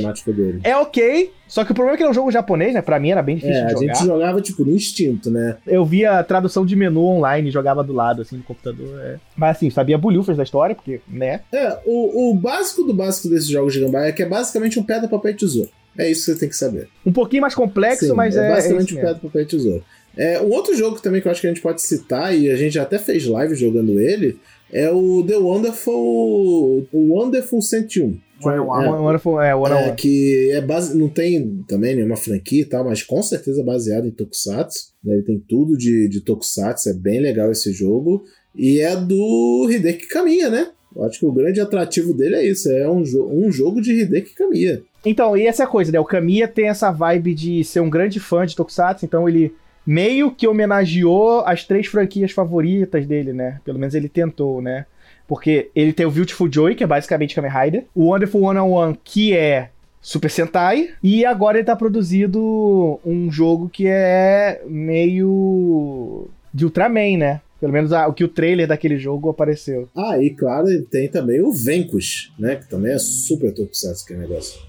É 0.63 0.77
ok, 0.77 1.33
só 1.49 1.65
que 1.65 1.73
o 1.73 1.75
problema 1.75 1.95
é 1.95 1.97
que 1.97 2.03
ele 2.03 2.09
é 2.09 2.11
um 2.11 2.15
jogo 2.15 2.31
japonês, 2.31 2.75
né? 2.75 2.83
Pra 2.83 2.99
mim 2.99 3.11
era 3.11 3.23
bem 3.23 3.37
difícil 3.37 3.63
é, 3.63 3.67
de 3.67 3.73
jogar. 3.73 3.93
A 3.93 3.95
gente 3.95 4.07
jogava, 4.07 4.41
tipo, 4.41 4.65
no 4.65 4.73
instinto, 4.73 5.31
né? 5.31 5.57
Eu 5.67 5.85
via 5.85 6.23
tradução 6.25 6.67
de 6.67 6.75
menu 6.75 7.05
online, 7.05 7.51
jogava 7.51 7.85
do 7.85 7.93
lado, 7.93 8.23
assim, 8.23 8.37
no 8.37 8.43
computador. 8.43 9.01
É. 9.01 9.17
Mas 9.37 9.57
assim, 9.57 9.71
sabia 9.71 9.97
bolhufas 9.97 10.37
da 10.37 10.43
história, 10.43 10.75
porque, 10.75 11.01
né? 11.09 11.41
É, 11.53 11.79
o, 11.85 12.31
o 12.31 12.35
básico 12.35 12.83
do 12.83 12.93
básico 12.93 13.29
desses 13.29 13.49
jogos 13.49 13.73
de 13.73 13.81
Gambá 13.81 14.07
é 14.07 14.13
que 14.13 14.23
é 14.23 14.27
basicamente 14.27 14.79
um 14.79 14.83
pedra, 14.87 15.09
papel 15.09 15.33
e 15.33 15.35
tesouro. 15.35 15.71
É 15.99 16.11
isso 16.11 16.27
que 16.27 16.33
você 16.33 16.41
tem 16.41 16.49
que 16.49 16.57
saber. 16.57 16.89
Um 17.05 17.13
pouquinho 17.13 17.43
mais 17.43 17.55
complexo, 17.55 18.07
Sim, 18.07 18.13
mas 18.13 18.37
é. 18.37 18.47
É 18.47 18.55
basicamente 18.55 18.99
é 18.99 19.01
pedra, 19.01 19.15
papel 19.17 19.43
e 19.43 19.47
tesouro. 19.47 19.85
É, 20.17 20.41
um 20.41 20.51
outro 20.51 20.75
jogo 20.75 21.01
também 21.01 21.21
que 21.21 21.29
eu 21.29 21.33
acho 21.33 21.41
que 21.41 21.47
a 21.47 21.51
gente 21.51 21.63
pode 21.63 21.83
citar, 21.83 22.37
e 22.37 22.51
a 22.51 22.57
gente 22.57 22.79
até 22.79 22.99
fez 22.99 23.27
live 23.27 23.55
jogando 23.55 24.01
ele, 24.01 24.39
é 24.73 24.91
o 24.91 25.23
The 25.27 25.37
Wonderful. 25.37 26.87
O 26.93 27.15
Wonderful 27.15 27.61
101. 27.61 28.19
One, 28.43 28.59
one, 28.59 28.85
é, 28.85 28.91
Wonderful, 28.91 29.41
é, 29.41 29.55
one 29.55 29.75
é, 29.75 29.93
que 29.93 30.51
é 30.51 30.61
base, 30.61 30.97
não 30.97 31.09
tem 31.09 31.65
também 31.67 31.97
nenhuma 31.97 32.17
franquia 32.17 32.63
e 32.63 32.65
tal, 32.67 32.85
mas 32.85 33.03
com 33.03 33.23
certeza 33.23 33.65
baseado 33.65 34.07
em 34.07 34.11
Tokusatsu. 34.11 34.93
Né? 35.03 35.15
Ele 35.15 35.23
tem 35.23 35.39
tudo 35.49 35.77
de, 35.77 36.07
de 36.09 36.21
Tokusatsu, 36.21 36.91
é 36.91 36.93
bem 36.93 37.21
legal 37.21 37.51
esse 37.51 37.73
jogo. 37.73 38.25
E 38.55 38.81
é 38.81 38.95
do 38.97 39.69
Hideki 39.71 40.07
Kamiya, 40.09 40.51
né? 40.51 40.71
Eu 40.97 41.05
acho 41.05 41.21
que 41.21 41.27
o 41.27 41.33
grande 41.33 41.61
atrativo 41.61 42.15
dele 42.15 42.37
é 42.37 42.45
isso, 42.47 42.71
é 42.71 42.89
um, 42.89 43.05
jo 43.05 43.29
um 43.31 43.53
jogo 43.53 43.83
de 43.83 43.93
Hideki 43.93 44.35
Kamiya. 44.35 44.83
Então, 45.05 45.37
e 45.37 45.47
essa 45.47 45.63
é 45.63 45.67
a 45.67 45.69
coisa, 45.69 45.93
né? 45.93 46.01
O 46.01 46.05
Kamiya 46.05 46.49
tem 46.49 46.69
essa 46.69 46.91
vibe 46.91 47.35
de 47.35 47.63
ser 47.63 47.81
um 47.81 47.91
grande 47.91 48.19
fã 48.19 48.47
de 48.47 48.57
Tokusatsu, 48.57 49.05
então 49.05 49.29
ele 49.29 49.55
meio 49.87 50.31
que 50.31 50.49
homenageou 50.49 51.45
as 51.45 51.65
três 51.65 51.87
franquias 51.87 52.33
favoritas 52.33 53.07
dele, 53.07 53.33
né? 53.33 53.61
Pelo 53.65 53.79
menos 53.79 53.95
ele 53.95 54.09
tentou, 54.09 54.63
né? 54.63 54.87
Porque 55.29 55.71
ele 55.75 55.93
tem 55.93 56.07
o 56.07 56.11
Beautiful 56.11 56.51
Joy, 56.51 56.75
que 56.75 56.83
é 56.83 56.87
basicamente 56.87 57.35
Kamen 57.35 57.51
Rider, 57.51 57.85
o 57.95 58.07
Wonderful 58.07 58.43
One 58.43 58.59
on 58.59 58.71
One, 58.71 58.99
que 59.05 59.37
é 59.37 59.69
Super 60.01 60.31
Sentai, 60.31 60.91
e 61.03 61.25
agora 61.27 61.59
ele 61.59 61.67
tá 61.67 61.77
produzindo 61.77 62.99
um 63.05 63.31
jogo 63.31 63.69
que 63.69 63.87
é 63.87 64.63
meio 64.67 66.29
de 66.55 66.65
Ultraman, 66.65 67.19
né? 67.19 67.41
Pelo 67.61 67.73
menos 67.73 67.93
a, 67.93 68.07
o 68.07 68.13
que 68.13 68.25
o 68.25 68.29
trailer 68.29 68.69
daquele 68.69 68.99
jogo 68.99 69.31
apareceu. 69.31 69.89
Ah, 69.97 70.19
e 70.23 70.31
claro, 70.31 70.67
tem 70.91 71.09
também 71.09 71.41
o 71.41 71.53
Venkus, 71.53 72.33
né? 72.39 72.57
Que 72.57 72.69
também 72.69 72.93
é 72.93 72.99
super 72.99 73.53
tokusatsu 73.53 74.05
aquele 74.05 74.21
negócio. 74.21 74.61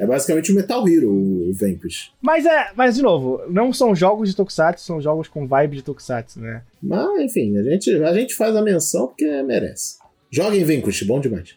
É 0.00 0.06
basicamente 0.06 0.50
o 0.50 0.54
Metal 0.54 0.88
Hero, 0.88 1.12
o 1.12 1.52
Vanquish. 1.52 2.10
Mas 2.22 2.46
é, 2.46 2.70
mas 2.74 2.96
de 2.96 3.02
novo, 3.02 3.42
não 3.50 3.70
são 3.70 3.94
jogos 3.94 4.30
de 4.30 4.34
Tokusatsu, 4.34 4.82
são 4.82 4.98
jogos 4.98 5.28
com 5.28 5.46
vibe 5.46 5.76
de 5.76 5.82
Tokusatsu, 5.82 6.40
né? 6.40 6.62
Mas, 6.82 7.20
enfim, 7.20 7.54
a 7.58 7.62
gente, 7.62 7.90
a 8.02 8.14
gente 8.14 8.34
faz 8.34 8.56
a 8.56 8.62
menção 8.62 9.08
porque 9.08 9.26
merece. 9.42 9.98
Joguem 10.30 10.64
Vanquish, 10.64 11.02
bom 11.02 11.20
demais. 11.20 11.54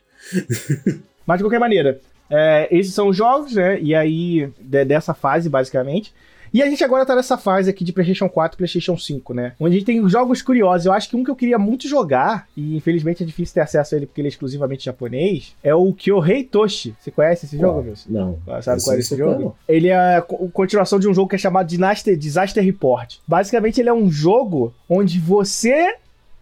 mas 1.26 1.38
de 1.38 1.44
qualquer 1.46 1.60
maneira, 1.60 2.02
é, 2.30 2.68
esses 2.70 2.94
são 2.94 3.08
os 3.08 3.16
jogos, 3.16 3.56
né? 3.56 3.80
E 3.80 3.96
aí, 3.96 4.50
de, 4.60 4.84
dessa 4.84 5.14
fase, 5.14 5.48
basicamente. 5.48 6.14
E 6.54 6.62
a 6.62 6.70
gente 6.70 6.84
agora 6.84 7.06
tá 7.06 7.16
nessa 7.16 7.38
fase 7.38 7.70
aqui 7.70 7.84
de 7.84 7.92
PlayStation 7.92 8.30
4 8.30 8.56
e 8.56 8.58
PlayStation 8.58 8.96
5, 8.98 9.34
né? 9.34 9.54
Onde 9.60 9.76
a 9.76 9.80
gente 9.80 9.86
tem 9.88 10.08
jogos 10.08 10.42
curiosos. 10.42 10.86
Eu 10.86 10.94
acho 10.94 11.10
que 11.10 11.16
um 11.16 11.24
que 11.24 11.32
eu 11.32 11.36
queria 11.36 11.58
muito 11.58 11.88
jogar, 11.88 12.48
e 12.56 12.78
infelizmente 12.78 13.24
é 13.24 13.26
difícil 13.26 13.56
ter 13.56 13.62
acesso 13.62 13.96
a 13.96 13.98
ele 13.98 14.06
porque 14.06 14.22
ele 14.22 14.28
é 14.28 14.30
exclusivamente 14.30 14.86
japonês, 14.86 15.56
é 15.64 15.74
o 15.74 15.92
Kyohei 15.94 16.44
Toshi. 16.44 16.94
Você 17.00 17.10
conhece 17.10 17.46
esse 17.48 17.58
jogo, 17.58 17.80
Wilson? 17.90 18.10
Não. 18.12 18.40
Sabe 18.62 18.78
Esse 18.78 18.86
qual 18.86 18.94
é 18.94 18.98
eu 18.98 19.00
esse 19.00 19.18
jogo? 19.18 19.42
não. 19.42 19.56
Ele 19.68 19.88
é 19.88 20.18
a 20.18 20.22
co- 20.22 20.48
continuação 20.50 21.00
de 21.00 21.08
um 21.08 21.14
jogo 21.14 21.28
que 21.30 21.36
é 21.36 21.40
chamado 21.40 21.68
Disaster, 21.68 22.16
Disaster 22.16 22.64
Report. 22.64 23.16
Basicamente, 23.28 23.80
ele 23.82 23.90
é 23.90 23.94
um 23.94 24.12
jogo 24.12 24.74
onde 24.88 25.20
você 25.20 25.96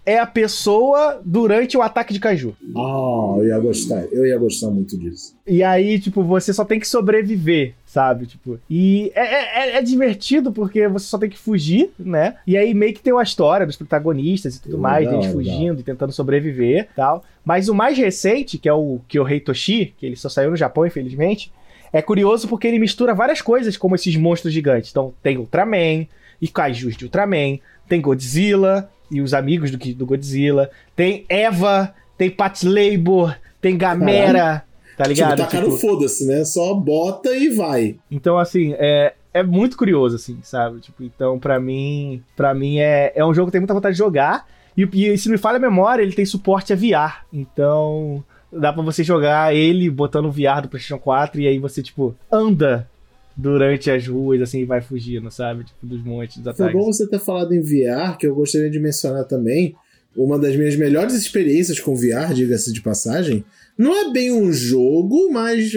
é 0.05 0.17
a 0.17 0.25
pessoa 0.25 1.21
durante 1.23 1.77
o 1.77 1.81
ataque 1.81 2.11
de 2.11 2.19
Kaiju. 2.19 2.55
Ah, 2.75 3.35
eu 3.37 3.45
ia 3.47 3.59
gostar. 3.59 4.03
Eu 4.11 4.25
ia 4.25 4.37
gostar 4.37 4.69
muito 4.71 4.97
disso. 4.97 5.35
E 5.45 5.61
aí, 5.63 5.99
tipo, 5.99 6.23
você 6.23 6.51
só 6.51 6.65
tem 6.65 6.79
que 6.79 6.87
sobreviver, 6.87 7.75
sabe? 7.91 8.25
Tipo, 8.25 8.57
e 8.69 9.11
é, 9.13 9.21
é- 9.21 9.69
é- 9.69 9.75
é 9.75 9.81
divertido 9.81 10.49
porque 10.49 10.87
você 10.87 11.05
só 11.07 11.17
tem 11.17 11.29
que 11.29 11.37
fugir, 11.37 11.89
né? 11.99 12.37
E 12.47 12.55
aí 12.55 12.73
meio 12.73 12.93
que 12.93 13.01
tem 13.01 13.11
uma 13.11 13.21
história 13.21 13.65
dos 13.65 13.75
protagonistas 13.75 14.55
e 14.55 14.61
tudo 14.61 14.77
Legal, 14.77 14.81
mais, 14.91 15.09
deles 15.09 15.25
fugindo 15.25 15.81
e 15.81 15.83
tentando 15.83 16.13
sobreviver 16.13 16.87
e 16.89 16.95
tal. 16.95 17.21
Mas 17.43 17.67
o 17.67 17.75
mais 17.75 17.97
recente, 17.97 18.57
que 18.57 18.69
é 18.69 18.73
o 18.73 19.01
Kyohei 19.09 19.41
Toshi, 19.41 19.93
que 19.97 20.05
ele 20.05 20.15
só 20.15 20.29
saiu 20.29 20.51
no 20.51 20.55
Japão, 20.55 20.85
infelizmente, 20.85 21.51
é 21.91 22.01
curioso 22.01 22.47
porque 22.47 22.65
ele 22.65 22.79
mistura 22.79 23.13
várias 23.13 23.41
coisas, 23.41 23.75
como 23.75 23.95
esses 23.95 24.15
monstros 24.15 24.53
gigantes. 24.53 24.89
Então, 24.89 25.13
tem 25.21 25.37
Ultraman, 25.37 26.07
e 26.41 26.47
kaijus 26.47 26.95
de 26.95 27.03
Ultraman, 27.03 27.59
tem 27.89 27.99
Godzilla 27.99 28.89
e 29.11 29.19
os 29.19 29.33
amigos 29.33 29.69
do, 29.69 29.77
do 29.95 30.05
Godzilla, 30.05 30.71
tem 30.95 31.25
Eva, 31.27 31.93
tem 32.17 32.29
Pat 32.29 32.63
Labor, 32.63 33.35
tem 33.59 33.77
Gamera, 33.77 34.63
tá 35.03 35.07
ligado? 35.09 35.35
tipo, 35.37 35.41
tacaram 35.49 35.65
Tipo, 35.75 35.79
foda-se, 35.79 36.25
né? 36.25 36.43
Só 36.45 36.73
bota 36.73 37.31
e 37.35 37.49
vai. 37.49 37.95
então, 38.09 38.37
assim, 38.37 38.73
é, 38.77 39.13
é 39.33 39.43
muito 39.43 39.77
curioso, 39.77 40.15
assim, 40.15 40.37
sabe? 40.43 40.79
Tipo, 40.79 41.03
então, 41.03 41.39
pra 41.39 41.59
mim, 41.59 42.21
para 42.35 42.53
mim 42.53 42.79
é, 42.79 43.11
é 43.15 43.25
um 43.25 43.33
jogo 43.33 43.47
que 43.47 43.53
tenho 43.53 43.61
muita 43.61 43.73
vontade 43.73 43.93
de 43.95 43.99
jogar. 43.99 44.47
E, 44.77 44.83
e 45.13 45.17
se 45.17 45.29
me 45.29 45.37
falha 45.37 45.57
a 45.57 45.59
memória, 45.59 46.01
ele 46.01 46.13
tem 46.13 46.25
suporte 46.25 46.71
a 46.71 46.75
VR. 46.75 47.25
Então, 47.33 48.23
dá 48.51 48.71
pra 48.71 48.81
você 48.83 49.03
jogar 49.03 49.55
ele 49.55 49.89
botando 49.89 50.25
o 50.25 50.31
VR 50.31 50.61
do 50.61 50.69
PlayStation 50.69 50.99
4 50.99 51.41
e 51.41 51.47
aí 51.47 51.59
você, 51.59 51.81
tipo, 51.81 52.15
anda 52.31 52.87
durante 53.35 53.89
as 53.89 54.05
ruas, 54.05 54.41
assim, 54.41 54.59
e 54.59 54.65
vai 54.65 54.81
fugindo, 54.81 55.31
sabe? 55.31 55.63
Tipo, 55.63 55.85
dos 55.87 56.03
montes, 56.03 56.37
dos 56.37 56.55
Foi 56.55 56.65
ataques. 56.67 56.73
bom 56.85 56.91
você 56.91 57.07
ter 57.07 57.19
falado 57.19 57.53
em 57.53 57.61
VR, 57.61 58.17
que 58.17 58.27
eu 58.27 58.35
gostaria 58.35 58.69
de 58.69 58.79
mencionar 58.79 59.23
também. 59.25 59.75
Uma 60.15 60.37
das 60.37 60.55
minhas 60.55 60.75
melhores 60.75 61.13
experiências 61.13 61.79
com 61.79 61.95
VR, 61.95 62.33
diga-se 62.33 62.73
de 62.73 62.81
passagem. 62.81 63.45
Não 63.81 63.95
é 63.95 64.11
bem 64.11 64.31
um 64.31 64.53
jogo, 64.53 65.31
mas 65.31 65.71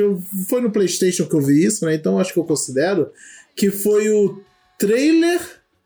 foi 0.47 0.61
no 0.61 0.71
PlayStation 0.71 1.25
que 1.25 1.35
eu 1.35 1.41
vi 1.41 1.65
isso, 1.65 1.87
né? 1.87 1.95
Então 1.95 2.19
acho 2.19 2.35
que 2.35 2.39
eu 2.39 2.45
considero 2.45 3.11
que 3.57 3.71
foi 3.71 4.11
o 4.11 4.43
trailer 4.79 5.41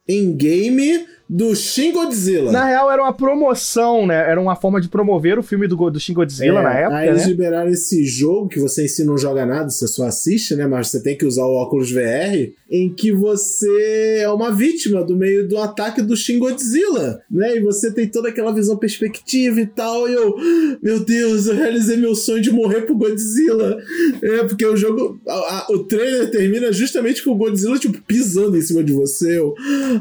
em 0.09 0.37
game 0.37 1.07
do 1.29 1.55
Shin 1.55 1.93
Godzilla. 1.93 2.51
Na 2.51 2.65
real, 2.65 2.91
era 2.91 3.03
uma 3.03 3.13
promoção, 3.13 4.07
né? 4.07 4.15
Era 4.17 4.41
uma 4.41 4.57
forma 4.57 4.81
de 4.81 4.89
promover 4.89 5.39
o 5.39 5.43
filme 5.43 5.69
do, 5.69 5.77
do 5.91 6.01
Shin 6.01 6.15
Godzilla 6.15 6.61
É, 6.61 6.63
na 6.63 6.73
época, 6.75 6.97
Aí 6.97 7.09
eles 7.09 7.23
né? 7.23 7.29
liberaram 7.29 7.71
esse 7.71 8.05
jogo 8.07 8.49
que 8.49 8.59
você 8.59 8.85
em 8.85 8.89
si 8.89 9.05
não 9.05 9.19
joga 9.19 9.45
nada, 9.45 9.69
você 9.69 9.87
só 9.87 10.07
assiste, 10.07 10.55
né? 10.57 10.67
Mas 10.67 10.89
você 10.89 11.03
tem 11.03 11.17
que 11.19 11.27
usar 11.27 11.45
o 11.45 11.55
óculos 11.55 11.91
VR, 11.93 12.51
em 12.71 12.89
que 12.93 13.13
você 13.13 14.21
é 14.21 14.29
uma 14.31 14.51
vítima 14.51 15.05
do 15.05 15.17
meio 15.17 15.47
do 15.47 15.59
ataque 15.59 16.01
do 16.01 16.17
Shin 16.17 16.39
Godzilla, 16.39 17.21
né? 17.31 17.57
E 17.57 17.61
você 17.61 17.93
tem 17.93 18.07
toda 18.09 18.29
aquela 18.31 18.53
visão 18.53 18.77
perspectiva 18.77 19.61
e 19.61 19.67
tal. 19.67 20.09
E 20.09 20.15
eu, 20.15 20.35
meu 20.83 21.01
Deus, 21.01 21.47
eu 21.47 21.55
realizei 21.55 21.97
meu 21.99 22.15
sonho 22.15 22.41
de 22.43 22.51
morrer 22.51 22.83
pro 22.83 22.97
Godzilla. 22.97 23.79
É, 24.23 24.45
porque 24.45 24.65
o 24.65 24.77
jogo, 24.77 25.21
a- 25.29 25.33
a- 25.33 25.67
o 25.73 25.85
trailer 25.85 26.31
termina 26.31 26.73
justamente 26.73 27.23
com 27.23 27.33
o 27.33 27.37
Godzilla, 27.37 27.79
tipo, 27.79 28.01
pisando 28.03 28.57
em 28.57 28.63
cima 28.63 28.83
de 28.83 28.93
você. 28.93 29.39
Eu, 29.39 29.55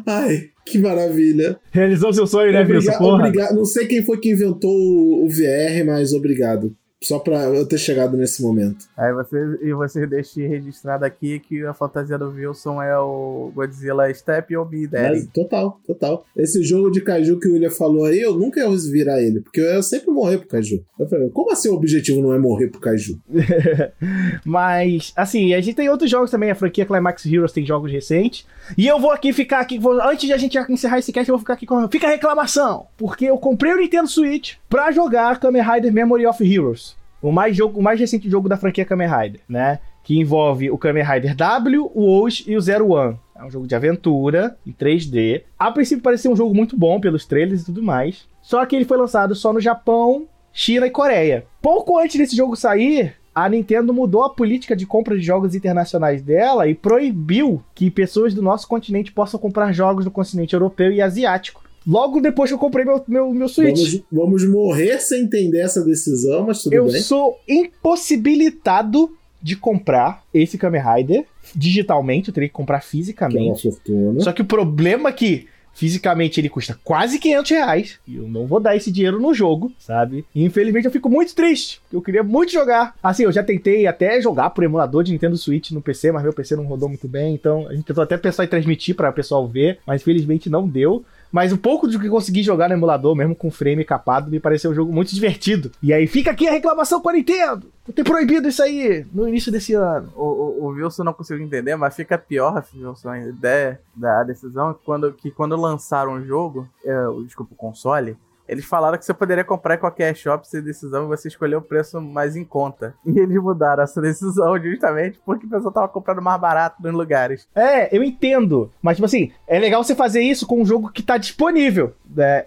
ai. 0.05 0.49
Que 0.71 0.77
maravilha. 0.79 1.57
Realizou 1.71 2.11
seu 2.13 2.27
sonho, 2.27 2.51
né, 2.51 2.59
Wilson? 2.61 2.75
Obriga- 2.91 2.97
Porra. 2.97 3.27
obrigado. 3.27 3.55
Não 3.55 3.65
sei 3.65 3.85
quem 3.87 4.03
foi 4.03 4.19
que 4.19 4.31
inventou 4.31 4.71
o 4.71 5.25
o 5.25 5.29
VR, 5.29 5.83
mas 5.85 6.13
obrigado. 6.13 6.75
Só 7.03 7.19
pra 7.19 7.43
eu 7.43 7.65
ter 7.67 7.77
chegado 7.77 8.17
nesse 8.17 8.41
momento. 8.41 8.85
Aí 8.97 9.13
você, 9.13 9.37
e 9.61 9.71
você 9.73 10.07
deixa 10.07 10.41
registrado 10.41 11.05
aqui 11.05 11.39
que 11.39 11.63
a 11.63 11.73
fantasia 11.73 12.17
do 12.17 12.31
Wilson 12.31 12.81
é 12.81 12.97
o 12.97 13.51
Godzilla 13.53 14.11
Step 14.11 14.55
ou 14.57 14.65
Daddy. 14.65 14.89
Mas, 15.19 15.27
total, 15.27 15.79
total. 15.85 16.25
Esse 16.35 16.63
jogo 16.63 16.89
de 16.89 17.01
Kaiju 17.01 17.39
que 17.39 17.47
o 17.47 17.53
William 17.53 17.69
falou 17.69 18.05
aí, 18.05 18.19
eu 18.19 18.33
nunca 18.35 18.59
ia 18.61 18.69
virar 18.91 19.21
ele, 19.21 19.41
porque 19.41 19.61
eu 19.61 19.65
ia 19.65 19.81
sempre 19.83 20.09
morrer 20.11 20.39
pro 20.39 20.47
Kaiju. 20.47 20.83
Eu 20.99 21.07
falei, 21.07 21.29
como 21.29 21.51
assim 21.51 21.69
o 21.69 21.75
objetivo 21.75 22.19
não 22.19 22.33
é 22.33 22.39
morrer 22.39 22.67
pro 22.69 22.81
Kaiju? 22.81 23.19
Mas, 24.43 25.13
assim, 25.15 25.53
a 25.53 25.61
gente 25.61 25.75
tem 25.75 25.89
outros 25.89 26.09
jogos 26.09 26.31
também. 26.31 26.49
A 26.51 26.55
franquia 26.55 26.85
Climax 26.85 27.25
Heroes 27.25 27.51
tem 27.51 27.65
jogos 27.65 27.91
recentes. 27.91 28.45
E 28.77 28.87
eu 28.87 28.99
vou 28.99 29.11
aqui 29.11 29.31
ficar 29.33 29.59
aqui. 29.59 29.77
vou- 29.79 30.01
antes 30.01 30.25
de 30.25 30.33
a 30.33 30.37
gente 30.37 30.57
encerrar 30.69 30.99
esse 30.99 31.11
cast, 31.13 31.29
eu 31.29 31.35
vou 31.35 31.39
ficar 31.39 31.53
aqui 31.53 31.65
com. 31.65 31.87
Fica 31.89 32.07
a 32.07 32.11
reclamação! 32.11 32.87
Porque 32.97 33.25
eu 33.25 33.37
comprei 33.37 33.73
o 33.73 33.77
Nintendo 33.77 34.07
Switch 34.07 34.55
pra 34.69 34.91
jogar 34.91 35.39
Kamen 35.39 35.61
Rider 35.61 35.93
Memory 35.93 36.25
of 36.25 36.43
Heroes. 36.43 36.96
O 37.21 37.31
mais, 37.31 37.55
jogo, 37.55 37.79
o 37.79 37.83
mais 37.83 37.99
recente 37.99 38.29
jogo 38.29 38.47
da 38.47 38.57
franquia 38.57 38.85
Kamen 38.85 39.07
Rider, 39.07 39.41
né? 39.47 39.79
Que 40.03 40.19
envolve 40.19 40.69
o 40.69 40.77
Kamen 40.77 41.03
Rider 41.03 41.35
W, 41.35 41.91
o 41.93 42.21
Osh 42.21 42.43
e 42.47 42.55
o 42.55 42.61
Zero 42.61 42.91
One. 42.91 43.17
É 43.35 43.43
um 43.43 43.51
jogo 43.51 43.67
de 43.67 43.75
aventura 43.75 44.57
em 44.65 44.71
3D. 44.71 45.43
A 45.57 45.71
princípio 45.71 46.03
parecia 46.03 46.31
um 46.31 46.35
jogo 46.35 46.55
muito 46.55 46.77
bom 46.77 46.99
pelos 46.99 47.25
trailers 47.25 47.61
e 47.61 47.65
tudo 47.65 47.83
mais. 47.83 48.27
Só 48.41 48.65
que 48.65 48.75
ele 48.75 48.85
foi 48.85 48.97
lançado 48.97 49.35
só 49.35 49.51
no 49.51 49.59
Japão, 49.59 50.27
China 50.53 50.87
e 50.87 50.91
Coreia. 50.91 51.45
Pouco 51.61 51.99
antes 51.99 52.17
desse 52.17 52.35
jogo 52.35 52.55
sair, 52.55 53.15
a 53.33 53.47
Nintendo 53.47 53.93
mudou 53.93 54.23
a 54.23 54.31
política 54.31 54.75
de 54.75 54.87
compra 54.87 55.15
de 55.15 55.23
jogos 55.23 55.53
internacionais 55.53 56.23
dela 56.23 56.67
e 56.67 56.73
proibiu 56.73 57.63
que 57.75 57.91
pessoas 57.91 58.33
do 58.33 58.41
nosso 58.41 58.67
continente 58.67 59.11
possam 59.11 59.39
comprar 59.39 59.71
jogos 59.71 60.05
no 60.05 60.11
continente 60.11 60.55
europeu 60.55 60.91
e 60.91 60.99
asiático. 60.99 61.66
Logo 61.87 62.19
depois 62.19 62.49
que 62.49 62.53
eu 62.53 62.59
comprei 62.59 62.83
meu, 62.83 63.01
meu, 63.07 63.33
meu 63.33 63.47
Switch. 63.47 64.01
Vamos, 64.11 64.43
vamos 64.43 64.45
morrer 64.45 64.99
sem 64.99 65.23
entender 65.23 65.59
essa 65.59 65.83
decisão, 65.85 66.45
mas 66.45 66.61
tudo 66.61 66.73
eu 66.73 66.87
bem. 66.91 67.01
sou 67.01 67.39
impossibilitado 67.47 69.15
de 69.41 69.55
comprar 69.55 70.23
esse 70.33 70.57
Kamen 70.57 70.81
Rider 70.81 71.25
digitalmente, 71.55 72.27
eu 72.29 72.33
teria 72.33 72.49
que 72.49 72.53
comprar 72.55 72.79
Que 72.79 72.83
é 72.83 72.87
uma 72.87 72.91
fisicamente. 72.91 73.61
fortuna. 73.71 74.19
Só 74.21 74.33
que 74.33 74.41
o 74.41 74.45
problema 74.45 75.09
é 75.09 75.13
que 75.13 75.47
fisicamente 75.73 76.41
ele 76.41 76.49
custa 76.49 76.77
quase 76.83 77.19
500 77.19 77.51
reais. 77.51 77.99
E 78.07 78.15
eu 78.15 78.27
não 78.27 78.47
vou 78.47 78.59
dar 78.59 78.75
esse 78.75 78.91
dinheiro 78.91 79.21
no 79.21 79.31
jogo, 79.33 79.71
sabe? 79.77 80.25
E 80.33 80.43
infelizmente 80.43 80.85
eu 80.85 80.91
fico 80.91 81.07
muito 81.07 81.35
triste. 81.35 81.79
porque 81.83 81.95
Eu 81.95 82.01
queria 82.01 82.23
muito 82.23 82.51
jogar. 82.51 82.95
Assim, 83.01 83.23
eu 83.23 83.31
já 83.31 83.43
tentei 83.43 83.85
até 83.85 84.19
jogar 84.19 84.49
por 84.49 84.63
emulador 84.63 85.03
de 85.03 85.11
Nintendo 85.11 85.37
Switch 85.37 85.69
no 85.71 85.81
PC, 85.81 86.11
mas 86.11 86.23
meu 86.23 86.33
PC 86.33 86.55
não 86.55 86.65
rodou 86.65 86.89
muito 86.89 87.07
bem. 87.07 87.35
Então 87.35 87.67
a 87.67 87.75
gente 87.75 87.85
tentou 87.85 88.03
até 88.03 88.17
pensar 88.17 88.43
em 88.43 88.47
transmitir 88.47 88.95
para 88.95 89.11
o 89.11 89.13
pessoal 89.13 89.47
ver, 89.47 89.77
mas 89.85 90.01
infelizmente 90.01 90.49
não 90.49 90.67
deu. 90.67 91.05
Mas 91.31 91.51
o 91.51 91.57
pouco 91.57 91.87
de 91.87 91.99
que 91.99 92.09
consegui 92.09 92.41
jogar 92.41 92.69
no 92.69 92.75
emulador, 92.75 93.15
mesmo 93.15 93.35
com 93.35 93.51
frame 93.51 93.83
capado, 93.83 94.31
me 94.31 94.39
pareceu 94.39 94.71
um 94.71 94.75
jogo 94.75 94.91
muito 94.91 95.13
divertido. 95.13 95.71
E 95.81 95.93
aí 95.93 96.07
fica 96.07 96.31
aqui 96.31 96.47
a 96.47 96.51
reclamação 96.51 97.01
com 97.01 97.09
a 97.09 97.13
Nintendo. 97.13 97.67
Por 97.85 97.93
ter 97.93 98.03
proibido 98.03 98.47
isso 98.47 98.61
aí 98.61 99.05
no 99.13 99.27
início 99.27 99.51
desse 99.51 99.73
ano. 99.73 100.11
O, 100.15 100.23
o, 100.23 100.65
o 100.65 100.67
Wilson 100.69 101.03
não 101.03 101.13
conseguiu 101.13 101.45
entender, 101.45 101.75
mas 101.75 101.95
fica 101.95 102.17
pior, 102.17 102.65
Wilson, 102.75 103.09
a 103.09 103.19
ideia 103.19 103.79
da 103.95 104.23
decisão 104.23 104.75
quando, 104.85 105.13
que 105.13 105.31
quando 105.31 105.55
lançaram 105.55 106.13
o 106.13 106.25
jogo, 106.25 106.67
é, 106.83 106.95
desculpa, 107.25 107.53
o 107.53 107.57
console, 107.57 108.17
eles 108.47 108.65
falaram 108.65 108.97
que 108.97 109.05
você 109.05 109.13
poderia 109.13 109.43
comprar 109.43 109.75
em 109.75 109.79
qualquer 109.79 110.15
shop 110.15 110.47
sem 110.47 110.61
decisão 110.61 111.03
e 111.05 111.07
você 111.07 111.27
escolher 111.27 111.55
o 111.55 111.61
preço 111.61 111.99
mais 112.01 112.35
em 112.35 112.43
conta. 112.43 112.93
E 113.05 113.19
eles 113.19 113.41
mudaram 113.41 113.83
essa 113.83 114.01
decisão 114.01 114.57
justamente 114.63 115.19
porque 115.25 115.45
o 115.45 115.49
pessoal 115.49 115.71
tava 115.73 115.87
comprando 115.87 116.21
mais 116.21 116.39
barato 116.39 116.81
nos 116.81 116.93
lugares. 116.93 117.47
É, 117.55 117.95
eu 117.95 118.03
entendo. 118.03 118.71
Mas, 118.81 118.97
tipo 118.97 119.05
assim, 119.05 119.31
é 119.47 119.59
legal 119.59 119.83
você 119.83 119.93
fazer 119.95 120.21
isso 120.21 120.47
com 120.47 120.61
um 120.61 120.65
jogo 120.65 120.91
que 120.91 121.03
tá 121.03 121.17
disponível 121.17 121.93
né, 122.09 122.45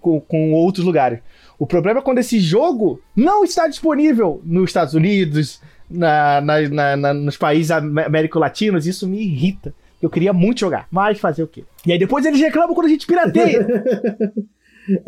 com, 0.00 0.20
com 0.20 0.52
outros 0.52 0.84
lugares. 0.84 1.18
O 1.58 1.66
problema 1.66 2.00
é 2.00 2.02
quando 2.02 2.18
esse 2.18 2.38
jogo 2.40 3.00
não 3.14 3.44
está 3.44 3.66
disponível 3.68 4.40
nos 4.44 4.70
Estados 4.70 4.94
Unidos, 4.94 5.60
na, 5.90 6.40
na- 6.40 6.96
na- 6.96 7.14
nos 7.14 7.36
países 7.36 7.70
am- 7.70 7.98
américo-latinos. 8.06 8.86
Isso 8.86 9.06
me 9.06 9.20
irrita. 9.22 9.74
Eu 10.02 10.10
queria 10.10 10.32
muito 10.32 10.60
jogar, 10.60 10.86
mas 10.90 11.18
fazer 11.18 11.42
o 11.42 11.46
quê? 11.46 11.64
E 11.86 11.92
aí 11.92 11.98
depois 11.98 12.26
eles 12.26 12.40
reclamam 12.40 12.74
quando 12.74 12.86
a 12.86 12.90
gente 12.90 13.06
pirateia. 13.06 13.66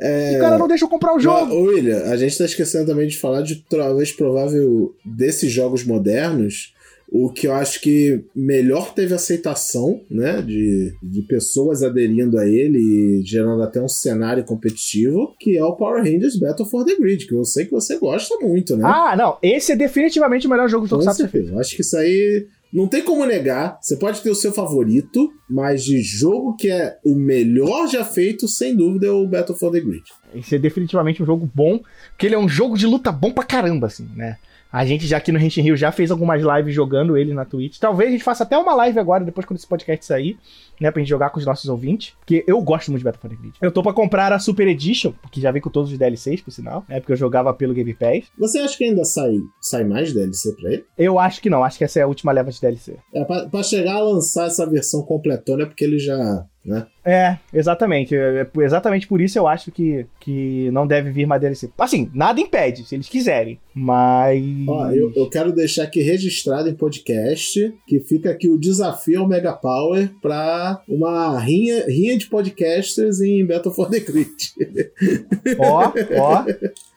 É... 0.00 0.36
O 0.36 0.40
cara 0.40 0.58
não 0.58 0.68
deixa 0.68 0.84
eu 0.84 0.88
comprar 0.88 1.14
o 1.14 1.20
jogo. 1.20 1.52
Ô, 1.52 1.62
William, 1.64 2.02
a 2.04 2.16
gente 2.16 2.36
tá 2.38 2.44
esquecendo 2.44 2.86
também 2.86 3.06
de 3.08 3.18
falar 3.18 3.42
de 3.42 3.56
talvez 3.68 4.12
provável 4.12 4.94
desses 5.04 5.50
jogos 5.50 5.84
modernos. 5.84 6.74
O 7.08 7.30
que 7.30 7.46
eu 7.46 7.52
acho 7.52 7.80
que 7.80 8.24
melhor 8.34 8.92
teve 8.92 9.14
aceitação, 9.14 10.00
né? 10.10 10.42
De, 10.42 10.92
de 11.00 11.22
pessoas 11.22 11.84
aderindo 11.84 12.36
a 12.36 12.44
ele 12.44 12.78
e 12.78 13.22
gerando 13.24 13.62
até 13.62 13.80
um 13.80 13.88
cenário 13.88 14.42
competitivo, 14.42 15.32
que 15.38 15.56
é 15.56 15.64
o 15.64 15.76
Power 15.76 16.02
Rangers 16.02 16.36
Battle 16.36 16.66
for 16.68 16.84
the 16.84 16.96
Grid, 16.96 17.26
que 17.26 17.32
eu 17.32 17.44
sei 17.44 17.64
que 17.64 17.70
você 17.70 17.96
gosta 17.96 18.36
muito, 18.40 18.76
né? 18.76 18.82
Ah, 18.84 19.14
não. 19.16 19.38
Esse 19.40 19.70
é 19.70 19.76
definitivamente 19.76 20.48
o 20.48 20.50
melhor 20.50 20.68
jogo 20.68 20.86
do 20.86 20.90
Com 20.90 20.96
Tokusatsu. 20.96 21.22
certeza. 21.22 21.52
Eu 21.52 21.60
acho 21.60 21.76
que 21.76 21.82
isso 21.82 21.96
aí 21.96 22.46
não 22.72 22.86
tem 22.86 23.02
como 23.02 23.24
negar. 23.24 23.78
Você 23.80 23.96
pode 23.96 24.20
ter 24.20 24.30
o 24.30 24.34
seu 24.34 24.52
favorito, 24.52 25.32
mas 25.48 25.84
de 25.84 26.00
jogo 26.02 26.56
que 26.56 26.70
é 26.70 26.98
o 27.04 27.14
melhor 27.14 27.88
já 27.88 28.04
feito, 28.04 28.48
sem 28.48 28.76
dúvida, 28.76 29.06
é 29.06 29.10
o 29.10 29.26
Battle 29.26 29.56
for 29.56 29.70
the 29.70 29.80
Grid. 29.80 30.04
Esse 30.34 30.56
é 30.56 30.58
definitivamente 30.58 31.22
um 31.22 31.26
jogo 31.26 31.50
bom, 31.54 31.80
porque 32.10 32.26
ele 32.26 32.34
é 32.34 32.38
um 32.38 32.48
jogo 32.48 32.76
de 32.76 32.86
luta 32.86 33.10
bom 33.10 33.32
pra 33.32 33.44
caramba, 33.44 33.86
assim, 33.86 34.08
né? 34.14 34.36
A 34.72 34.84
gente 34.84 35.06
já 35.06 35.16
aqui 35.16 35.32
no 35.32 35.38
Renshin 35.38 35.62
Rio 35.62 35.76
já 35.76 35.90
fez 35.92 36.10
algumas 36.10 36.42
lives 36.42 36.74
jogando 36.74 37.16
ele 37.16 37.32
na 37.32 37.44
Twitch. 37.44 37.78
Talvez 37.78 38.08
a 38.08 38.12
gente 38.12 38.24
faça 38.24 38.42
até 38.42 38.56
uma 38.58 38.74
live 38.74 38.98
agora, 38.98 39.24
depois 39.24 39.46
quando 39.46 39.58
esse 39.58 39.66
podcast 39.66 40.04
sair, 40.04 40.38
né? 40.80 40.90
Pra 40.90 41.00
gente 41.00 41.08
jogar 41.08 41.30
com 41.30 41.38
os 41.38 41.46
nossos 41.46 41.68
ouvintes. 41.68 42.14
Porque 42.18 42.44
eu 42.46 42.60
gosto 42.60 42.90
muito 42.90 43.00
de 43.00 43.04
Battlefield 43.04 43.42
Grid. 43.42 43.56
Eu 43.60 43.72
tô 43.72 43.82
pra 43.82 43.92
comprar 43.92 44.32
a 44.32 44.38
Super 44.38 44.66
Edition, 44.68 45.12
que 45.30 45.40
já 45.40 45.50
vem 45.50 45.62
com 45.62 45.70
todos 45.70 45.90
os 45.92 45.98
DLCs, 45.98 46.40
por 46.40 46.50
sinal, 46.50 46.84
né? 46.88 47.00
Porque 47.00 47.12
eu 47.12 47.16
jogava 47.16 47.52
pelo 47.54 47.74
Game 47.74 47.94
Pass. 47.94 48.24
Você 48.38 48.58
acha 48.58 48.76
que 48.76 48.84
ainda 48.84 49.04
sai, 49.04 49.36
sai 49.60 49.84
mais 49.84 50.12
DLC 50.12 50.52
pra 50.56 50.72
ele? 50.72 50.84
Eu 50.98 51.18
acho 51.18 51.40
que 51.40 51.48
não, 51.50 51.64
acho 51.64 51.78
que 51.78 51.84
essa 51.84 52.00
é 52.00 52.02
a 52.02 52.06
última 52.06 52.32
leva 52.32 52.50
de 52.50 52.60
DLC. 52.60 52.96
É, 53.14 53.24
pra, 53.24 53.46
pra 53.46 53.62
chegar 53.62 53.94
a 53.94 54.02
lançar 54.02 54.46
essa 54.46 54.68
versão 54.68 55.02
completona 55.02 55.62
é 55.62 55.66
porque 55.66 55.84
ele 55.84 55.98
já. 55.98 56.44
Né? 56.66 56.84
É, 57.04 57.38
exatamente. 57.54 58.16
É, 58.16 58.40
é 58.40 58.64
exatamente 58.64 59.06
por 59.06 59.20
isso 59.20 59.38
eu 59.38 59.46
acho 59.46 59.70
que, 59.70 60.04
que 60.18 60.68
não 60.72 60.84
deve 60.84 61.12
vir 61.12 61.24
mais 61.24 61.40
DLC. 61.40 61.70
Assim, 61.78 62.10
nada 62.12 62.40
impede, 62.40 62.84
se 62.84 62.96
eles 62.96 63.08
quiserem. 63.08 63.60
Mas. 63.72 64.42
Ó, 64.66 64.90
eu, 64.90 65.12
eu 65.14 65.30
quero 65.30 65.52
deixar 65.52 65.84
aqui 65.84 66.02
registrado 66.02 66.68
em 66.68 66.74
podcast 66.74 67.72
que 67.86 68.00
fica 68.00 68.30
aqui 68.30 68.48
o 68.48 68.58
desafio 68.58 69.20
ao 69.20 69.28
Mega 69.28 69.52
Power 69.52 70.10
pra 70.20 70.82
uma 70.88 71.38
rinha, 71.38 71.86
rinha 71.86 72.18
de 72.18 72.26
podcasters 72.26 73.20
em 73.20 73.46
Battle 73.46 73.72
for 73.72 73.88
the 73.88 74.00
Grid. 74.00 74.26
Ó, 75.58 75.92
ó. 76.18 76.44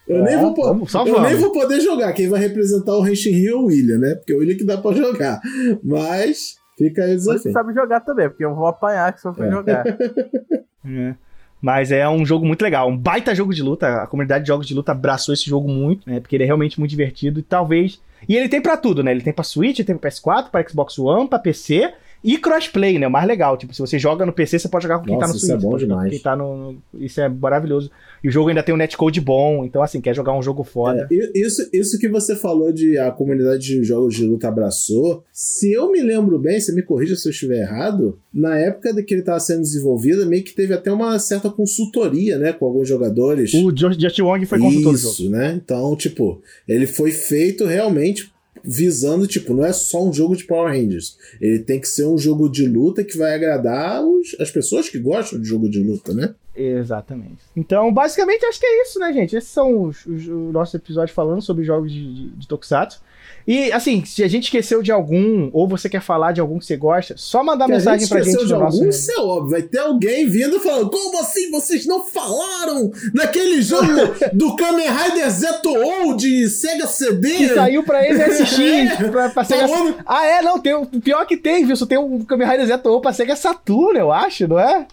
Eu, 0.07 0.23
nem, 0.23 0.37
vou, 0.39 0.55
vamos, 0.55 0.91
eu 0.91 1.21
nem 1.21 1.35
vou 1.35 1.51
poder 1.51 1.79
jogar. 1.81 2.11
Quem 2.13 2.27
vai 2.27 2.39
representar 2.39 2.97
o 2.97 3.07
Henshin 3.07 3.29
Rio 3.29 3.51
é 3.51 3.55
o 3.55 3.65
William, 3.65 3.99
né? 3.99 4.15
Porque 4.15 4.33
é 4.33 4.35
o 4.35 4.39
William 4.39 4.57
que 4.57 4.63
dá 4.63 4.75
pra 4.75 4.91
jogar. 4.91 5.39
Mas 5.83 6.55
fica 6.79 7.03
aí 7.03 7.15
desafio. 7.15 7.41
Você 7.41 7.51
sabe 7.51 7.73
jogar 7.73 7.99
também, 7.99 8.29
porque 8.29 8.43
eu 8.43 8.55
vou 8.55 8.65
apanhar 8.65 9.13
que 9.13 9.21
só 9.21 9.33
for 9.33 9.45
é. 9.45 9.51
jogar. 9.51 9.85
é. 10.85 11.15
Mas 11.61 11.91
é 11.91 12.07
um 12.07 12.25
jogo 12.25 12.45
muito 12.45 12.61
legal, 12.61 12.87
um 12.87 12.97
baita 12.97 13.35
jogo 13.35 13.53
de 13.53 13.61
luta. 13.61 14.03
A 14.03 14.07
comunidade 14.07 14.45
de 14.45 14.47
jogos 14.47 14.65
de 14.65 14.73
luta 14.73 14.93
abraçou 14.93 15.33
esse 15.33 15.45
jogo 15.45 15.67
muito, 15.67 16.09
né? 16.09 16.19
Porque 16.19 16.35
ele 16.35 16.43
é 16.43 16.45
realmente 16.45 16.79
muito 16.79 16.89
divertido 16.89 17.39
e 17.39 17.43
talvez. 17.43 18.01
E 18.27 18.35
ele 18.35 18.47
tem 18.47 18.61
para 18.61 18.77
tudo, 18.77 19.03
né? 19.03 19.11
Ele 19.11 19.21
tem 19.21 19.33
pra 19.33 19.43
Switch, 19.43 19.85
tem 19.85 19.97
pra 19.97 20.09
PS4, 20.09 20.49
pra 20.49 20.67
Xbox 20.67 20.97
One, 20.97 21.27
pra 21.27 21.37
PC 21.37 21.93
e 22.23 22.37
crossplay, 22.37 22.99
né? 22.99 23.07
O 23.07 23.11
mais 23.11 23.27
legal. 23.27 23.57
Tipo, 23.57 23.73
se 23.73 23.79
você 23.79 23.97
joga 23.97 24.25
no 24.25 24.33
PC, 24.33 24.59
você 24.59 24.67
pode 24.67 24.83
jogar 24.83 24.99
com 24.99 25.05
quem 25.05 25.13
Nossa, 25.15 25.27
tá 25.27 25.33
no 25.33 25.39
Switch. 25.39 25.55
Isso 25.57 25.65
é 25.65 25.69
bom 25.69 25.77
demais. 25.77 26.09
Quem 26.09 26.19
tá 26.19 26.35
no, 26.35 26.75
Isso 26.93 27.21
é 27.21 27.29
maravilhoso. 27.29 27.89
E 28.21 28.27
o 28.27 28.31
jogo 28.31 28.49
ainda 28.49 28.61
tem 28.61 28.75
um 28.75 28.77
netcode 28.77 29.21
bom. 29.21 29.63
Então, 29.63 29.81
assim, 29.81 30.01
quer 30.01 30.13
jogar 30.13 30.37
um 30.37 30.41
jogo 30.41 30.63
foda. 30.63 31.07
É, 31.09 31.39
isso, 31.39 31.67
isso 31.71 31.97
que 31.97 32.09
você 32.09 32.35
falou 32.35 32.71
de 32.73 32.97
a 32.97 33.11
comunidade 33.11 33.61
de 33.61 33.83
jogos 33.83 34.15
de 34.15 34.25
luta 34.25 34.49
abraçou. 34.49 35.23
Se 35.31 35.71
eu 35.71 35.89
me 35.91 36.01
lembro 36.01 36.37
bem, 36.37 36.59
você 36.59 36.73
me 36.73 36.81
corrija 36.81 37.15
se 37.15 37.27
eu 37.27 37.31
estiver 37.31 37.61
errado, 37.61 38.19
na 38.33 38.57
época 38.57 38.93
de 38.93 39.03
que 39.03 39.13
ele 39.13 39.21
estava 39.21 39.39
sendo 39.39 39.61
desenvolvido, 39.61 40.25
meio 40.25 40.43
que 40.43 40.53
teve 40.53 40.73
até 40.73 40.91
uma 40.91 41.17
certa 41.19 41.49
consultoria, 41.49 42.37
né? 42.37 42.51
Com 42.51 42.65
alguns 42.65 42.87
jogadores. 42.87 43.53
O 43.53 43.71
Just 43.75 44.19
Wong 44.19 44.45
foi 44.45 44.59
consultor 44.59 44.93
isso, 44.93 45.07
do 45.07 45.23
jogo. 45.23 45.37
né? 45.37 45.59
Então, 45.63 45.95
tipo, 45.95 46.41
ele 46.67 46.85
foi 46.85 47.11
feito 47.11 47.65
realmente 47.65 48.31
visando, 48.63 49.27
tipo, 49.27 49.53
não 49.53 49.65
é 49.65 49.73
só 49.73 50.03
um 50.03 50.13
jogo 50.13 50.35
de 50.35 50.45
Power 50.45 50.73
Rangers. 50.73 51.17
Ele 51.39 51.59
tem 51.59 51.79
que 51.79 51.87
ser 51.87 52.05
um 52.05 52.17
jogo 52.17 52.49
de 52.49 52.67
luta 52.67 53.03
que 53.03 53.17
vai 53.17 53.33
agradar 53.33 54.05
os, 54.05 54.35
as 54.39 54.51
pessoas 54.51 54.89
que 54.89 54.99
gostam 54.99 55.39
de 55.39 55.47
jogo 55.47 55.69
de 55.69 55.81
luta, 55.81 56.13
né? 56.13 56.33
Exatamente. 56.55 57.37
Então, 57.55 57.93
basicamente, 57.93 58.45
acho 58.45 58.59
que 58.59 58.65
é 58.65 58.81
isso, 58.83 58.99
né, 58.99 59.13
gente? 59.13 59.35
Esses 59.35 59.49
são 59.49 59.83
os, 59.83 60.05
os, 60.05 60.27
os 60.27 60.53
nossos 60.53 60.75
episódios 60.75 61.15
falando 61.15 61.41
sobre 61.41 61.63
jogos 61.63 61.91
de, 61.91 62.13
de, 62.13 62.29
de 62.31 62.47
Tokusatsu. 62.47 63.01
E, 63.49 63.71
assim, 63.71 64.05
se 64.05 64.23
a 64.23 64.27
gente 64.27 64.43
esqueceu 64.43 64.83
de 64.83 64.91
algum, 64.91 65.49
ou 65.51 65.67
você 65.67 65.89
quer 65.89 66.03
falar 66.03 66.33
de 66.33 66.39
algum 66.39 66.59
que 66.59 66.67
você 66.67 66.77
gosta, 66.77 67.15
só 67.17 67.43
mandar 67.43 67.65
que 67.65 67.71
mensagem 67.71 68.07
pra 68.07 68.21
gente. 68.21 68.45
de 68.45 68.53
algum, 68.53 68.87
isso 68.87 69.11
é 69.11 69.19
óbvio. 69.19 69.49
Vai 69.49 69.63
ter 69.63 69.79
alguém 69.79 70.29
vindo 70.29 70.59
falando, 70.59 70.91
como 70.91 71.19
assim 71.19 71.49
vocês 71.49 71.87
não 71.87 72.05
falaram 72.05 72.91
naquele 73.11 73.59
jogo 73.63 73.87
do 74.33 74.55
Kamen 74.55 74.85
Rider 74.87 75.31
Zeto 75.31 76.15
de 76.15 76.47
Sega 76.47 76.85
CD? 76.85 77.37
Que 77.37 77.55
saiu 77.55 77.81
pra 77.81 78.05
SSX, 78.05 78.59
é, 79.01 79.09
pra, 79.09 79.29
pra 79.29 79.43
Sega... 79.43 79.67
Falando... 79.67 79.95
Ah, 80.05 80.27
é, 80.27 80.43
não, 80.43 80.59
tem, 80.59 80.75
o 80.75 80.85
pior 80.85 81.25
que 81.25 81.35
tem, 81.35 81.65
viu? 81.65 81.75
Só 81.75 81.87
tem 81.87 81.97
um 81.97 82.23
Kamen 82.23 82.47
Rider 82.47 82.67
Zeto 82.67 83.01
pra 83.01 83.13
Sega 83.13 83.35
Saturn, 83.35 83.97
eu 83.97 84.11
acho, 84.11 84.47
não 84.47 84.59
é? 84.59 84.85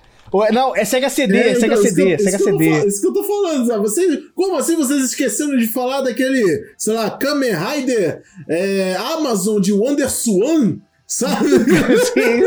Não, 0.52 0.74
é 0.74 0.84
Sega 0.84 1.08
CD, 1.08 1.38
é, 1.38 1.54
Sega 1.54 1.74
então, 1.74 1.82
CD, 1.82 2.14
isso 2.14 2.24
Sega 2.24 2.38
CD. 2.38 2.70
Falo, 2.70 2.88
isso 2.88 3.00
que 3.00 3.06
eu 3.06 3.12
tô 3.12 3.24
falando, 3.24 3.66
sabe? 3.66 3.80
Vocês, 3.80 4.20
como 4.34 4.56
assim 4.56 4.76
vocês 4.76 5.04
esqueceram 5.04 5.56
de 5.56 5.66
falar 5.68 6.02
daquele, 6.02 6.64
sei 6.76 6.94
lá, 6.94 7.10
Kamen 7.10 7.52
Rider 7.54 8.22
é, 8.48 8.96
Amazon 8.96 9.60
de 9.60 9.72
Wonder 9.72 10.10
Swan? 10.10 10.78
Sabe? 11.06 11.48
Sim. 12.12 12.42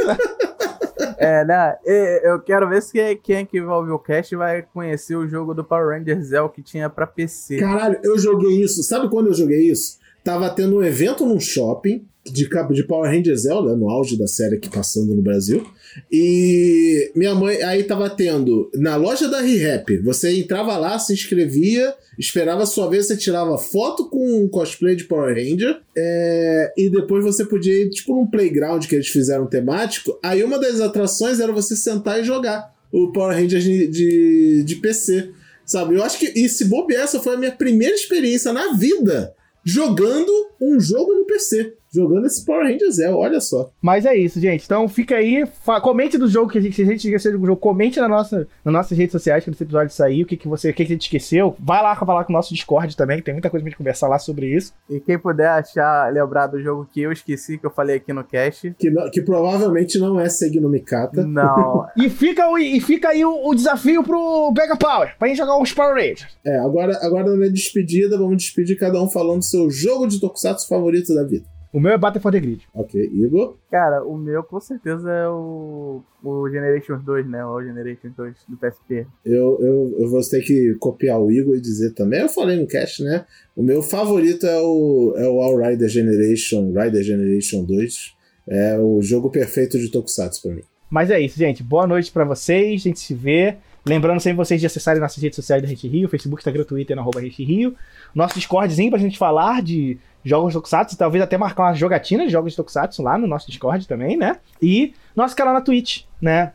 é, 1.17 1.45
né? 1.45 1.75
Eu 2.23 2.41
quero 2.41 2.67
ver 2.67 2.81
se 2.81 3.15
quem 3.23 3.37
é 3.37 3.45
que 3.45 3.61
vai 3.61 3.75
ouvir 3.75 3.91
o 3.91 3.99
cast 3.99 4.35
vai 4.35 4.61
conhecer 4.61 5.15
o 5.15 5.27
jogo 5.27 5.53
do 5.53 5.63
Power 5.63 5.97
Rangers 5.97 6.27
Zell 6.27 6.49
que 6.49 6.61
tinha 6.61 6.89
pra 6.89 7.07
PC. 7.07 7.57
Caralho, 7.57 7.99
eu 8.03 8.17
joguei 8.19 8.61
isso. 8.61 8.83
Sabe 8.83 9.09
quando 9.09 9.27
eu 9.27 9.33
joguei 9.33 9.71
isso? 9.71 9.97
Tava 10.29 10.47
tendo 10.51 10.77
um 10.77 10.83
evento 10.83 11.25
num 11.25 11.39
shopping 11.39 12.05
de, 12.23 12.47
de 12.47 12.83
Power 12.83 13.11
Rangers 13.11 13.41
Zelda, 13.41 13.75
no 13.75 13.89
auge 13.89 14.15
da 14.15 14.27
série 14.27 14.57
aqui 14.57 14.69
passando 14.69 15.15
no 15.15 15.23
Brasil. 15.23 15.65
E 16.11 17.11
minha 17.15 17.33
mãe 17.33 17.63
aí 17.63 17.83
tava 17.83 18.07
tendo 18.11 18.69
na 18.75 18.95
loja 18.95 19.27
da 19.27 19.41
ReHap, 19.41 19.97
você 20.03 20.37
entrava 20.37 20.77
lá, 20.77 20.99
se 20.99 21.13
inscrevia, 21.13 21.95
esperava 22.15 22.61
a 22.61 22.67
sua 22.67 22.87
vez, 22.87 23.07
você 23.07 23.17
tirava 23.17 23.57
foto 23.57 24.07
com 24.07 24.43
um 24.43 24.47
cosplay 24.47 24.95
de 24.95 25.05
Power 25.05 25.33
Ranger, 25.33 25.79
é, 25.97 26.73
e 26.77 26.91
depois 26.91 27.23
você 27.23 27.43
podia 27.43 27.73
ir 27.73 27.89
tipo 27.89 28.13
num 28.13 28.27
playground 28.27 28.85
que 28.85 28.93
eles 28.93 29.07
fizeram 29.07 29.47
temático. 29.47 30.19
Aí 30.21 30.43
uma 30.43 30.59
das 30.59 30.79
atrações 30.79 31.39
era 31.39 31.51
você 31.51 31.75
sentar 31.75 32.19
e 32.19 32.23
jogar 32.23 32.71
o 32.91 33.11
Power 33.11 33.35
Rangers 33.35 33.63
de, 33.63 33.87
de, 33.87 34.63
de 34.63 34.75
PC. 34.75 35.31
Sabe, 35.65 35.95
eu 35.95 36.03
acho 36.03 36.19
que, 36.19 36.27
e 36.39 36.47
se 36.47 36.65
bobear, 36.65 37.03
essa 37.03 37.19
foi 37.19 37.33
a 37.33 37.37
minha 37.37 37.51
primeira 37.51 37.95
experiência 37.95 38.53
na 38.53 38.73
vida 38.73 39.33
jogando 39.63 40.31
um 40.59 40.79
jogo 40.79 41.13
no 41.13 41.25
PC 41.25 41.77
jogando 41.91 42.25
esse 42.25 42.45
Power 42.45 42.65
Rangers 42.65 42.99
é, 42.99 43.11
olha 43.11 43.39
só. 43.39 43.69
Mas 43.81 44.05
é 44.05 44.15
isso, 44.15 44.39
gente. 44.39 44.63
Então 44.65 44.87
fica 44.87 45.15
aí, 45.15 45.43
comente 45.81 46.17
do 46.17 46.27
jogo 46.27 46.51
que 46.51 46.57
a 46.57 46.61
gente, 46.61 46.75
se 46.75 46.81
a 46.83 46.85
gente 46.85 47.05
esqueceu 47.05 47.37
do 47.37 47.45
jogo, 47.45 47.59
comente 47.59 47.99
na 47.99 48.07
nossa, 48.07 48.47
nas 48.63 48.73
nossas 48.73 48.97
redes 48.97 49.11
sociais 49.11 49.43
quando 49.43 49.55
esse 49.55 49.63
episódio 49.63 49.93
sair, 49.93 50.23
o 50.23 50.25
que, 50.25 50.37
que 50.37 50.47
você, 50.47 50.69
o 50.69 50.73
que, 50.73 50.85
que 50.85 50.91
a 50.91 50.95
gente 50.95 51.03
esqueceu. 51.03 51.55
Vai 51.59 51.81
lá 51.81 51.95
falar 51.95 52.23
com 52.23 52.33
o 52.33 52.35
nosso 52.35 52.53
Discord 52.53 52.95
também, 52.95 53.21
tem 53.21 53.33
muita 53.33 53.49
coisa 53.49 53.63
pra 53.63 53.69
gente 53.69 53.77
conversar 53.77 54.07
lá 54.07 54.19
sobre 54.19 54.47
isso. 54.55 54.73
E 54.89 54.99
quem 54.99 55.17
puder 55.17 55.49
achar, 55.49 56.11
lembrar 56.13 56.47
do 56.47 56.61
jogo 56.61 56.87
que 56.91 57.01
eu 57.01 57.11
esqueci, 57.11 57.57
que 57.57 57.65
eu 57.65 57.71
falei 57.71 57.97
aqui 57.97 58.13
no 58.13 58.23
cast. 58.23 58.73
Que, 58.77 58.89
não, 58.89 59.09
que 59.09 59.21
provavelmente 59.21 59.97
não 59.97 60.19
é 60.19 60.29
Segno 60.29 60.69
Mikata. 60.69 61.25
Não. 61.25 61.87
e, 61.97 62.09
fica, 62.09 62.47
e 62.59 62.79
fica 62.79 63.09
aí 63.09 63.25
o, 63.25 63.47
o, 63.47 63.55
desafio 63.55 64.03
pro 64.03 64.53
Mega 64.55 64.77
Power, 64.77 65.15
pra 65.17 65.27
gente 65.27 65.37
jogar 65.37 65.57
uns 65.57 65.73
Power 65.73 65.95
Rangers. 65.95 66.27
É, 66.45 66.57
agora, 66.59 66.97
agora 67.01 67.35
na 67.35 67.47
despedida, 67.47 68.17
vamos 68.17 68.37
despedir 68.37 68.77
cada 68.77 69.01
um 69.01 69.09
falando 69.09 69.39
do 69.39 69.45
seu 69.45 69.69
jogo 69.69 70.07
de 70.07 70.19
Tokusatsu 70.19 70.67
favorito 70.67 71.13
da 71.13 71.23
vida. 71.23 71.45
O 71.71 71.79
meu 71.79 71.91
é 71.91 71.97
Battle 71.97 72.21
for 72.21 72.31
the 72.31 72.39
Grid. 72.39 72.67
Ok, 72.73 72.99
Igor? 73.13 73.55
Cara, 73.69 74.03
o 74.03 74.17
meu 74.17 74.43
com 74.43 74.59
certeza 74.59 75.11
é 75.11 75.29
o, 75.29 76.01
o 76.23 76.49
Generations 76.49 77.03
2, 77.03 77.29
né? 77.29 77.45
O 77.45 77.61
Generations 77.61 78.13
2 78.15 78.35
do 78.47 78.57
PSP. 78.57 79.05
Eu, 79.23 79.59
eu, 79.61 79.95
eu 79.99 80.09
vou 80.09 80.19
ter 80.27 80.41
que 80.41 80.75
copiar 80.79 81.21
o 81.21 81.31
Igor 81.31 81.55
e 81.55 81.61
dizer 81.61 81.93
também. 81.93 82.21
Eu 82.21 82.29
falei 82.29 82.59
no 82.59 82.67
cast, 82.67 83.03
né? 83.03 83.23
O 83.55 83.61
meu 83.61 83.83
favorito 83.83 84.47
é 84.47 84.59
o, 84.59 85.13
é 85.15 85.27
o 85.27 85.41
All 85.41 85.57
Rider 85.57 85.87
Generation, 85.87 86.73
Rider 86.73 87.03
Generation 87.03 87.63
2. 87.63 88.17
É 88.47 88.79
o 88.79 88.99
jogo 89.01 89.29
perfeito 89.29 89.77
de 89.77 89.91
Tokusatsu 89.91 90.41
pra 90.41 90.55
mim. 90.55 90.63
Mas 90.89 91.11
é 91.11 91.19
isso, 91.19 91.37
gente. 91.37 91.61
Boa 91.61 91.85
noite 91.85 92.11
para 92.11 92.25
vocês. 92.25 92.81
A 92.81 92.83
gente 92.83 92.99
se 92.99 93.13
vê. 93.13 93.57
Lembrando 93.85 94.19
sempre 94.19 94.37
vocês 94.37 94.59
de 94.59 94.67
acessarem 94.67 94.99
nossas 94.99 95.21
redes 95.21 95.35
sociais 95.35 95.61
da 95.61 95.67
Rede 95.67 95.87
Rio, 95.87 96.09
Facebook, 96.09 96.41
Instagram, 96.41 96.63
Twitter, 96.63 96.95
no 96.95 97.01
arroba 97.01 97.21
Rede 97.21 97.43
Rio. 97.43 97.75
Nosso 98.13 98.35
Discordzinho 98.35 98.89
pra 98.89 98.99
gente 98.99 99.17
falar 99.17 99.61
de 99.61 99.97
jogos 100.23 100.49
de 100.51 100.53
Tokusatsu, 100.55 100.97
talvez 100.97 101.23
até 101.23 101.37
marcar 101.37 101.63
uma 101.63 101.73
jogatina 101.73 102.25
de 102.25 102.31
jogos 102.31 102.51
de 102.51 102.57
Tokusatsu 102.57 103.01
lá 103.01 103.17
no 103.17 103.27
nosso 103.27 103.47
Discord 103.47 103.87
também, 103.87 104.17
né? 104.17 104.37
E 104.61 104.93
nosso 105.15 105.35
canal 105.35 105.53
na 105.53 105.61
Twitch, 105.61 106.03
né? 106.21 106.53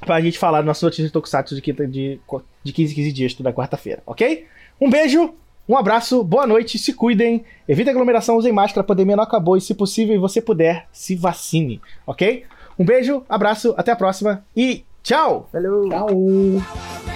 Pra 0.00 0.20
gente 0.20 0.38
falar 0.38 0.62
do 0.62 0.66
nosso 0.66 0.84
notícia 0.84 1.04
de 1.04 1.12
Tokusatsu 1.12 1.54
de, 1.54 1.62
quinta, 1.62 1.86
de, 1.86 2.20
de 2.64 2.72
15 2.72 2.94
15 2.94 3.12
dias, 3.12 3.34
toda 3.34 3.52
quarta-feira, 3.52 4.02
ok? 4.06 4.46
Um 4.80 4.90
beijo, 4.90 5.34
um 5.68 5.76
abraço, 5.76 6.24
boa 6.24 6.46
noite, 6.46 6.78
se 6.78 6.92
cuidem, 6.92 7.44
evite 7.68 7.90
aglomeração, 7.90 8.36
usem 8.36 8.52
máscara, 8.52 8.80
a 8.80 8.86
pandemia 8.86 9.16
não 9.16 9.24
acabou 9.24 9.56
e 9.56 9.60
se 9.60 9.74
possível 9.74 10.14
e 10.14 10.18
você 10.18 10.40
puder, 10.40 10.88
se 10.92 11.14
vacine, 11.14 11.80
ok? 12.06 12.44
Um 12.78 12.84
beijo, 12.84 13.24
abraço, 13.28 13.74
até 13.76 13.92
a 13.92 13.96
próxima 13.96 14.44
e 14.56 14.84
tchau! 15.02 15.48
Valeu! 15.52 15.88
Tchau! 15.88 17.11